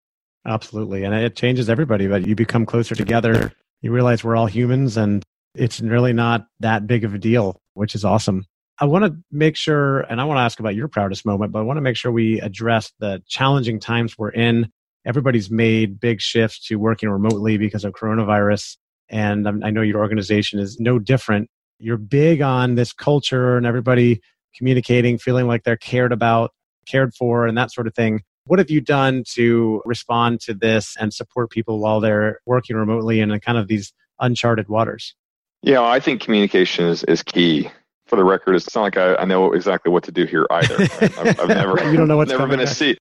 Absolutely. 0.45 1.04
And 1.04 1.13
it 1.13 1.36
changes 1.36 1.69
everybody, 1.69 2.08
but 2.08 2.25
you 2.25 2.36
become 2.36 2.65
closer 2.65 2.95
together. 2.95 3.51
You 3.82 3.91
realize 3.91 4.23
we're 4.23 4.36
all 4.36 4.47
humans 4.47 4.97
and 4.97 5.23
it's 5.56 5.82
really 5.82 6.13
not 6.13 6.47
that 6.60 6.88
big 6.88 7.04
of 7.04 7.13
a 7.13 7.19
deal, 7.19 7.60
which 7.73 7.93
is 7.93 8.04
awesome. 8.06 8.45
I 8.80 8.86
want 8.86 9.06
to 9.06 9.15
make 9.32 9.56
sure, 9.56 10.01
and 10.01 10.19
I 10.19 10.23
want 10.23 10.38
to 10.38 10.41
ask 10.41 10.60
about 10.60 10.73
your 10.73 10.88
proudest 10.88 11.25
moment, 11.25 11.51
but 11.51 11.60
I 11.60 11.62
want 11.62 11.77
to 11.77 11.82
make 11.82 11.95
sure 11.95 12.12
we 12.12 12.41
address 12.41 12.91
the 12.99 13.21
challenging 13.27 13.80
times 13.80 14.17
we're 14.17 14.32
in. 14.32 14.71
Everybody's 15.06 15.51
made 15.51 15.99
big 15.99 16.21
shifts 16.21 16.65
to 16.67 16.77
working 16.77 17.10
remotely 17.10 17.58
because 17.58 17.84
of 17.84 17.93
coronavirus. 17.93 18.77
And 19.10 19.47
I 19.63 19.69
know 19.69 19.82
your 19.82 19.99
organization 19.99 20.60
is 20.60 20.80
no 20.80 20.97
different. 20.97 21.49
You're 21.77 21.97
big 21.97 22.41
on 22.41 22.75
this 22.75 22.93
culture 22.93 23.58
and 23.58 23.65
everybody 23.65 24.21
communicating, 24.56 25.17
feeling 25.17 25.47
like 25.47 25.63
they're 25.63 25.77
cared 25.77 26.12
about, 26.12 26.51
cared 26.88 27.13
for, 27.13 27.45
and 27.45 27.58
that 27.58 27.71
sort 27.71 27.88
of 27.88 27.93
thing. 27.93 28.21
What 28.45 28.60
have 28.60 28.69
you 28.69 28.82
done 28.82 29.23
to 29.34 29.82
respond 29.86 30.41
to 30.41 30.54
this 30.54 30.95
and 30.99 31.13
support 31.13 31.51
people 31.51 31.80
while 31.80 31.99
they're 31.99 32.39
working 32.45 32.75
remotely 32.75 33.19
in 33.19 33.38
kind 33.39 33.58
of 33.58 33.67
these 33.67 33.93
uncharted 34.19 34.67
waters? 34.67 35.15
Yeah, 35.62 35.84
I 35.84 35.99
think 35.99 36.21
communication 36.21 36.86
is, 36.86 37.04
is 37.04 37.21
key. 37.23 37.69
For 38.08 38.15
the 38.17 38.25
record, 38.25 38.56
it's 38.56 38.75
not 38.75 38.82
like 38.82 38.97
I, 38.97 39.15
I 39.15 39.25
know 39.25 39.54
exactly 39.54 39.89
what 39.89 40.04
to 40.04 40.12
do 40.12 40.25
here 40.25 40.45
either. 40.51 40.75
I've, 41.01 41.39
I've 41.39 41.47
never, 41.47 41.91
you 41.91 41.95
don't 41.95 42.10
know 42.10 42.17
what's 42.17 42.32
never 42.32 42.45
been 42.45 42.60
a 42.60 42.67
C, 42.67 42.97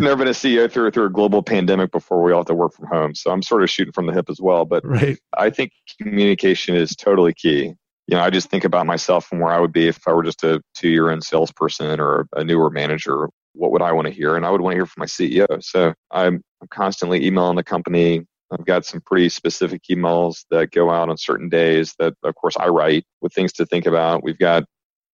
never 0.00 0.16
been 0.16 0.28
a 0.28 0.32
CEO 0.32 0.70
through 0.70 0.90
through 0.92 1.06
a 1.06 1.10
global 1.10 1.42
pandemic 1.42 1.90
before. 1.90 2.22
We 2.22 2.32
all 2.32 2.40
have 2.40 2.46
to 2.46 2.54
work 2.54 2.72
from 2.72 2.86
home, 2.86 3.14
so 3.14 3.30
I'm 3.30 3.42
sort 3.42 3.62
of 3.62 3.70
shooting 3.70 3.92
from 3.92 4.06
the 4.06 4.12
hip 4.12 4.30
as 4.30 4.40
well. 4.40 4.64
But 4.64 4.86
right. 4.86 5.18
I 5.36 5.50
think 5.50 5.72
communication 6.00 6.76
is 6.76 6.94
totally 6.94 7.34
key. 7.34 7.74
You 8.06 8.16
know, 8.16 8.20
I 8.20 8.30
just 8.30 8.50
think 8.50 8.64
about 8.64 8.86
myself 8.86 9.32
and 9.32 9.40
where 9.40 9.52
I 9.52 9.58
would 9.58 9.72
be 9.72 9.88
if 9.88 10.06
I 10.06 10.12
were 10.12 10.22
just 10.22 10.44
a 10.44 10.60
two 10.74 10.88
year 10.88 11.10
in 11.10 11.20
salesperson 11.20 11.98
or 11.98 12.28
a 12.36 12.44
newer 12.44 12.70
manager 12.70 13.28
what 13.54 13.70
would 13.70 13.82
I 13.82 13.92
want 13.92 14.06
to 14.06 14.12
hear? 14.12 14.36
And 14.36 14.44
I 14.44 14.50
would 14.50 14.60
want 14.60 14.74
to 14.74 14.76
hear 14.76 14.86
from 14.86 15.02
my 15.02 15.06
CEO. 15.06 15.46
So 15.62 15.94
I'm, 16.10 16.42
I'm 16.60 16.68
constantly 16.68 17.24
emailing 17.26 17.56
the 17.56 17.64
company. 17.64 18.26
I've 18.50 18.64
got 18.66 18.84
some 18.84 19.00
pretty 19.00 19.28
specific 19.28 19.82
emails 19.90 20.44
that 20.50 20.70
go 20.70 20.90
out 20.90 21.08
on 21.08 21.16
certain 21.16 21.48
days 21.48 21.94
that, 21.98 22.14
of 22.22 22.34
course, 22.34 22.56
I 22.58 22.68
write 22.68 23.04
with 23.20 23.32
things 23.32 23.52
to 23.54 23.66
think 23.66 23.86
about. 23.86 24.22
We've 24.22 24.38
got, 24.38 24.64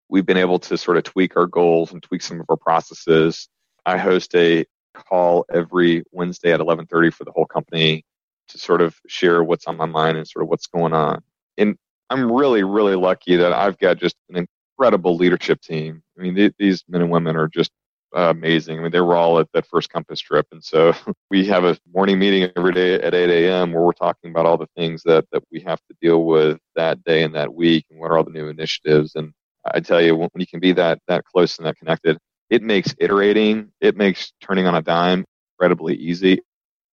we've 0.09 0.25
been 0.25 0.37
able 0.37 0.59
to 0.59 0.77
sort 0.77 0.97
of 0.97 1.03
tweak 1.03 1.35
our 1.35 1.47
goals 1.47 1.91
and 1.91 2.01
tweak 2.01 2.21
some 2.21 2.39
of 2.39 2.45
our 2.49 2.57
processes. 2.57 3.49
I 3.85 3.97
host 3.97 4.33
a 4.35 4.65
call 4.93 5.45
every 5.53 6.03
Wednesday 6.11 6.51
at 6.51 6.59
11:30 6.59 7.13
for 7.13 7.23
the 7.23 7.31
whole 7.31 7.45
company 7.45 8.03
to 8.49 8.57
sort 8.57 8.81
of 8.81 8.95
share 9.07 9.43
what's 9.43 9.67
on 9.67 9.77
my 9.77 9.85
mind 9.85 10.17
and 10.17 10.27
sort 10.27 10.43
of 10.43 10.49
what's 10.49 10.67
going 10.67 10.93
on. 10.93 11.21
And 11.57 11.77
I'm 12.09 12.31
really, 12.31 12.63
really 12.63 12.95
lucky 12.95 13.35
that 13.35 13.53
I've 13.53 13.77
got 13.77 13.97
just 13.97 14.15
an 14.29 14.47
incredible 14.77 15.15
leadership 15.15 15.61
team. 15.61 16.01
I 16.17 16.21
mean, 16.21 16.35
th- 16.35 16.53
these 16.57 16.83
men 16.87 17.01
and 17.01 17.11
women 17.11 17.35
are 17.35 17.47
just 17.47 17.71
amazing. 18.13 18.79
I 18.79 18.81
mean, 18.81 18.91
they 18.91 19.01
were 19.01 19.15
all 19.15 19.39
at 19.39 19.47
that 19.53 19.67
first 19.67 19.89
Compass 19.89 20.19
trip, 20.19 20.47
and 20.51 20.63
so 20.63 20.93
we 21.29 21.45
have 21.47 21.63
a 21.63 21.77
morning 21.93 22.19
meeting 22.19 22.49
every 22.55 22.73
day 22.73 22.95
at 22.95 23.13
8 23.13 23.29
a.m. 23.29 23.73
where 23.73 23.83
we're 23.83 23.91
talking 23.91 24.31
about 24.31 24.45
all 24.45 24.57
the 24.57 24.69
things 24.75 25.03
that 25.03 25.25
that 25.31 25.43
we 25.51 25.59
have 25.61 25.79
to 25.89 25.95
deal 26.01 26.25
with 26.25 26.59
that 26.75 27.03
day 27.03 27.23
and 27.23 27.35
that 27.35 27.53
week, 27.53 27.85
and 27.89 27.99
what 27.99 28.11
are 28.11 28.17
all 28.17 28.23
the 28.23 28.31
new 28.31 28.47
initiatives. 28.47 29.15
And 29.15 29.33
I 29.73 29.79
tell 29.79 30.01
you, 30.01 30.15
when 30.15 30.29
you 30.35 30.47
can 30.47 30.59
be 30.59 30.71
that 30.73 30.99
that 31.07 31.25
close 31.25 31.57
and 31.57 31.67
that 31.67 31.77
connected, 31.77 32.17
it 32.49 32.63
makes 32.63 32.95
iterating, 32.99 33.71
it 33.81 33.95
makes 33.97 34.31
turning 34.41 34.67
on 34.67 34.75
a 34.75 34.81
dime 34.81 35.25
incredibly 35.55 35.95
easy. 35.95 36.41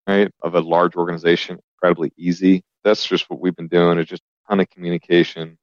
Right, 0.07 0.29
of 0.43 0.53
a 0.53 0.59
large 0.59 0.95
organization, 0.95 1.57
incredibly 1.75 2.11
easy. 2.15 2.63
That's 2.83 3.07
just 3.07 3.27
what 3.27 3.39
we've 3.39 3.55
been 3.55 3.67
doing. 3.67 3.97
It's 3.97 4.09
just 4.09 4.21
a 4.21 4.51
ton 4.51 4.59
of 4.59 4.69
communication, 4.69 5.57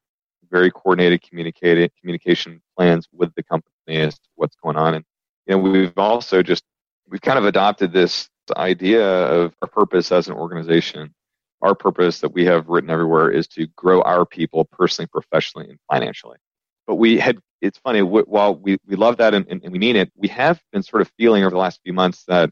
very 0.51 0.71
coordinated 0.71 1.23
communicated 1.23 1.93
communication 2.01 2.61
plans 2.77 3.09
with 3.13 3.33
the 3.37 3.43
company 3.45 3.71
as 3.89 4.15
to 4.15 4.29
what's 4.35 4.57
going 4.57 4.77
on. 4.77 4.95
And 4.95 5.05
you 5.47 5.57
know, 5.57 5.59
we've 5.59 5.97
also 5.97 6.43
just 6.43 6.65
we've 7.09 7.21
kind 7.21 7.39
of 7.39 7.45
adopted 7.45 7.93
this 7.93 8.29
idea 8.57 9.05
of 9.05 9.55
our 9.63 9.69
purpose 9.69 10.13
as 10.13 10.29
an 10.29 10.35
organization. 10.35 11.15
Our 11.61 11.75
purpose 11.75 12.21
that 12.21 12.33
we 12.33 12.45
have 12.47 12.69
written 12.69 12.91
everywhere 12.91 13.31
is 13.31 13.47
to 13.49 13.67
grow 13.77 14.03
our 14.03 14.27
people 14.27 14.65
personally, 14.65 15.09
professionally, 15.13 15.69
and 15.71 15.79
financially. 15.91 16.39
But 16.87 16.97
we 16.97 17.19
had, 17.19 17.39
it's 17.61 17.79
funny, 17.79 18.03
while 18.03 18.57
we, 18.57 18.79
we 18.85 18.97
love 18.97 19.17
that 19.19 19.35
and, 19.35 19.47
and, 19.49 19.63
we 19.71 19.79
mean 19.79 19.95
it, 19.95 20.11
we 20.17 20.27
have 20.29 20.61
been 20.73 20.83
sort 20.83 21.03
of 21.03 21.13
feeling 21.17 21.45
over 21.45 21.53
the 21.53 21.59
last 21.59 21.81
few 21.85 21.93
months 21.93 22.25
that 22.27 22.51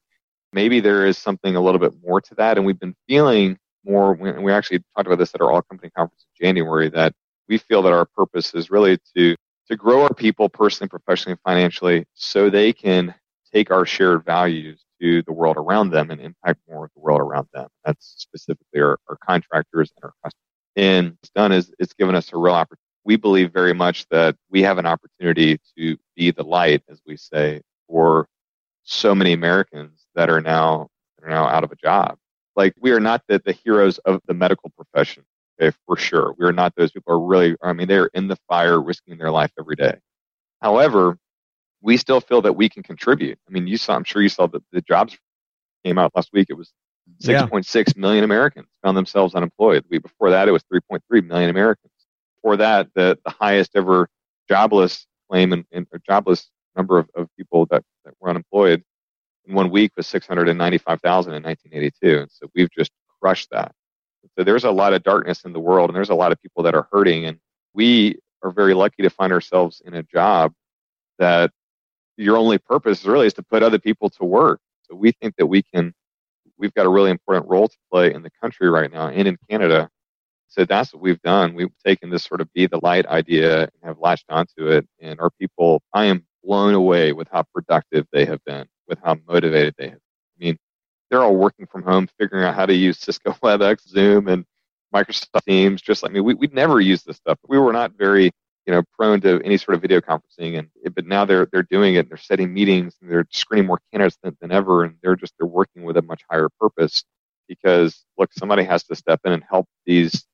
maybe 0.52 0.78
there 0.78 1.06
is 1.06 1.18
something 1.18 1.56
a 1.56 1.60
little 1.60 1.80
bit 1.80 1.92
more 2.06 2.20
to 2.20 2.34
that. 2.36 2.56
And 2.56 2.64
we've 2.64 2.78
been 2.78 2.94
feeling 3.08 3.58
more, 3.84 4.12
and 4.12 4.44
we 4.44 4.52
actually 4.52 4.84
talked 4.94 5.08
about 5.08 5.18
this 5.18 5.34
at 5.34 5.40
our 5.40 5.50
all 5.50 5.62
company 5.62 5.90
conference 5.90 6.24
in 6.38 6.46
January, 6.46 6.88
that 6.90 7.12
we 7.48 7.58
feel 7.58 7.82
that 7.82 7.92
our 7.92 8.04
purpose 8.04 8.54
is 8.54 8.70
really 8.70 8.98
to 9.16 9.34
to 9.70 9.76
grow 9.76 10.02
our 10.02 10.14
people 10.14 10.48
personally, 10.48 10.88
professionally, 10.88 11.32
and 11.32 11.40
financially, 11.42 12.06
so 12.14 12.50
they 12.50 12.72
can 12.72 13.14
take 13.52 13.70
our 13.70 13.86
shared 13.86 14.24
values 14.24 14.84
to 15.00 15.22
the 15.22 15.32
world 15.32 15.56
around 15.56 15.90
them 15.90 16.10
and 16.10 16.20
impact 16.20 16.60
more 16.68 16.84
of 16.84 16.90
the 16.94 17.00
world 17.00 17.20
around 17.20 17.48
them. 17.54 17.68
That's 17.84 18.14
specifically 18.18 18.80
our, 18.80 18.98
our 19.08 19.16
contractors 19.24 19.92
and 19.96 20.04
our 20.04 20.12
customers. 20.24 20.40
And 20.76 21.16
it's 21.22 21.30
done 21.30 21.52
is 21.52 21.72
it's 21.78 21.94
given 21.94 22.14
us 22.14 22.32
a 22.32 22.36
real 22.36 22.54
opportunity. 22.54 22.82
We 23.04 23.16
believe 23.16 23.52
very 23.52 23.72
much 23.72 24.06
that 24.10 24.36
we 24.50 24.62
have 24.62 24.78
an 24.78 24.86
opportunity 24.86 25.58
to 25.78 25.96
be 26.16 26.30
the 26.30 26.42
light, 26.42 26.82
as 26.88 27.00
we 27.06 27.16
say, 27.16 27.62
for 27.88 28.28
so 28.82 29.14
many 29.14 29.32
Americans 29.32 30.06
that 30.14 30.30
are 30.30 30.40
now 30.40 30.88
that 31.18 31.26
are 31.26 31.30
now 31.30 31.46
out 31.46 31.64
of 31.64 31.72
a 31.72 31.76
job. 31.76 32.18
Like 32.56 32.74
we 32.80 32.90
are 32.90 33.00
not 33.00 33.22
the, 33.28 33.40
the 33.44 33.52
heroes 33.52 33.98
of 33.98 34.20
the 34.26 34.34
medical 34.34 34.70
profession, 34.70 35.24
okay, 35.60 35.76
for 35.86 35.96
sure. 35.96 36.34
We 36.38 36.46
are 36.46 36.52
not 36.52 36.74
those 36.76 36.92
people 36.92 37.14
who 37.14 37.22
are 37.22 37.26
really 37.26 37.56
I 37.62 37.72
mean, 37.72 37.88
they're 37.88 38.10
in 38.14 38.28
the 38.28 38.36
fire 38.48 38.80
risking 38.80 39.18
their 39.18 39.30
life 39.30 39.52
every 39.58 39.76
day. 39.76 39.98
However, 40.60 41.18
we 41.82 41.96
still 41.96 42.20
feel 42.20 42.42
that 42.42 42.54
we 42.54 42.68
can 42.68 42.82
contribute. 42.82 43.38
I 43.48 43.52
mean, 43.52 43.66
you 43.66 43.76
saw, 43.76 43.94
I'm 43.94 44.04
sure 44.04 44.20
you 44.22 44.28
saw 44.28 44.46
that 44.48 44.62
the 44.72 44.82
jobs 44.82 45.16
came 45.84 45.98
out 45.98 46.12
last 46.14 46.30
week. 46.32 46.48
It 46.50 46.54
was 46.54 46.72
6.6 47.22 47.74
yeah. 47.74 47.84
million 47.96 48.24
Americans 48.24 48.68
found 48.82 48.96
themselves 48.96 49.34
unemployed. 49.34 49.84
The 49.84 49.88
week 49.96 50.02
before 50.02 50.30
that, 50.30 50.48
it 50.48 50.52
was 50.52 50.62
3.3 50.72 51.26
million 51.26 51.50
Americans. 51.50 51.92
Before 52.36 52.56
that, 52.58 52.88
the, 52.94 53.18
the 53.24 53.30
highest 53.30 53.72
ever 53.74 54.08
jobless 54.48 55.06
claim 55.30 55.52
and, 55.52 55.64
and 55.72 55.86
jobless 56.06 56.50
number 56.76 56.98
of, 56.98 57.08
of 57.14 57.28
people 57.36 57.66
that, 57.66 57.82
that 58.04 58.14
were 58.20 58.30
unemployed 58.30 58.82
in 59.46 59.54
one 59.54 59.70
week 59.70 59.92
was 59.96 60.06
695,000 60.06 61.34
in 61.34 61.42
1982. 61.42 62.20
And 62.20 62.30
so 62.30 62.46
we've 62.54 62.70
just 62.70 62.92
crushed 63.20 63.48
that. 63.50 63.72
So 64.36 64.44
there's 64.44 64.64
a 64.64 64.70
lot 64.70 64.92
of 64.92 65.02
darkness 65.02 65.44
in 65.44 65.52
the 65.52 65.60
world 65.60 65.90
and 65.90 65.96
there's 65.96 66.10
a 66.10 66.14
lot 66.14 66.32
of 66.32 66.40
people 66.40 66.62
that 66.64 66.74
are 66.74 66.88
hurting. 66.92 67.26
And 67.26 67.38
we 67.74 68.18
are 68.42 68.50
very 68.50 68.74
lucky 68.74 69.02
to 69.02 69.10
find 69.10 69.32
ourselves 69.32 69.82
in 69.84 69.94
a 69.94 70.02
job 70.02 70.52
that 71.18 71.50
your 72.16 72.36
only 72.36 72.58
purpose 72.58 73.04
really 73.04 73.26
is 73.26 73.34
to 73.34 73.42
put 73.42 73.62
other 73.62 73.78
people 73.78 74.10
to 74.10 74.24
work. 74.24 74.60
So 74.82 74.94
we 74.94 75.12
think 75.12 75.34
that 75.36 75.46
we 75.46 75.62
can, 75.62 75.94
we've 76.58 76.74
got 76.74 76.86
a 76.86 76.90
really 76.90 77.10
important 77.10 77.48
role 77.50 77.68
to 77.68 77.76
play 77.90 78.12
in 78.12 78.22
the 78.22 78.30
country 78.40 78.68
right 78.68 78.92
now 78.92 79.08
and 79.08 79.26
in 79.26 79.38
Canada. 79.48 79.88
So 80.48 80.64
that's 80.64 80.92
what 80.92 81.02
we've 81.02 81.22
done. 81.22 81.54
We've 81.54 81.70
taken 81.84 82.10
this 82.10 82.24
sort 82.24 82.40
of 82.40 82.52
be 82.52 82.66
the 82.66 82.80
light 82.82 83.06
idea 83.06 83.62
and 83.62 83.70
have 83.84 83.98
latched 84.00 84.26
onto 84.28 84.68
it. 84.68 84.86
And 85.00 85.20
our 85.20 85.30
people, 85.30 85.82
I 85.94 86.06
am 86.06 86.26
blown 86.42 86.74
away 86.74 87.12
with 87.12 87.28
how 87.30 87.44
productive 87.54 88.06
they 88.12 88.24
have 88.24 88.44
been, 88.44 88.66
with 88.88 88.98
how 89.02 89.16
motivated 89.28 89.74
they 89.78 89.90
have. 89.90 90.00
They're 91.10 91.22
all 91.22 91.36
working 91.36 91.66
from 91.66 91.82
home, 91.82 92.08
figuring 92.18 92.44
out 92.44 92.54
how 92.54 92.66
to 92.66 92.74
use 92.74 92.98
Cisco 92.98 93.32
WebEx, 93.42 93.88
Zoom, 93.88 94.28
and 94.28 94.44
Microsoft 94.94 95.44
Teams. 95.46 95.82
Just 95.82 96.02
like 96.02 96.12
me, 96.12 96.20
we, 96.20 96.34
we'd 96.34 96.54
never 96.54 96.80
use 96.80 97.02
this 97.02 97.16
stuff. 97.16 97.38
We 97.48 97.58
were 97.58 97.72
not 97.72 97.92
very 97.98 98.32
you 98.66 98.76
know, 98.76 98.82
prone 98.96 99.20
to 99.20 99.40
any 99.44 99.56
sort 99.56 99.74
of 99.74 99.82
video 99.82 100.00
conferencing. 100.00 100.58
And 100.58 100.94
but 100.94 101.06
now 101.06 101.24
they're 101.24 101.48
they're 101.52 101.64
doing 101.64 101.94
it. 101.94 102.00
And 102.00 102.08
they're 102.08 102.16
setting 102.16 102.52
meetings 102.52 102.94
and 103.00 103.10
they're 103.10 103.26
screening 103.30 103.66
more 103.66 103.80
candidates 103.92 104.18
than, 104.22 104.36
than 104.40 104.52
ever. 104.52 104.84
And 104.84 104.96
they're 105.02 105.16
just 105.16 105.34
they're 105.38 105.46
working 105.48 105.82
with 105.82 105.96
a 105.96 106.02
much 106.02 106.22
higher 106.30 106.48
purpose 106.60 107.04
because 107.48 108.04
look, 108.18 108.30
somebody 108.32 108.64
has 108.64 108.84
to 108.84 108.94
step 108.94 109.20
in 109.24 109.32
and 109.32 109.42
help 109.48 109.66
these 109.86 110.24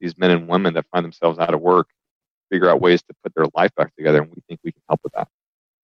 these 0.00 0.16
men 0.16 0.30
and 0.30 0.48
women 0.48 0.74
that 0.74 0.86
find 0.92 1.04
themselves 1.04 1.38
out 1.38 1.54
of 1.54 1.60
work 1.60 1.88
figure 2.50 2.68
out 2.68 2.80
ways 2.80 3.02
to 3.02 3.14
put 3.22 3.34
their 3.34 3.46
life 3.54 3.74
back 3.76 3.94
together. 3.96 4.22
And 4.22 4.30
we 4.30 4.42
think 4.48 4.60
we 4.64 4.72
can 4.72 4.82
help 4.88 5.00
with 5.02 5.12
that. 5.14 5.28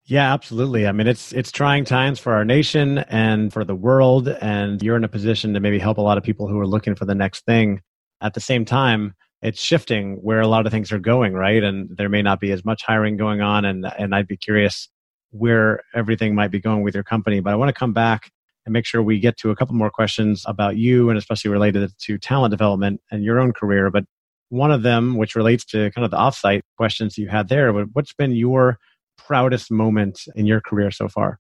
Yeah, 0.08 0.32
absolutely. 0.34 0.86
I 0.88 0.92
mean, 0.92 1.08
it's 1.08 1.34
it's 1.34 1.52
trying 1.52 1.84
times 1.84 2.20
for 2.20 2.34
our 2.34 2.46
nation 2.46 3.00
and 3.00 3.52
for 3.52 3.66
the 3.66 3.74
world, 3.76 4.28
and 4.28 4.82
you're 4.84 4.96
in 4.98 5.04
a 5.04 5.08
position 5.08 5.54
to 5.56 5.60
maybe 5.60 5.80
help 5.80 5.98
a 5.98 6.02
lot 6.02 6.18
of 6.18 6.24
people 6.24 6.48
who 6.48 6.60
are 6.60 6.68
looking 6.68 6.94
for 6.96 7.06
the 7.06 7.16
next 7.16 7.44
thing. 7.46 7.82
At 8.22 8.36
the 8.36 8.40
same 8.40 8.66
time, 8.66 9.16
it's 9.42 9.60
shifting 9.62 10.18
where 10.22 10.42
a 10.42 10.48
lot 10.48 10.66
of 10.68 10.72
things 10.72 10.92
are 10.92 11.00
going, 11.00 11.34
right? 11.34 11.64
And 11.64 11.90
there 11.98 12.10
may 12.10 12.22
not 12.22 12.40
be 12.40 12.52
as 12.52 12.64
much 12.64 12.84
hiring 12.84 13.18
going 13.18 13.42
on. 13.42 13.66
And, 13.66 13.86
and 13.98 14.14
I'd 14.16 14.28
be 14.28 14.38
curious 14.38 14.90
where 15.32 15.82
everything 15.96 16.36
might 16.36 16.52
be 16.52 16.60
going 16.60 16.84
with 16.84 16.94
your 16.94 17.04
company. 17.04 17.40
But 17.40 17.54
I 17.54 17.56
want 17.56 17.70
to 17.70 17.74
come 17.74 17.94
back 17.94 18.32
and 18.66 18.74
make 18.74 18.86
sure 18.86 19.02
we 19.04 19.20
get 19.20 19.38
to 19.38 19.50
a 19.52 19.56
couple 19.56 19.76
more 19.76 19.92
questions 19.92 20.44
about 20.48 20.78
you 20.78 21.10
and 21.10 21.18
especially 21.18 21.52
related 21.52 21.92
to 22.00 22.18
talent 22.18 22.52
development 22.52 23.02
and 23.12 23.24
your 23.24 23.40
own 23.40 23.54
career. 23.54 23.92
But 23.92 24.06
one 24.50 24.72
of 24.72 24.84
them, 24.84 25.18
which 25.18 25.36
relates 25.36 25.66
to 25.66 25.92
kind 25.92 26.06
of 26.06 26.12
the 26.12 26.18
offsite 26.18 26.62
questions 26.78 27.18
you 27.18 27.28
had 27.28 27.50
there, 27.50 27.72
what's 27.74 28.14
been 28.14 28.32
your 28.32 28.78
proudest 29.18 29.72
moment 29.72 30.22
in 30.36 30.46
your 30.46 30.62
career 30.62 30.92
so 30.92 31.08
far? 31.08 31.40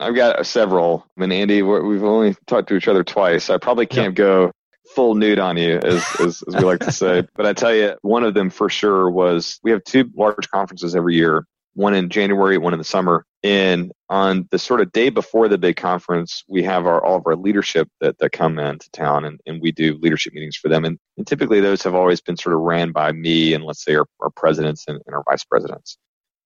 I've 0.00 0.14
got 0.14 0.38
uh, 0.38 0.44
several. 0.44 1.06
I 1.16 1.20
mean, 1.20 1.32
Andy, 1.32 1.62
we've 1.62 2.04
only 2.04 2.34
talked 2.46 2.68
to 2.68 2.76
each 2.76 2.88
other 2.88 3.04
twice. 3.04 3.50
I 3.50 3.58
probably 3.58 3.86
can't 3.86 4.08
yep. 4.08 4.14
go 4.14 4.52
full 4.94 5.14
nude 5.14 5.38
on 5.38 5.56
you, 5.56 5.78
as, 5.78 6.04
as, 6.20 6.42
as 6.48 6.56
we 6.56 6.60
like 6.60 6.80
to 6.80 6.92
say. 6.92 7.24
But 7.34 7.46
I 7.46 7.52
tell 7.52 7.74
you, 7.74 7.94
one 8.02 8.24
of 8.24 8.34
them 8.34 8.50
for 8.50 8.68
sure 8.68 9.10
was 9.10 9.58
we 9.62 9.70
have 9.70 9.84
two 9.84 10.10
large 10.16 10.48
conferences 10.50 10.96
every 10.96 11.16
year, 11.16 11.44
one 11.74 11.94
in 11.94 12.08
January, 12.08 12.58
one 12.58 12.72
in 12.72 12.78
the 12.78 12.84
summer. 12.84 13.24
And 13.42 13.92
on 14.08 14.48
the 14.50 14.58
sort 14.58 14.80
of 14.80 14.92
day 14.92 15.08
before 15.08 15.48
the 15.48 15.56
big 15.56 15.76
conference, 15.76 16.44
we 16.48 16.62
have 16.64 16.86
our 16.86 17.02
all 17.02 17.16
of 17.16 17.26
our 17.26 17.36
leadership 17.36 17.88
that, 18.00 18.18
that 18.18 18.32
come 18.32 18.58
into 18.58 18.90
town 18.90 19.24
and, 19.24 19.40
and 19.46 19.62
we 19.62 19.72
do 19.72 19.96
leadership 20.00 20.34
meetings 20.34 20.56
for 20.56 20.68
them. 20.68 20.84
And, 20.84 20.98
and 21.16 21.26
typically 21.26 21.60
those 21.60 21.82
have 21.84 21.94
always 21.94 22.20
been 22.20 22.36
sort 22.36 22.54
of 22.54 22.60
ran 22.60 22.92
by 22.92 23.12
me 23.12 23.54
and 23.54 23.64
let's 23.64 23.82
say 23.84 23.94
our, 23.94 24.06
our 24.20 24.30
presidents 24.30 24.84
and, 24.88 25.00
and 25.06 25.14
our 25.14 25.22
vice 25.28 25.44
presidents. 25.44 25.96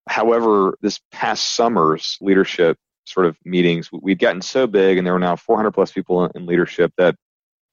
However, 0.08 0.76
this 0.82 1.00
past 1.12 1.54
summer's 1.54 2.18
leadership 2.20 2.76
sort 3.06 3.26
of 3.26 3.36
meetings, 3.44 3.90
we'd 3.92 4.18
gotten 4.18 4.42
so 4.42 4.66
big 4.66 4.98
and 4.98 5.06
there 5.06 5.14
were 5.14 5.18
now 5.18 5.36
400 5.36 5.72
plus 5.72 5.92
people 5.92 6.26
in 6.26 6.46
leadership 6.46 6.92
that 6.98 7.16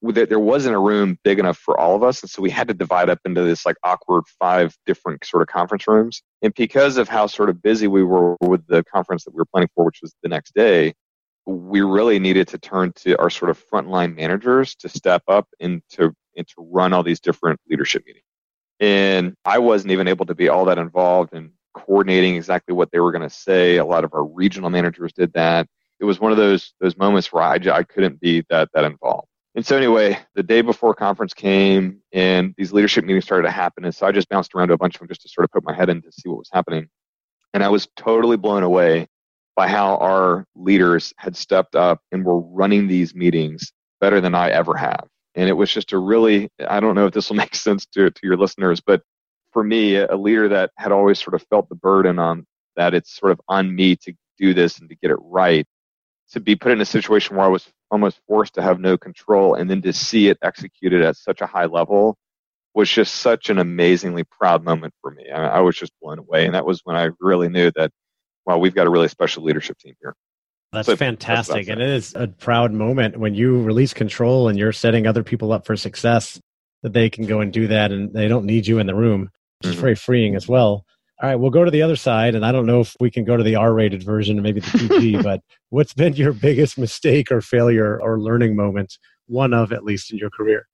there 0.02 0.40
wasn't 0.40 0.76
a 0.76 0.80
room 0.80 1.18
big 1.24 1.38
enough 1.38 1.58
for 1.58 1.80
all 1.80 1.96
of 1.96 2.04
us. 2.04 2.22
And 2.22 2.30
so 2.30 2.42
we 2.42 2.50
had 2.50 2.68
to 2.70 2.74
divide 2.74 3.10
up 3.10 3.20
into 3.24 3.44
this 3.44 3.66
like 3.66 3.76
awkward 3.84 4.24
five 4.40 4.76
different 4.86 5.24
sort 5.24 5.44
of 5.44 5.48
conference 5.48 5.88
rooms. 5.88 6.24
And 6.42 6.54
because 6.56 6.98
of 6.98 7.08
how 7.08 7.28
sort 7.28 7.50
of 7.50 7.62
busy 7.62 7.88
we 7.88 8.04
were 8.04 8.36
with 8.42 8.66
the 8.66 8.84
conference 8.84 9.26
that 9.26 9.34
we 9.34 9.38
were 9.38 9.46
planning 9.46 9.70
for, 9.76 9.86
which 9.86 10.00
was 10.02 10.16
the 10.24 10.30
next 10.30 10.56
day, 10.56 10.94
we 11.46 11.82
really 11.82 12.18
needed 12.18 12.48
to 12.48 12.58
turn 12.58 12.94
to 12.94 13.16
our 13.20 13.30
sort 13.30 13.52
of 13.52 13.64
frontline 13.70 14.16
managers 14.16 14.76
to 14.78 14.90
step 14.90 15.22
up 15.28 15.48
and 15.60 15.82
to, 15.92 16.14
and 16.36 16.48
to 16.48 16.56
run 16.58 16.94
all 16.94 17.04
these 17.04 17.20
different 17.20 17.60
leadership 17.70 18.04
meetings. 18.06 18.26
And 18.80 19.36
I 19.46 19.60
wasn't 19.60 19.92
even 19.92 20.08
able 20.08 20.26
to 20.26 20.36
be 20.36 20.50
all 20.50 20.66
that 20.66 20.80
involved 20.80 21.34
in 21.34 21.52
coordinating 21.74 22.36
exactly 22.36 22.74
what 22.74 22.92
they 22.92 23.00
were 23.00 23.12
going 23.12 23.28
to 23.28 23.30
say. 23.30 23.78
A 23.78 23.86
lot 23.86 24.04
of 24.04 24.14
our 24.14 24.26
regional 24.26 24.70
managers 24.70 25.14
did 25.14 25.34
that. 25.34 25.68
It 26.00 26.06
was 26.06 26.20
one 26.20 26.32
of 26.32 26.38
those 26.38 26.74
those 26.80 26.98
moments 26.98 27.32
where 27.32 27.44
I, 27.44 27.60
I 27.72 27.84
couldn't 27.84 28.20
be 28.20 28.44
that 28.50 28.70
that 28.74 28.84
involved. 28.84 29.28
And 29.54 29.66
so 29.66 29.76
anyway, 29.76 30.18
the 30.34 30.44
day 30.44 30.62
before 30.62 30.94
conference 30.94 31.34
came 31.34 32.02
and 32.14 32.54
these 32.58 32.72
leadership 32.72 33.04
meetings 33.04 33.26
started 33.26 33.44
to 33.44 33.52
happen. 33.52 33.84
And 33.84 33.94
so 33.94 34.06
I 34.08 34.12
just 34.12 34.30
bounced 34.30 34.56
around 34.56 34.70
to 34.70 34.74
a 34.74 34.78
bunch 34.78 34.96
of 34.96 35.00
them 35.00 35.10
just 35.10 35.22
to 35.24 35.30
sort 35.30 35.44
of 35.44 35.52
put 35.52 35.66
my 35.66 35.76
head 35.76 35.90
in 35.90 36.02
to 36.02 36.12
see 36.12 36.30
what 36.30 36.38
was 36.38 36.50
happening. 36.52 36.88
And 37.54 37.64
I 37.64 37.68
was 37.68 37.88
totally 37.98 38.38
blown 38.38 38.64
away 38.64 39.08
by 39.58 39.68
how 39.68 39.98
our 39.98 40.46
leaders 40.56 41.14
had 41.18 41.36
stepped 41.36 41.76
up 41.76 42.00
and 42.14 42.24
were 42.24 42.40
running 42.40 42.88
these 42.88 43.14
meetings 43.14 43.74
better 44.00 44.22
than 44.22 44.34
I 44.34 44.52
ever 44.52 44.76
have. 44.76 45.06
And 45.36 45.50
it 45.50 45.54
was 45.54 45.72
just 45.72 45.92
a 45.92 45.98
really, 45.98 46.50
I 46.66 46.80
don't 46.80 46.96
know 46.96 47.08
if 47.08 47.14
this 47.14 47.30
will 47.30 47.36
make 47.44 47.56
sense 47.56 47.86
to, 47.88 48.10
to 48.10 48.22
your 48.24 48.38
listeners, 48.38 48.80
but 48.80 49.02
for 49.52 49.64
me, 49.64 49.98
a 49.98 50.16
leader 50.16 50.48
that 50.50 50.72
had 50.78 50.92
always 50.92 51.20
sort 51.20 51.34
of 51.34 51.44
felt 51.50 51.70
the 51.70 51.76
burden 51.76 52.20
on 52.20 52.46
that 52.76 52.94
it's 52.94 53.16
sort 53.18 53.32
of 53.32 53.42
on 53.48 53.74
me 53.76 53.96
to 53.98 54.14
do 54.38 54.54
this 54.54 54.80
and 54.80 54.90
to 54.90 54.96
get 54.96 55.12
it 55.12 55.20
right 55.22 55.66
to 56.32 56.40
be 56.40 56.56
put 56.56 56.72
in 56.72 56.82
a 56.82 56.86
situation 56.86 57.36
where 57.36 57.46
I 57.46 57.50
was 57.50 57.68
almost 57.90 58.22
forced 58.28 58.54
to 58.56 58.62
have 58.62 58.80
no 58.80 58.98
control 58.98 59.56
and 59.56 59.70
then 59.70 59.82
to 59.82 59.92
see 59.94 60.30
it 60.30 60.38
executed 60.42 61.02
at 61.02 61.18
such 61.18 61.42
a 61.42 61.46
high 61.46 61.66
level 61.66 62.18
was 62.74 62.90
just 62.90 63.16
such 63.16 63.50
an 63.50 63.60
amazingly 63.60 64.24
proud 64.24 64.64
moment 64.64 64.94
for 65.02 65.12
me. 65.12 65.30
I, 65.30 65.58
I 65.58 65.60
was 65.60 65.76
just 65.76 65.92
blown 66.02 66.20
away. 66.20 66.46
And 66.46 66.56
that 66.56 66.66
was 66.66 66.82
when 66.86 66.96
I 66.96 67.10
really 67.20 67.50
knew 67.50 67.70
that, 67.76 67.92
well, 68.46 68.62
we've 68.62 68.74
got 68.74 68.88
a 68.88 68.90
really 68.90 69.10
special 69.10 69.44
leadership 69.44 69.78
team 69.78 69.94
here. 70.02 70.16
That's 70.72 70.86
so 70.86 70.96
fantastic. 70.96 71.68
That's 71.68 71.68
and 71.68 71.82
it 71.82 71.90
is 71.90 72.16
a 72.16 72.28
proud 72.28 72.72
moment 72.72 73.18
when 73.18 73.36
you 73.36 73.62
release 73.62 73.94
control 73.94 74.48
and 74.48 74.58
you're 74.58 74.72
setting 74.72 75.06
other 75.06 75.24
people 75.24 75.52
up 75.52 75.66
for 75.66 75.76
success 75.76 76.40
that 76.82 76.94
they 76.94 77.10
can 77.10 77.26
go 77.28 77.42
and 77.42 77.52
do 77.52 77.68
that 77.68 77.92
and 77.92 78.14
they 78.14 78.30
don't 78.30 78.46
need 78.46 78.68
you 78.68 78.80
in 78.80 78.88
the 78.88 78.96
room, 78.96 79.30
which 79.62 79.68
mm-hmm. 79.68 79.78
is 79.78 79.82
very 79.82 79.96
freeing 79.96 80.36
as 80.36 80.48
well. 80.48 80.86
All 81.22 81.30
right, 81.30 81.36
we'll 81.36 81.52
go 81.52 81.64
to 81.64 81.70
the 81.70 81.84
other 81.84 81.96
side, 81.96 82.34
and 82.34 82.44
I 82.44 82.52
don't 82.52 82.66
know 82.66 82.80
if 82.80 82.96
we 83.00 83.12
can 83.12 83.24
go 83.26 83.38
to 83.38 83.44
the 83.44 83.56
R-rated 83.56 84.02
version 84.02 84.38
and 84.38 84.44
maybe 84.44 84.60
the 84.60 84.88
PG. 84.90 85.18
but 85.24 85.42
what's 85.70 85.94
been 85.94 86.14
your 86.14 86.34
biggest 86.34 86.80
mistake 86.80 87.32
or 87.32 87.42
failure 87.42 88.02
or 88.02 88.20
learning 88.20 88.56
moment? 88.56 88.98
One 89.28 89.54
of 89.54 89.72
at 89.72 89.84
least 89.84 90.12
in 90.12 90.18
your 90.18 90.32
career. 90.32 90.68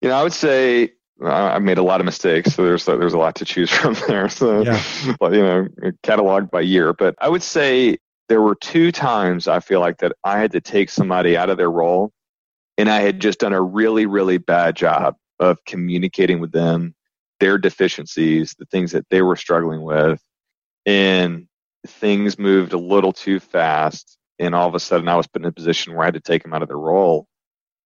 You 0.00 0.08
know, 0.08 0.16
I 0.16 0.22
would 0.22 0.32
say 0.32 0.92
I've 1.22 1.62
made 1.62 1.76
a 1.76 1.82
lot 1.82 2.00
of 2.00 2.06
mistakes, 2.06 2.54
so 2.54 2.64
there's 2.64 2.86
there's 2.86 3.12
a 3.12 3.18
lot 3.18 3.34
to 3.36 3.44
choose 3.44 3.70
from 3.82 3.94
there. 4.08 4.30
So, 4.30 4.62
yeah. 4.62 4.82
you 5.04 5.42
know, 5.42 5.68
cataloged 6.02 6.50
by 6.50 6.62
year. 6.62 6.94
But 6.94 7.14
I 7.20 7.28
would 7.28 7.42
say 7.42 7.98
there 8.30 8.40
were 8.40 8.54
two 8.54 8.92
times 8.92 9.46
I 9.46 9.60
feel 9.60 9.80
like 9.80 9.98
that 9.98 10.12
I 10.24 10.38
had 10.38 10.52
to 10.52 10.60
take 10.62 10.88
somebody 10.88 11.36
out 11.36 11.50
of 11.50 11.58
their 11.58 11.70
role, 11.70 12.12
and 12.78 12.88
I 12.88 13.02
had 13.02 13.20
just 13.20 13.40
done 13.40 13.52
a 13.52 13.60
really 13.60 14.06
really 14.06 14.38
bad 14.38 14.74
job 14.74 15.16
of 15.38 15.62
communicating 15.66 16.40
with 16.40 16.52
them 16.52 16.94
their 17.42 17.58
deficiencies, 17.58 18.54
the 18.56 18.66
things 18.66 18.92
that 18.92 19.04
they 19.10 19.20
were 19.20 19.34
struggling 19.34 19.82
with, 19.82 20.22
and 20.86 21.48
things 21.84 22.38
moved 22.38 22.72
a 22.72 22.78
little 22.78 23.12
too 23.12 23.40
fast. 23.40 24.16
And 24.38 24.54
all 24.54 24.68
of 24.68 24.76
a 24.76 24.80
sudden, 24.80 25.08
I 25.08 25.16
was 25.16 25.26
put 25.26 25.42
in 25.42 25.48
a 25.48 25.52
position 25.52 25.92
where 25.92 26.02
I 26.02 26.06
had 26.06 26.14
to 26.14 26.20
take 26.20 26.44
them 26.44 26.54
out 26.54 26.62
of 26.62 26.68
their 26.68 26.78
role. 26.78 27.26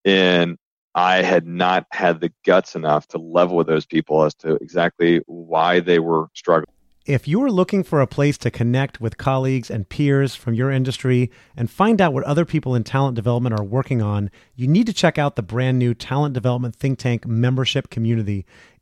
And 0.05 0.59
I 0.95 1.23
had 1.23 1.47
not 1.47 1.87
had 1.91 2.21
the 2.21 2.33
guts 2.45 2.75
enough 2.75 3.09
to 3.09 3.19
level 3.19 3.57
with 3.57 3.67
those 3.67 3.87
people 3.87 4.25
as 4.25 4.35
to 4.37 4.57
exactly 4.57 5.23
why 5.25 5.81
they 5.81 6.01
were 6.01 6.27
struggling. 6.35 6.77
If 7.07 7.29
you're 7.29 7.53
looking 7.53 7.85
for 7.85 8.01
a 8.01 8.07
place 8.09 8.37
to 8.39 8.51
connect 8.51 9.01
with 9.01 9.17
colleagues 9.17 9.71
and 9.71 9.89
peers 9.89 10.35
from 10.35 10.55
your 10.55 10.73
industry 10.73 11.31
and 11.57 11.71
find 11.71 12.01
out 12.01 12.13
what 12.13 12.25
other 12.25 12.45
people 12.45 12.75
in 12.75 12.83
talent 12.83 13.15
development 13.15 13.57
are 13.57 13.65
working 13.65 14.03
on, 14.03 14.29
you 14.57 14.67
need 14.67 14.89
to 14.89 14.93
check 14.93 15.17
out 15.17 15.37
the 15.37 15.43
brand 15.43 15.79
new 15.79 15.95
Talent 15.95 16.35
Development 16.35 16.75
Think 16.75 16.99
Tank 16.99 17.25
membership 17.25 17.91
community. 17.91 18.45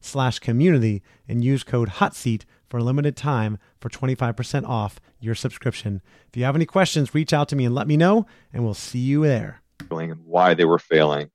slash 0.00 0.38
community 0.38 1.02
and 1.28 1.44
use 1.44 1.62
code 1.62 1.88
HOTSEAT 1.88 2.44
for 2.68 2.78
a 2.78 2.84
limited 2.84 3.16
time 3.16 3.58
for 3.80 3.88
25% 3.88 4.66
off 4.66 5.00
your 5.18 5.34
subscription. 5.34 6.00
If 6.28 6.36
you 6.36 6.44
have 6.44 6.56
any 6.56 6.66
questions, 6.66 7.14
reach 7.14 7.32
out 7.32 7.48
to 7.48 7.56
me 7.56 7.64
and 7.64 7.74
let 7.74 7.86
me 7.86 7.96
know, 7.96 8.26
and 8.52 8.64
we'll 8.64 8.74
see 8.74 8.98
you 8.98 9.22
there. 9.24 9.60
And 9.90 10.24
why 10.24 10.54
they 10.54 10.64
were 10.64 10.78
failing. 10.78 11.30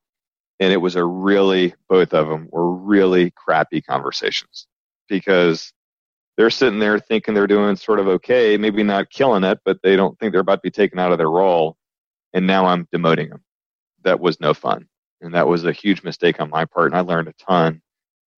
And 0.60 0.72
it 0.72 0.78
was 0.78 0.96
a 0.96 1.04
really, 1.04 1.76
both 1.90 2.14
of 2.14 2.30
them 2.30 2.48
were 2.52 2.74
really 2.74 3.32
crappy 3.32 3.82
conversations 3.82 4.68
because 5.10 5.74
they're 6.38 6.50
sitting 6.50 6.80
there 6.80 7.00
thinking 7.00 7.34
they're 7.34 7.48
doing 7.48 7.76
sort 7.76 8.00
of 8.00 8.08
okay, 8.08 8.58
maybe 8.58 8.84
not 8.84 9.10
killing 9.10 9.44
it, 9.44 9.60
but 9.66 9.80
they 9.84 9.96
don't 9.96 10.18
think 10.20 10.32
they're 10.32 10.42
about 10.42 10.56
to 10.56 10.62
be 10.62 10.72
taken 10.72 11.00
out 11.00 11.12
of 11.12 11.18
their 11.18 11.30
role. 11.30 11.78
And 12.34 12.48
now 12.48 12.66
I'm 12.66 12.88
demoting 12.94 13.30
them. 13.30 13.44
That 14.04 14.20
was 14.20 14.40
no 14.40 14.54
fun. 14.54 14.88
And 15.22 15.34
that 15.34 15.48
was 15.48 15.66
a 15.66 15.72
huge 15.72 16.04
mistake 16.04 16.40
on 16.40 16.50
my 16.50 16.66
part. 16.66 16.88
And 16.88 16.96
I 16.96 17.02
learned 17.02 17.28
a 17.28 17.34
ton 17.34 17.82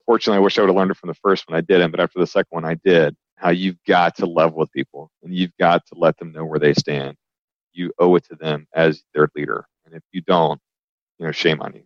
Fortunately, 0.07 0.37
I 0.37 0.41
wish 0.41 0.57
I 0.57 0.61
would 0.61 0.69
have 0.69 0.75
learned 0.75 0.91
it 0.91 0.97
from 0.97 1.09
the 1.09 1.15
first 1.15 1.47
one. 1.47 1.55
I 1.57 1.61
didn't, 1.61 1.91
but 1.91 1.99
after 1.99 2.17
the 2.17 2.25
second 2.25 2.47
one, 2.49 2.65
I 2.65 2.75
did. 2.83 3.15
How 3.35 3.51
you've 3.51 3.77
got 3.85 4.15
to 4.17 4.25
level 4.25 4.57
with 4.57 4.71
people 4.71 5.11
and 5.21 5.35
you've 5.35 5.55
got 5.59 5.85
to 5.87 5.95
let 5.95 6.17
them 6.17 6.31
know 6.31 6.45
where 6.45 6.59
they 6.59 6.73
stand. 6.73 7.17
You 7.73 7.93
owe 7.99 8.15
it 8.15 8.25
to 8.29 8.35
them 8.35 8.67
as 8.73 9.03
their 9.13 9.29
leader. 9.35 9.67
And 9.85 9.93
if 9.93 10.01
you 10.11 10.21
don't, 10.21 10.59
you 11.19 11.27
know, 11.27 11.31
shame 11.31 11.61
on 11.61 11.75
you. 11.75 11.83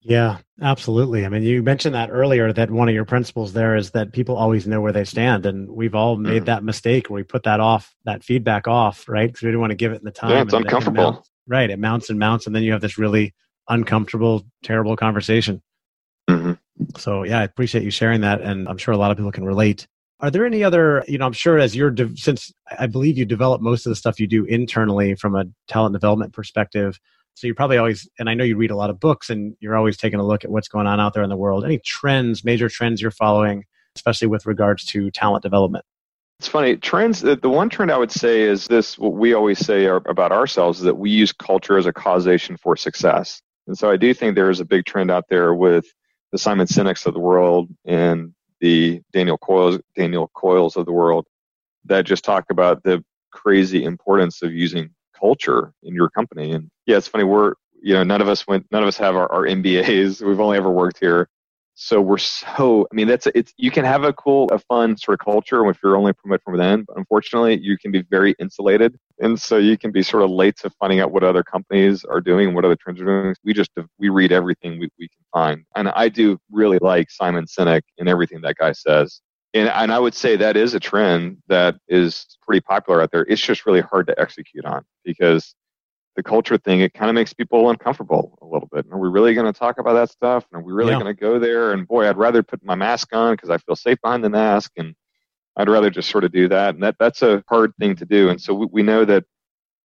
Yeah, 0.00 0.38
absolutely. 0.62 1.26
I 1.26 1.28
mean, 1.28 1.42
you 1.42 1.62
mentioned 1.62 1.96
that 1.96 2.10
earlier 2.10 2.52
that 2.52 2.70
one 2.70 2.88
of 2.88 2.94
your 2.94 3.04
principles 3.04 3.52
there 3.52 3.74
is 3.74 3.90
that 3.90 4.12
people 4.12 4.36
always 4.36 4.66
know 4.66 4.80
where 4.80 4.92
they 4.92 5.04
stand. 5.04 5.44
And 5.44 5.68
we've 5.68 5.96
all 5.96 6.16
made 6.16 6.36
mm-hmm. 6.36 6.44
that 6.44 6.62
mistake 6.62 7.10
where 7.10 7.16
we 7.16 7.24
put 7.24 7.42
that 7.42 7.58
off, 7.58 7.92
that 8.04 8.22
feedback 8.22 8.68
off, 8.68 9.08
right? 9.08 9.26
Because 9.26 9.42
we 9.42 9.48
didn't 9.48 9.60
want 9.60 9.72
to 9.72 9.76
give 9.76 9.92
it 9.92 9.96
in 9.96 10.04
the 10.04 10.12
time. 10.12 10.30
Yeah, 10.30 10.42
it's 10.42 10.52
uncomfortable. 10.52 11.08
It 11.08 11.12
mounts, 11.12 11.30
right. 11.48 11.68
It 11.68 11.78
mounts 11.80 12.08
and 12.08 12.18
mounts. 12.20 12.46
And 12.46 12.54
then 12.54 12.62
you 12.62 12.70
have 12.70 12.80
this 12.80 12.98
really 12.98 13.34
uncomfortable, 13.68 14.46
terrible 14.62 14.96
conversation. 14.96 15.60
Mm-hmm. 16.30 16.52
So 16.96 17.24
yeah, 17.24 17.40
I 17.40 17.44
appreciate 17.44 17.84
you 17.84 17.90
sharing 17.90 18.20
that, 18.22 18.40
and 18.40 18.68
I'm 18.68 18.78
sure 18.78 18.94
a 18.94 18.96
lot 18.96 19.10
of 19.10 19.16
people 19.16 19.32
can 19.32 19.44
relate. 19.44 19.86
Are 20.20 20.30
there 20.30 20.46
any 20.46 20.64
other, 20.64 21.04
you 21.06 21.18
know, 21.18 21.26
I'm 21.26 21.32
sure 21.32 21.58
as 21.58 21.76
you're, 21.76 21.90
de- 21.90 22.16
since 22.16 22.52
I 22.78 22.86
believe 22.86 23.18
you 23.18 23.26
develop 23.26 23.60
most 23.60 23.84
of 23.84 23.90
the 23.90 23.96
stuff 23.96 24.18
you 24.18 24.26
do 24.26 24.44
internally 24.44 25.14
from 25.14 25.36
a 25.36 25.44
talent 25.68 25.92
development 25.92 26.32
perspective. 26.32 26.98
So 27.34 27.46
you're 27.46 27.54
probably 27.54 27.76
always, 27.76 28.08
and 28.18 28.30
I 28.30 28.34
know 28.34 28.44
you 28.44 28.56
read 28.56 28.70
a 28.70 28.76
lot 28.76 28.88
of 28.88 28.98
books 28.98 29.28
and 29.28 29.54
you're 29.60 29.76
always 29.76 29.98
taking 29.98 30.18
a 30.18 30.24
look 30.24 30.42
at 30.42 30.50
what's 30.50 30.68
going 30.68 30.86
on 30.86 31.00
out 31.00 31.12
there 31.12 31.22
in 31.22 31.28
the 31.28 31.36
world. 31.36 31.66
Any 31.66 31.78
trends, 31.84 32.44
major 32.44 32.70
trends 32.70 33.02
you're 33.02 33.10
following, 33.10 33.64
especially 33.94 34.28
with 34.28 34.46
regards 34.46 34.86
to 34.86 35.10
talent 35.10 35.42
development? 35.42 35.84
It's 36.38 36.48
funny. 36.48 36.76
Trends, 36.76 37.20
the 37.20 37.38
one 37.42 37.68
trend 37.68 37.90
I 37.90 37.98
would 37.98 38.10
say 38.10 38.40
is 38.40 38.66
this 38.68 38.98
what 38.98 39.12
we 39.12 39.34
always 39.34 39.58
say 39.58 39.84
about 39.84 40.32
ourselves 40.32 40.78
is 40.78 40.84
that 40.84 40.96
we 40.96 41.10
use 41.10 41.32
culture 41.32 41.76
as 41.76 41.84
a 41.84 41.92
causation 41.92 42.56
for 42.56 42.74
success. 42.74 43.42
And 43.66 43.76
so 43.76 43.90
I 43.90 43.98
do 43.98 44.14
think 44.14 44.34
there 44.34 44.48
is 44.48 44.60
a 44.60 44.64
big 44.64 44.86
trend 44.86 45.10
out 45.10 45.24
there 45.28 45.54
with 45.54 45.84
the 46.36 46.42
Simon 46.42 46.66
Sinek's 46.66 47.06
of 47.06 47.14
the 47.14 47.20
world 47.20 47.70
and 47.86 48.34
the 48.60 49.00
Daniel 49.10 49.38
Coyles, 49.38 49.80
Daniel 49.96 50.30
Coyles 50.34 50.76
of 50.76 50.84
the 50.84 50.92
world 50.92 51.26
that 51.86 52.04
just 52.04 52.24
talk 52.24 52.44
about 52.50 52.82
the 52.82 53.02
crazy 53.32 53.84
importance 53.84 54.42
of 54.42 54.52
using 54.52 54.90
culture 55.18 55.72
in 55.82 55.94
your 55.94 56.10
company. 56.10 56.52
And 56.52 56.68
yeah, 56.84 56.98
it's 56.98 57.08
funny. 57.08 57.24
We're, 57.24 57.54
you 57.80 57.94
know, 57.94 58.02
none 58.02 58.20
of 58.20 58.28
us 58.28 58.46
went, 58.46 58.66
none 58.70 58.82
of 58.82 58.88
us 58.88 58.98
have 58.98 59.16
our, 59.16 59.32
our 59.32 59.44
MBAs. 59.44 60.20
We've 60.26 60.40
only 60.40 60.58
ever 60.58 60.70
worked 60.70 60.98
here. 61.00 61.26
So 61.74 62.02
we're 62.02 62.18
so, 62.18 62.86
I 62.92 62.94
mean, 62.94 63.08
that's, 63.08 63.26
it's, 63.34 63.54
you 63.56 63.70
can 63.70 63.86
have 63.86 64.04
a 64.04 64.12
cool, 64.12 64.50
a 64.50 64.58
fun 64.58 64.98
sort 64.98 65.18
of 65.18 65.24
culture 65.24 65.66
if 65.70 65.78
you're 65.82 65.96
only 65.96 66.12
promoted 66.12 66.42
from 66.42 66.52
within, 66.52 66.84
but 66.86 66.98
unfortunately 66.98 67.58
you 67.62 67.78
can 67.78 67.92
be 67.92 68.02
very 68.10 68.34
insulated. 68.38 68.98
And 69.18 69.40
so 69.40 69.56
you 69.56 69.78
can 69.78 69.92
be 69.92 70.02
sort 70.02 70.22
of 70.22 70.30
late 70.30 70.56
to 70.58 70.70
finding 70.70 71.00
out 71.00 71.10
what 71.10 71.24
other 71.24 71.42
companies 71.42 72.04
are 72.04 72.20
doing 72.20 72.48
and 72.48 72.54
what 72.54 72.64
other 72.64 72.76
trends 72.76 73.00
are 73.00 73.04
doing. 73.04 73.34
We 73.44 73.54
just, 73.54 73.70
we 73.98 74.08
read 74.10 74.30
everything 74.30 74.78
we, 74.78 74.88
we 74.98 75.08
can 75.08 75.24
find. 75.32 75.64
And 75.74 75.88
I 75.88 76.08
do 76.08 76.38
really 76.50 76.78
like 76.80 77.10
Simon 77.10 77.46
Sinek 77.46 77.82
and 77.98 78.08
everything 78.08 78.42
that 78.42 78.56
guy 78.56 78.72
says. 78.72 79.20
And, 79.54 79.70
and 79.70 79.90
I 79.90 79.98
would 79.98 80.14
say 80.14 80.36
that 80.36 80.56
is 80.56 80.74
a 80.74 80.80
trend 80.80 81.38
that 81.48 81.76
is 81.88 82.26
pretty 82.42 82.60
popular 82.60 83.00
out 83.00 83.10
there. 83.10 83.24
It's 83.26 83.40
just 83.40 83.64
really 83.64 83.80
hard 83.80 84.06
to 84.08 84.20
execute 84.20 84.66
on 84.66 84.84
because 85.02 85.54
the 86.16 86.22
culture 86.22 86.58
thing, 86.58 86.80
it 86.80 86.92
kind 86.94 87.08
of 87.08 87.14
makes 87.14 87.32
people 87.32 87.70
uncomfortable 87.70 88.38
a 88.42 88.46
little 88.46 88.68
bit. 88.72 88.86
Are 88.90 88.98
we 88.98 89.08
really 89.08 89.34
going 89.34 89.50
to 89.50 89.58
talk 89.58 89.78
about 89.78 89.94
that 89.94 90.10
stuff? 90.10 90.44
And 90.50 90.60
are 90.60 90.64
we 90.64 90.72
really 90.72 90.92
yeah. 90.92 91.00
going 91.00 91.14
to 91.14 91.20
go 91.20 91.38
there? 91.38 91.72
And 91.72 91.86
boy, 91.86 92.08
I'd 92.08 92.16
rather 92.16 92.42
put 92.42 92.64
my 92.64 92.74
mask 92.74 93.14
on 93.14 93.34
because 93.34 93.50
I 93.50 93.58
feel 93.58 93.76
safe 93.76 93.98
behind 94.02 94.24
the 94.24 94.30
mask. 94.30 94.72
And 94.76 94.94
I'd 95.56 95.68
rather 95.68 95.90
just 95.90 96.10
sort 96.10 96.24
of 96.24 96.32
do 96.32 96.48
that. 96.48 96.74
And 96.74 96.82
that, 96.82 96.96
that's 96.98 97.22
a 97.22 97.42
hard 97.48 97.72
thing 97.78 97.96
to 97.96 98.04
do. 98.04 98.28
And 98.28 98.40
so 98.40 98.54
we, 98.54 98.66
we 98.70 98.82
know 98.82 99.04
that 99.04 99.24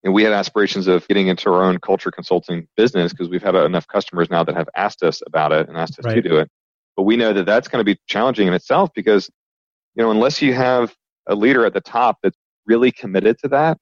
and 0.04 0.14
we 0.14 0.22
had 0.22 0.32
aspirations 0.32 0.86
of 0.86 1.06
getting 1.08 1.26
into 1.26 1.52
our 1.52 1.64
own 1.64 1.78
culture 1.80 2.10
consulting 2.10 2.68
business 2.76 3.12
because 3.12 3.28
we've 3.28 3.42
had 3.42 3.54
enough 3.54 3.86
customers 3.88 4.30
now 4.30 4.44
that 4.44 4.54
have 4.54 4.68
asked 4.76 5.02
us 5.02 5.22
about 5.26 5.52
it 5.52 5.68
and 5.68 5.76
asked 5.76 5.98
us 5.98 6.04
right. 6.04 6.14
to 6.14 6.22
do 6.22 6.38
it. 6.38 6.48
But 6.96 7.02
we 7.02 7.16
know 7.16 7.32
that 7.32 7.46
that's 7.46 7.68
going 7.68 7.80
to 7.80 7.84
be 7.84 8.00
challenging 8.06 8.46
in 8.46 8.54
itself 8.54 8.90
because, 8.94 9.28
you 9.94 10.02
know, 10.02 10.10
unless 10.10 10.40
you 10.40 10.54
have 10.54 10.94
a 11.26 11.34
leader 11.34 11.66
at 11.66 11.74
the 11.74 11.80
top 11.80 12.18
that's 12.22 12.38
really 12.66 12.92
committed 12.92 13.38
to 13.40 13.48
that, 13.48 13.78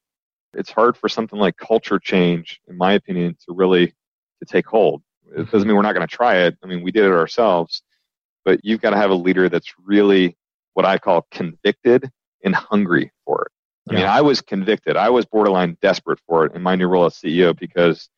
it's 0.53 0.71
hard 0.71 0.97
for 0.97 1.07
something 1.07 1.37
like 1.37 1.55
culture 1.57 1.99
change, 1.99 2.59
in 2.67 2.77
my 2.77 2.93
opinion, 2.93 3.37
to 3.47 3.53
really 3.53 3.87
to 3.87 4.45
take 4.45 4.65
hold. 4.65 5.03
It 5.31 5.37
doesn't 5.37 5.49
mm-hmm. 5.49 5.67
mean 5.67 5.75
we're 5.75 5.81
not 5.83 5.93
going 5.93 6.07
to 6.07 6.15
try 6.15 6.37
it. 6.37 6.57
I 6.63 6.67
mean, 6.67 6.83
we 6.83 6.91
did 6.91 7.05
it 7.05 7.11
ourselves, 7.11 7.83
but 8.43 8.59
you've 8.63 8.81
got 8.81 8.91
to 8.91 8.97
have 8.97 9.11
a 9.11 9.15
leader 9.15 9.49
that's 9.49 9.73
really 9.83 10.35
what 10.77 10.85
I 10.85 10.97
call 10.97 11.27
convicted 11.31 12.09
and 12.43 12.55
hungry 12.55 13.11
for 13.25 13.43
it. 13.43 13.51
I 13.89 13.93
yeah. 13.93 13.99
mean, 13.99 14.09
I 14.09 14.21
was 14.21 14.41
convicted. 14.41 14.95
I 14.95 15.09
was 15.09 15.25
borderline 15.25 15.77
desperate 15.81 16.19
for 16.27 16.45
it 16.45 16.53
in 16.53 16.61
my 16.61 16.75
new 16.75 16.87
role 16.87 17.05
as 17.05 17.15
CEO 17.15 17.57
because, 17.57 18.09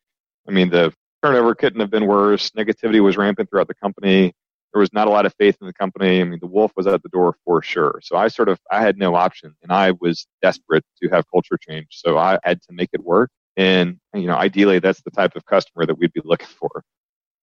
I 0.46 0.52
mean, 0.52 0.70
the 0.70 0.92
turnover 1.22 1.54
couldn't 1.54 1.80
have 1.80 1.90
been 1.90 2.06
worse. 2.06 2.50
Negativity 2.50 3.02
was 3.02 3.16
rampant 3.16 3.48
throughout 3.50 3.68
the 3.68 3.74
company 3.74 4.34
there 4.72 4.80
was 4.80 4.92
not 4.92 5.08
a 5.08 5.10
lot 5.10 5.26
of 5.26 5.34
faith 5.34 5.56
in 5.60 5.66
the 5.66 5.72
company. 5.72 6.20
I 6.20 6.24
mean, 6.24 6.38
the 6.40 6.46
wolf 6.46 6.72
was 6.76 6.86
at 6.86 7.02
the 7.02 7.08
door 7.08 7.36
for 7.44 7.62
sure. 7.62 8.00
So 8.02 8.16
I 8.16 8.28
sort 8.28 8.48
of, 8.48 8.58
I 8.70 8.82
had 8.82 8.96
no 8.96 9.14
option 9.14 9.54
and 9.62 9.72
I 9.72 9.92
was 9.92 10.26
desperate 10.42 10.84
to 11.02 11.08
have 11.08 11.24
culture 11.30 11.58
change. 11.60 11.88
So 11.90 12.18
I 12.18 12.38
had 12.44 12.62
to 12.62 12.72
make 12.72 12.90
it 12.92 13.02
work. 13.02 13.30
And, 13.56 13.98
you 14.14 14.26
know, 14.26 14.36
ideally 14.36 14.78
that's 14.78 15.02
the 15.02 15.10
type 15.10 15.34
of 15.34 15.44
customer 15.44 15.86
that 15.86 15.98
we'd 15.98 16.12
be 16.12 16.22
looking 16.24 16.46
for. 16.46 16.82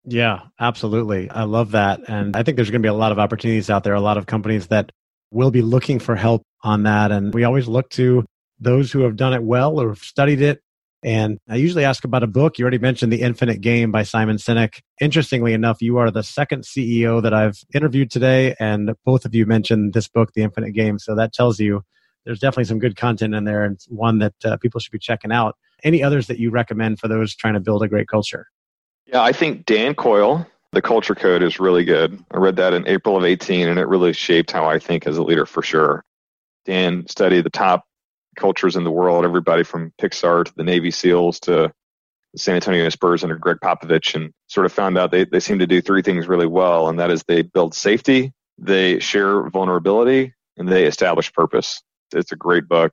Yeah, 0.05 0.43
absolutely. 0.57 1.30
I 1.30 1.43
love 1.43 1.72
that. 1.72 2.01
And 2.07 2.36
I 2.36 2.43
think 2.43 2.55
there's 2.55 2.72
going 2.72 2.82
to 2.82 2.86
be 2.86 2.89
a 2.89 2.93
lot 2.93 3.11
of 3.11 3.20
opportunities 3.20 3.70
out 3.70 3.84
there, 3.84 3.93
a 3.93 4.01
lot 4.01 4.18
of 4.18 4.26
companies 4.26 4.68
that 4.68 4.93
will 5.32 5.51
be 5.51 5.61
looking 5.61 5.99
for 5.99 6.15
help 6.15 6.43
on 6.63 6.84
that. 6.84 7.11
And 7.11 7.34
we 7.34 7.43
always 7.43 7.67
look 7.67 7.89
to 7.91 8.25
those 8.59 8.91
who 8.91 9.01
have 9.01 9.15
done 9.15 9.34
it 9.34 9.43
well 9.43 9.80
or 9.80 9.89
have 9.89 9.99
studied 9.99 10.41
it 10.41 10.61
and 11.03 11.39
I 11.47 11.55
usually 11.55 11.86
ask 11.86 12.03
about 12.03 12.23
a 12.23 12.28
book. 12.28 12.57
You 12.57 12.63
already 12.63 12.80
mentioned 12.80 13.13
The 13.13 13.21
Infinite 13.21 13.61
Game 13.61 13.91
by 13.91 14.03
Simon 14.03 14.38
Sinek. 14.38 14.82
Interestingly 14.99 15.53
enough, 15.53 15.78
you 15.82 15.97
are 15.97 16.09
the 16.09 16.23
second 16.23 16.63
CEO 16.63 17.21
that 17.21 17.34
I've 17.34 17.59
interviewed 17.73 18.09
today, 18.09 18.55
and 18.59 18.93
both 19.05 19.23
of 19.23 19.36
you 19.36 19.45
mentioned 19.45 19.93
this 19.93 20.07
book, 20.07 20.32
The 20.34 20.41
Infinite 20.41 20.71
Game. 20.71 20.97
So 20.97 21.15
that 21.15 21.34
tells 21.34 21.59
you 21.59 21.84
there's 22.25 22.39
definitely 22.39 22.65
some 22.65 22.80
good 22.80 22.95
content 22.97 23.36
in 23.36 23.43
there 23.43 23.63
and 23.63 23.80
one 23.89 24.19
that 24.19 24.34
uh, 24.43 24.57
people 24.57 24.80
should 24.80 24.91
be 24.91 24.99
checking 24.99 25.32
out. 25.32 25.55
Any 25.84 26.03
others 26.03 26.28
that 26.28 26.39
you 26.39 26.49
recommend 26.49 26.99
for 26.99 27.07
those 27.07 27.36
trying 27.36 27.53
to 27.53 27.59
build 27.59 27.84
a 27.84 27.88
great 27.88 28.07
culture? 28.07 28.47
Yeah, 29.05 29.21
I 29.21 29.32
think 29.32 29.65
Dan 29.65 29.93
Coyle, 29.93 30.45
The 30.78 30.82
Culture 30.84 31.15
Code, 31.15 31.41
is 31.41 31.59
really 31.59 31.84
good. 31.84 32.23
I 32.30 32.38
read 32.38 32.57
that 32.57 32.75
in 32.75 32.88
April 32.88 33.17
of 33.17 33.25
18, 33.25 33.67
and 33.67 33.80
it 33.80 33.88
really 33.88 34.13
shaped 34.13 34.51
how 34.51 34.69
I 34.69 34.78
think 34.78 35.07
as 35.07 35.17
a 35.17 35.23
leader 35.23 35.47
for 35.47 35.63
sure. 35.63 36.05
Dan 36.65 37.07
studied 37.07 37.45
the 37.45 37.49
top 37.49 37.84
cultures 38.36 38.75
in 38.75 38.84
the 38.84 38.91
world, 38.91 39.25
everybody 39.25 39.63
from 39.63 39.91
Pixar 39.99 40.45
to 40.45 40.53
the 40.55 40.63
Navy 40.63 40.91
SEALs 40.91 41.39
to 41.39 41.73
the 42.32 42.39
San 42.39 42.53
Antonio 42.53 42.88
Spurs 42.89 43.23
under 43.23 43.38
Gregg 43.38 43.57
Popovich, 43.59 44.13
and 44.13 44.32
sort 44.45 44.67
of 44.67 44.71
found 44.71 44.99
out 44.99 45.09
they, 45.09 45.25
they 45.25 45.39
seem 45.39 45.57
to 45.57 45.65
do 45.65 45.82
three 45.82 46.03
things 46.03 46.28
really 46.28 46.45
well, 46.45 46.89
and 46.89 46.99
that 46.99 47.09
is 47.09 47.23
they 47.23 47.41
build 47.41 47.73
safety, 47.73 48.32
they 48.59 48.99
share 48.99 49.49
vulnerability, 49.49 50.32
and 50.57 50.69
they 50.69 50.86
establish 50.86 51.34
purpose. 51.34 51.82
It's 52.13 52.34
a 52.34 52.36
great 52.38 52.67
book. 52.67 52.91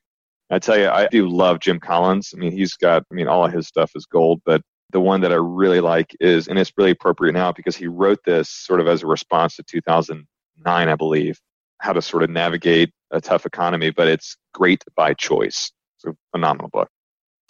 I 0.49 0.59
tell 0.59 0.79
you, 0.79 0.89
I 0.89 1.07
do 1.09 1.29
love 1.29 1.61
Jim 1.61 1.81
Collins. 1.81 2.33
I 2.35 2.39
mean, 2.39 2.53
he's 2.53 2.73
got, 2.77 3.05
I 3.13 3.15
mean, 3.15 3.29
all 3.29 3.45
of 3.45 3.53
his 3.53 3.69
stuff 3.69 3.91
is 3.95 4.07
gold, 4.07 4.41
but 4.47 4.63
the 4.95 5.01
one 5.01 5.23
that 5.23 5.33
I 5.33 5.37
really 5.37 5.81
like 5.81 6.17
is, 6.21 6.47
and 6.47 6.57
it's 6.57 6.73
really 6.77 6.93
appropriate 6.93 7.33
now 7.33 7.51
because 7.51 7.75
he 7.77 7.89
wrote 7.89 8.21
this 8.25 8.49
sort 8.49 8.81
of 8.81 8.87
as 8.87 9.03
a 9.03 9.09
response 9.09 9.57
to 9.57 9.65
2009, 9.65 10.89
I 10.89 10.95
believe, 10.95 11.41
how 11.79 11.93
to 11.93 12.01
sort 12.01 12.23
of 12.23 12.31
navigate 12.31 12.93
a 13.11 13.21
tough 13.21 13.45
economy, 13.45 13.91
but 13.91 14.07
it's 14.07 14.37
great 14.55 14.85
by 14.97 15.13
choice. 15.13 15.73
It's 15.97 16.05
a 16.05 16.17
phenomenal 16.31 16.71
book. 16.73 16.89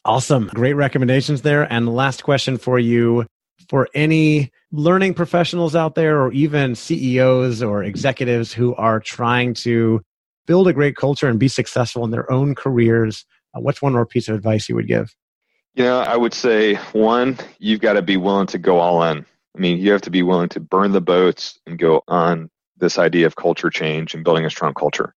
Awesome. 0.07 0.51
Great 0.55 0.73
recommendations 0.73 1.43
there. 1.43 1.71
And 1.71 1.95
last 1.95 2.25
question 2.25 2.57
for 2.57 2.79
you 2.79 3.27
for 3.69 3.91
any 3.95 4.51
learning 4.73 5.13
professionals 5.13 5.77
out 5.77 5.97
there, 5.97 6.23
or 6.23 6.33
even 6.33 6.75
CEOs 6.75 7.63
or 7.63 7.85
executives 7.85 8.55
who 8.55 8.75
are 8.77 9.01
trying 9.01 9.53
to 9.55 10.01
build 10.47 10.67
a 10.67 10.73
great 10.73 10.97
culture 10.97 11.29
and 11.29 11.39
be 11.39 11.49
successful 11.49 12.05
in 12.05 12.11
their 12.11 12.31
own 12.33 12.55
careers, 12.55 13.27
uh, 13.55 13.61
what's 13.61 13.83
one 13.83 13.93
more 13.93 14.07
piece 14.07 14.29
of 14.29 14.35
advice 14.35 14.67
you 14.67 14.75
would 14.75 14.89
give? 14.89 15.15
You 15.75 15.85
know, 15.85 15.99
I 15.99 16.17
would 16.17 16.35
say 16.35 16.75
one, 16.93 17.37
you've 17.59 17.81
got 17.81 17.95
to 17.95 18.03
be 18.03 18.17
willing 18.17 18.47
to 18.49 18.59
go 18.59 18.79
all 18.79 19.03
in. 19.05 19.27
I 19.57 19.59
mean, 19.59 19.79
you 19.79 19.91
have 19.93 20.03
to 20.03 20.11
be 20.11 20.23
willing 20.23 20.49
to 20.51 20.61
burn 20.61 20.93
the 20.93 21.01
boats 21.01 21.59
and 21.67 21.79
go 21.79 22.03
on 22.07 22.49
this 22.77 22.99
idea 22.99 23.27
of 23.27 23.35
culture 23.35 23.71
change 23.71 24.15
and 24.15 24.25
building 24.25 24.45
a 24.45 24.51
strong 24.51 24.75
culture. 24.75 25.15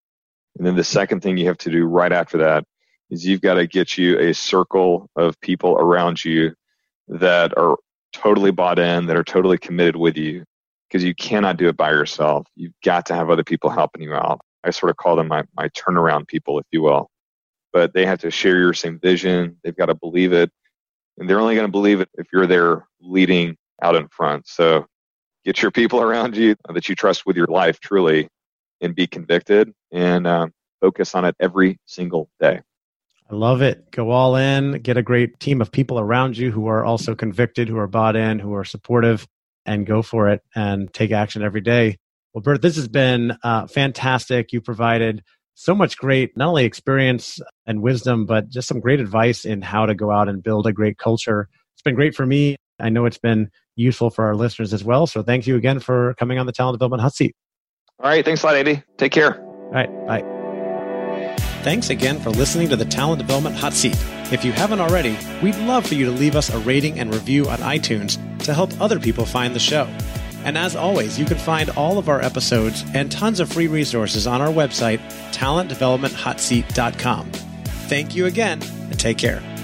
And 0.57 0.65
then 0.65 0.75
the 0.75 0.83
second 0.83 1.21
thing 1.21 1.37
you 1.37 1.47
have 1.47 1.59
to 1.59 1.69
do 1.69 1.85
right 1.85 2.11
after 2.11 2.39
that 2.39 2.65
is 3.09 3.25
you've 3.25 3.41
got 3.41 3.55
to 3.55 3.67
get 3.67 3.97
you 3.97 4.17
a 4.19 4.33
circle 4.33 5.09
of 5.15 5.39
people 5.41 5.77
around 5.77 6.23
you 6.25 6.53
that 7.07 7.55
are 7.57 7.77
totally 8.11 8.51
bought 8.51 8.79
in, 8.79 9.05
that 9.05 9.17
are 9.17 9.23
totally 9.23 9.57
committed 9.57 9.95
with 9.95 10.17
you 10.17 10.43
because 10.89 11.03
you 11.03 11.13
cannot 11.13 11.57
do 11.57 11.67
it 11.67 11.77
by 11.77 11.91
yourself. 11.91 12.47
You've 12.55 12.73
got 12.83 13.05
to 13.07 13.15
have 13.15 13.29
other 13.29 13.43
people 13.43 13.69
helping 13.69 14.01
you 14.01 14.13
out. 14.13 14.41
I 14.63 14.71
sort 14.71 14.89
of 14.89 14.97
call 14.97 15.15
them 15.15 15.27
my, 15.27 15.43
my 15.55 15.69
turnaround 15.69 16.27
people, 16.27 16.59
if 16.59 16.65
you 16.71 16.81
will. 16.81 17.09
But 17.73 17.93
they 17.93 18.05
have 18.05 18.19
to 18.19 18.31
share 18.31 18.57
your 18.57 18.73
same 18.73 18.99
vision. 18.99 19.57
They've 19.63 19.75
got 19.75 19.87
to 19.87 19.95
believe 19.95 20.33
it. 20.33 20.51
And 21.17 21.29
they're 21.29 21.39
only 21.39 21.55
going 21.55 21.67
to 21.67 21.71
believe 21.71 22.01
it 22.01 22.09
if 22.15 22.27
you're 22.31 22.47
there 22.47 22.87
leading 23.01 23.57
out 23.81 23.95
in 23.95 24.07
front. 24.07 24.47
So 24.47 24.85
get 25.45 25.61
your 25.61 25.71
people 25.71 26.01
around 26.01 26.35
you 26.35 26.55
that 26.73 26.87
you 26.89 26.95
trust 26.95 27.25
with 27.25 27.35
your 27.35 27.47
life 27.47 27.79
truly 27.79 28.29
and 28.81 28.95
be 28.95 29.07
convicted 29.07 29.73
and 29.91 30.27
uh, 30.27 30.47
focus 30.81 31.15
on 31.15 31.25
it 31.25 31.35
every 31.39 31.79
single 31.85 32.29
day. 32.39 32.61
I 33.29 33.35
love 33.35 33.61
it. 33.61 33.91
Go 33.91 34.11
all 34.11 34.37
in, 34.37 34.79
get 34.81 34.95
a 34.95 35.01
great 35.01 35.39
team 35.39 35.59
of 35.59 35.71
people 35.71 35.99
around 35.99 36.37
you 36.37 36.51
who 36.51 36.67
are 36.67 36.85
also 36.85 37.13
convicted, 37.13 37.67
who 37.67 37.77
are 37.77 37.87
bought 37.87 38.15
in, 38.15 38.39
who 38.39 38.53
are 38.53 38.63
supportive, 38.63 39.27
and 39.65 39.85
go 39.85 40.01
for 40.01 40.29
it 40.29 40.41
and 40.55 40.91
take 40.93 41.11
action 41.11 41.43
every 41.43 41.61
day. 41.61 41.97
Well, 42.33 42.41
Bert, 42.41 42.61
this 42.61 42.77
has 42.77 42.87
been 42.87 43.37
uh, 43.43 43.67
fantastic. 43.67 44.53
You 44.53 44.61
provided 44.61 45.23
so 45.59 45.73
much 45.73 45.97
great, 45.97 46.37
not 46.37 46.49
only 46.49 46.65
experience 46.65 47.39
and 47.65 47.81
wisdom, 47.81 48.27
but 48.27 48.47
just 48.47 48.67
some 48.67 48.79
great 48.79 48.99
advice 48.99 49.43
in 49.43 49.63
how 49.63 49.87
to 49.87 49.95
go 49.95 50.11
out 50.11 50.29
and 50.29 50.43
build 50.43 50.67
a 50.67 50.71
great 50.71 50.99
culture. 50.99 51.49
It's 51.73 51.81
been 51.81 51.95
great 51.95 52.13
for 52.13 52.27
me. 52.27 52.57
I 52.79 52.89
know 52.89 53.07
it's 53.07 53.17
been 53.17 53.49
useful 53.75 54.11
for 54.11 54.25
our 54.25 54.35
listeners 54.35 54.71
as 54.71 54.83
well. 54.83 55.07
So 55.07 55.23
thank 55.23 55.47
you 55.47 55.55
again 55.55 55.79
for 55.79 56.13
coming 56.19 56.37
on 56.37 56.45
the 56.45 56.51
Talent 56.51 56.75
Development 56.75 57.01
Hot 57.01 57.15
Seat. 57.15 57.35
All 57.99 58.07
right. 58.07 58.23
Thanks 58.23 58.43
a 58.43 58.45
lot, 58.45 58.55
Andy. 58.55 58.83
Take 58.97 59.11
care. 59.11 59.41
All 59.41 59.71
right. 59.71 59.89
Bye. 60.05 61.33
Thanks 61.63 61.89
again 61.89 62.19
for 62.19 62.29
listening 62.29 62.69
to 62.69 62.75
the 62.75 62.85
Talent 62.85 63.19
Development 63.19 63.55
Hot 63.55 63.73
Seat. 63.73 63.97
If 64.31 64.45
you 64.45 64.51
haven't 64.51 64.79
already, 64.79 65.17
we'd 65.41 65.57
love 65.57 65.87
for 65.87 65.95
you 65.95 66.05
to 66.05 66.11
leave 66.11 66.35
us 66.35 66.53
a 66.53 66.59
rating 66.59 66.99
and 66.99 67.11
review 67.11 67.49
on 67.49 67.57
iTunes 67.59 68.19
to 68.43 68.53
help 68.53 68.79
other 68.79 68.99
people 68.99 69.25
find 69.25 69.55
the 69.55 69.59
show. 69.59 69.85
And 70.43 70.57
as 70.57 70.75
always, 70.75 71.19
you 71.19 71.25
can 71.25 71.37
find 71.37 71.69
all 71.71 71.97
of 71.97 72.09
our 72.09 72.21
episodes 72.21 72.83
and 72.93 73.11
tons 73.11 73.39
of 73.39 73.51
free 73.51 73.67
resources 73.67 74.27
on 74.27 74.41
our 74.41 74.49
website, 74.49 74.99
talentdevelopmenthotseat.com. 75.31 77.31
Thank 77.87 78.15
you 78.15 78.25
again, 78.25 78.61
and 78.61 78.99
take 78.99 79.17
care. 79.17 79.56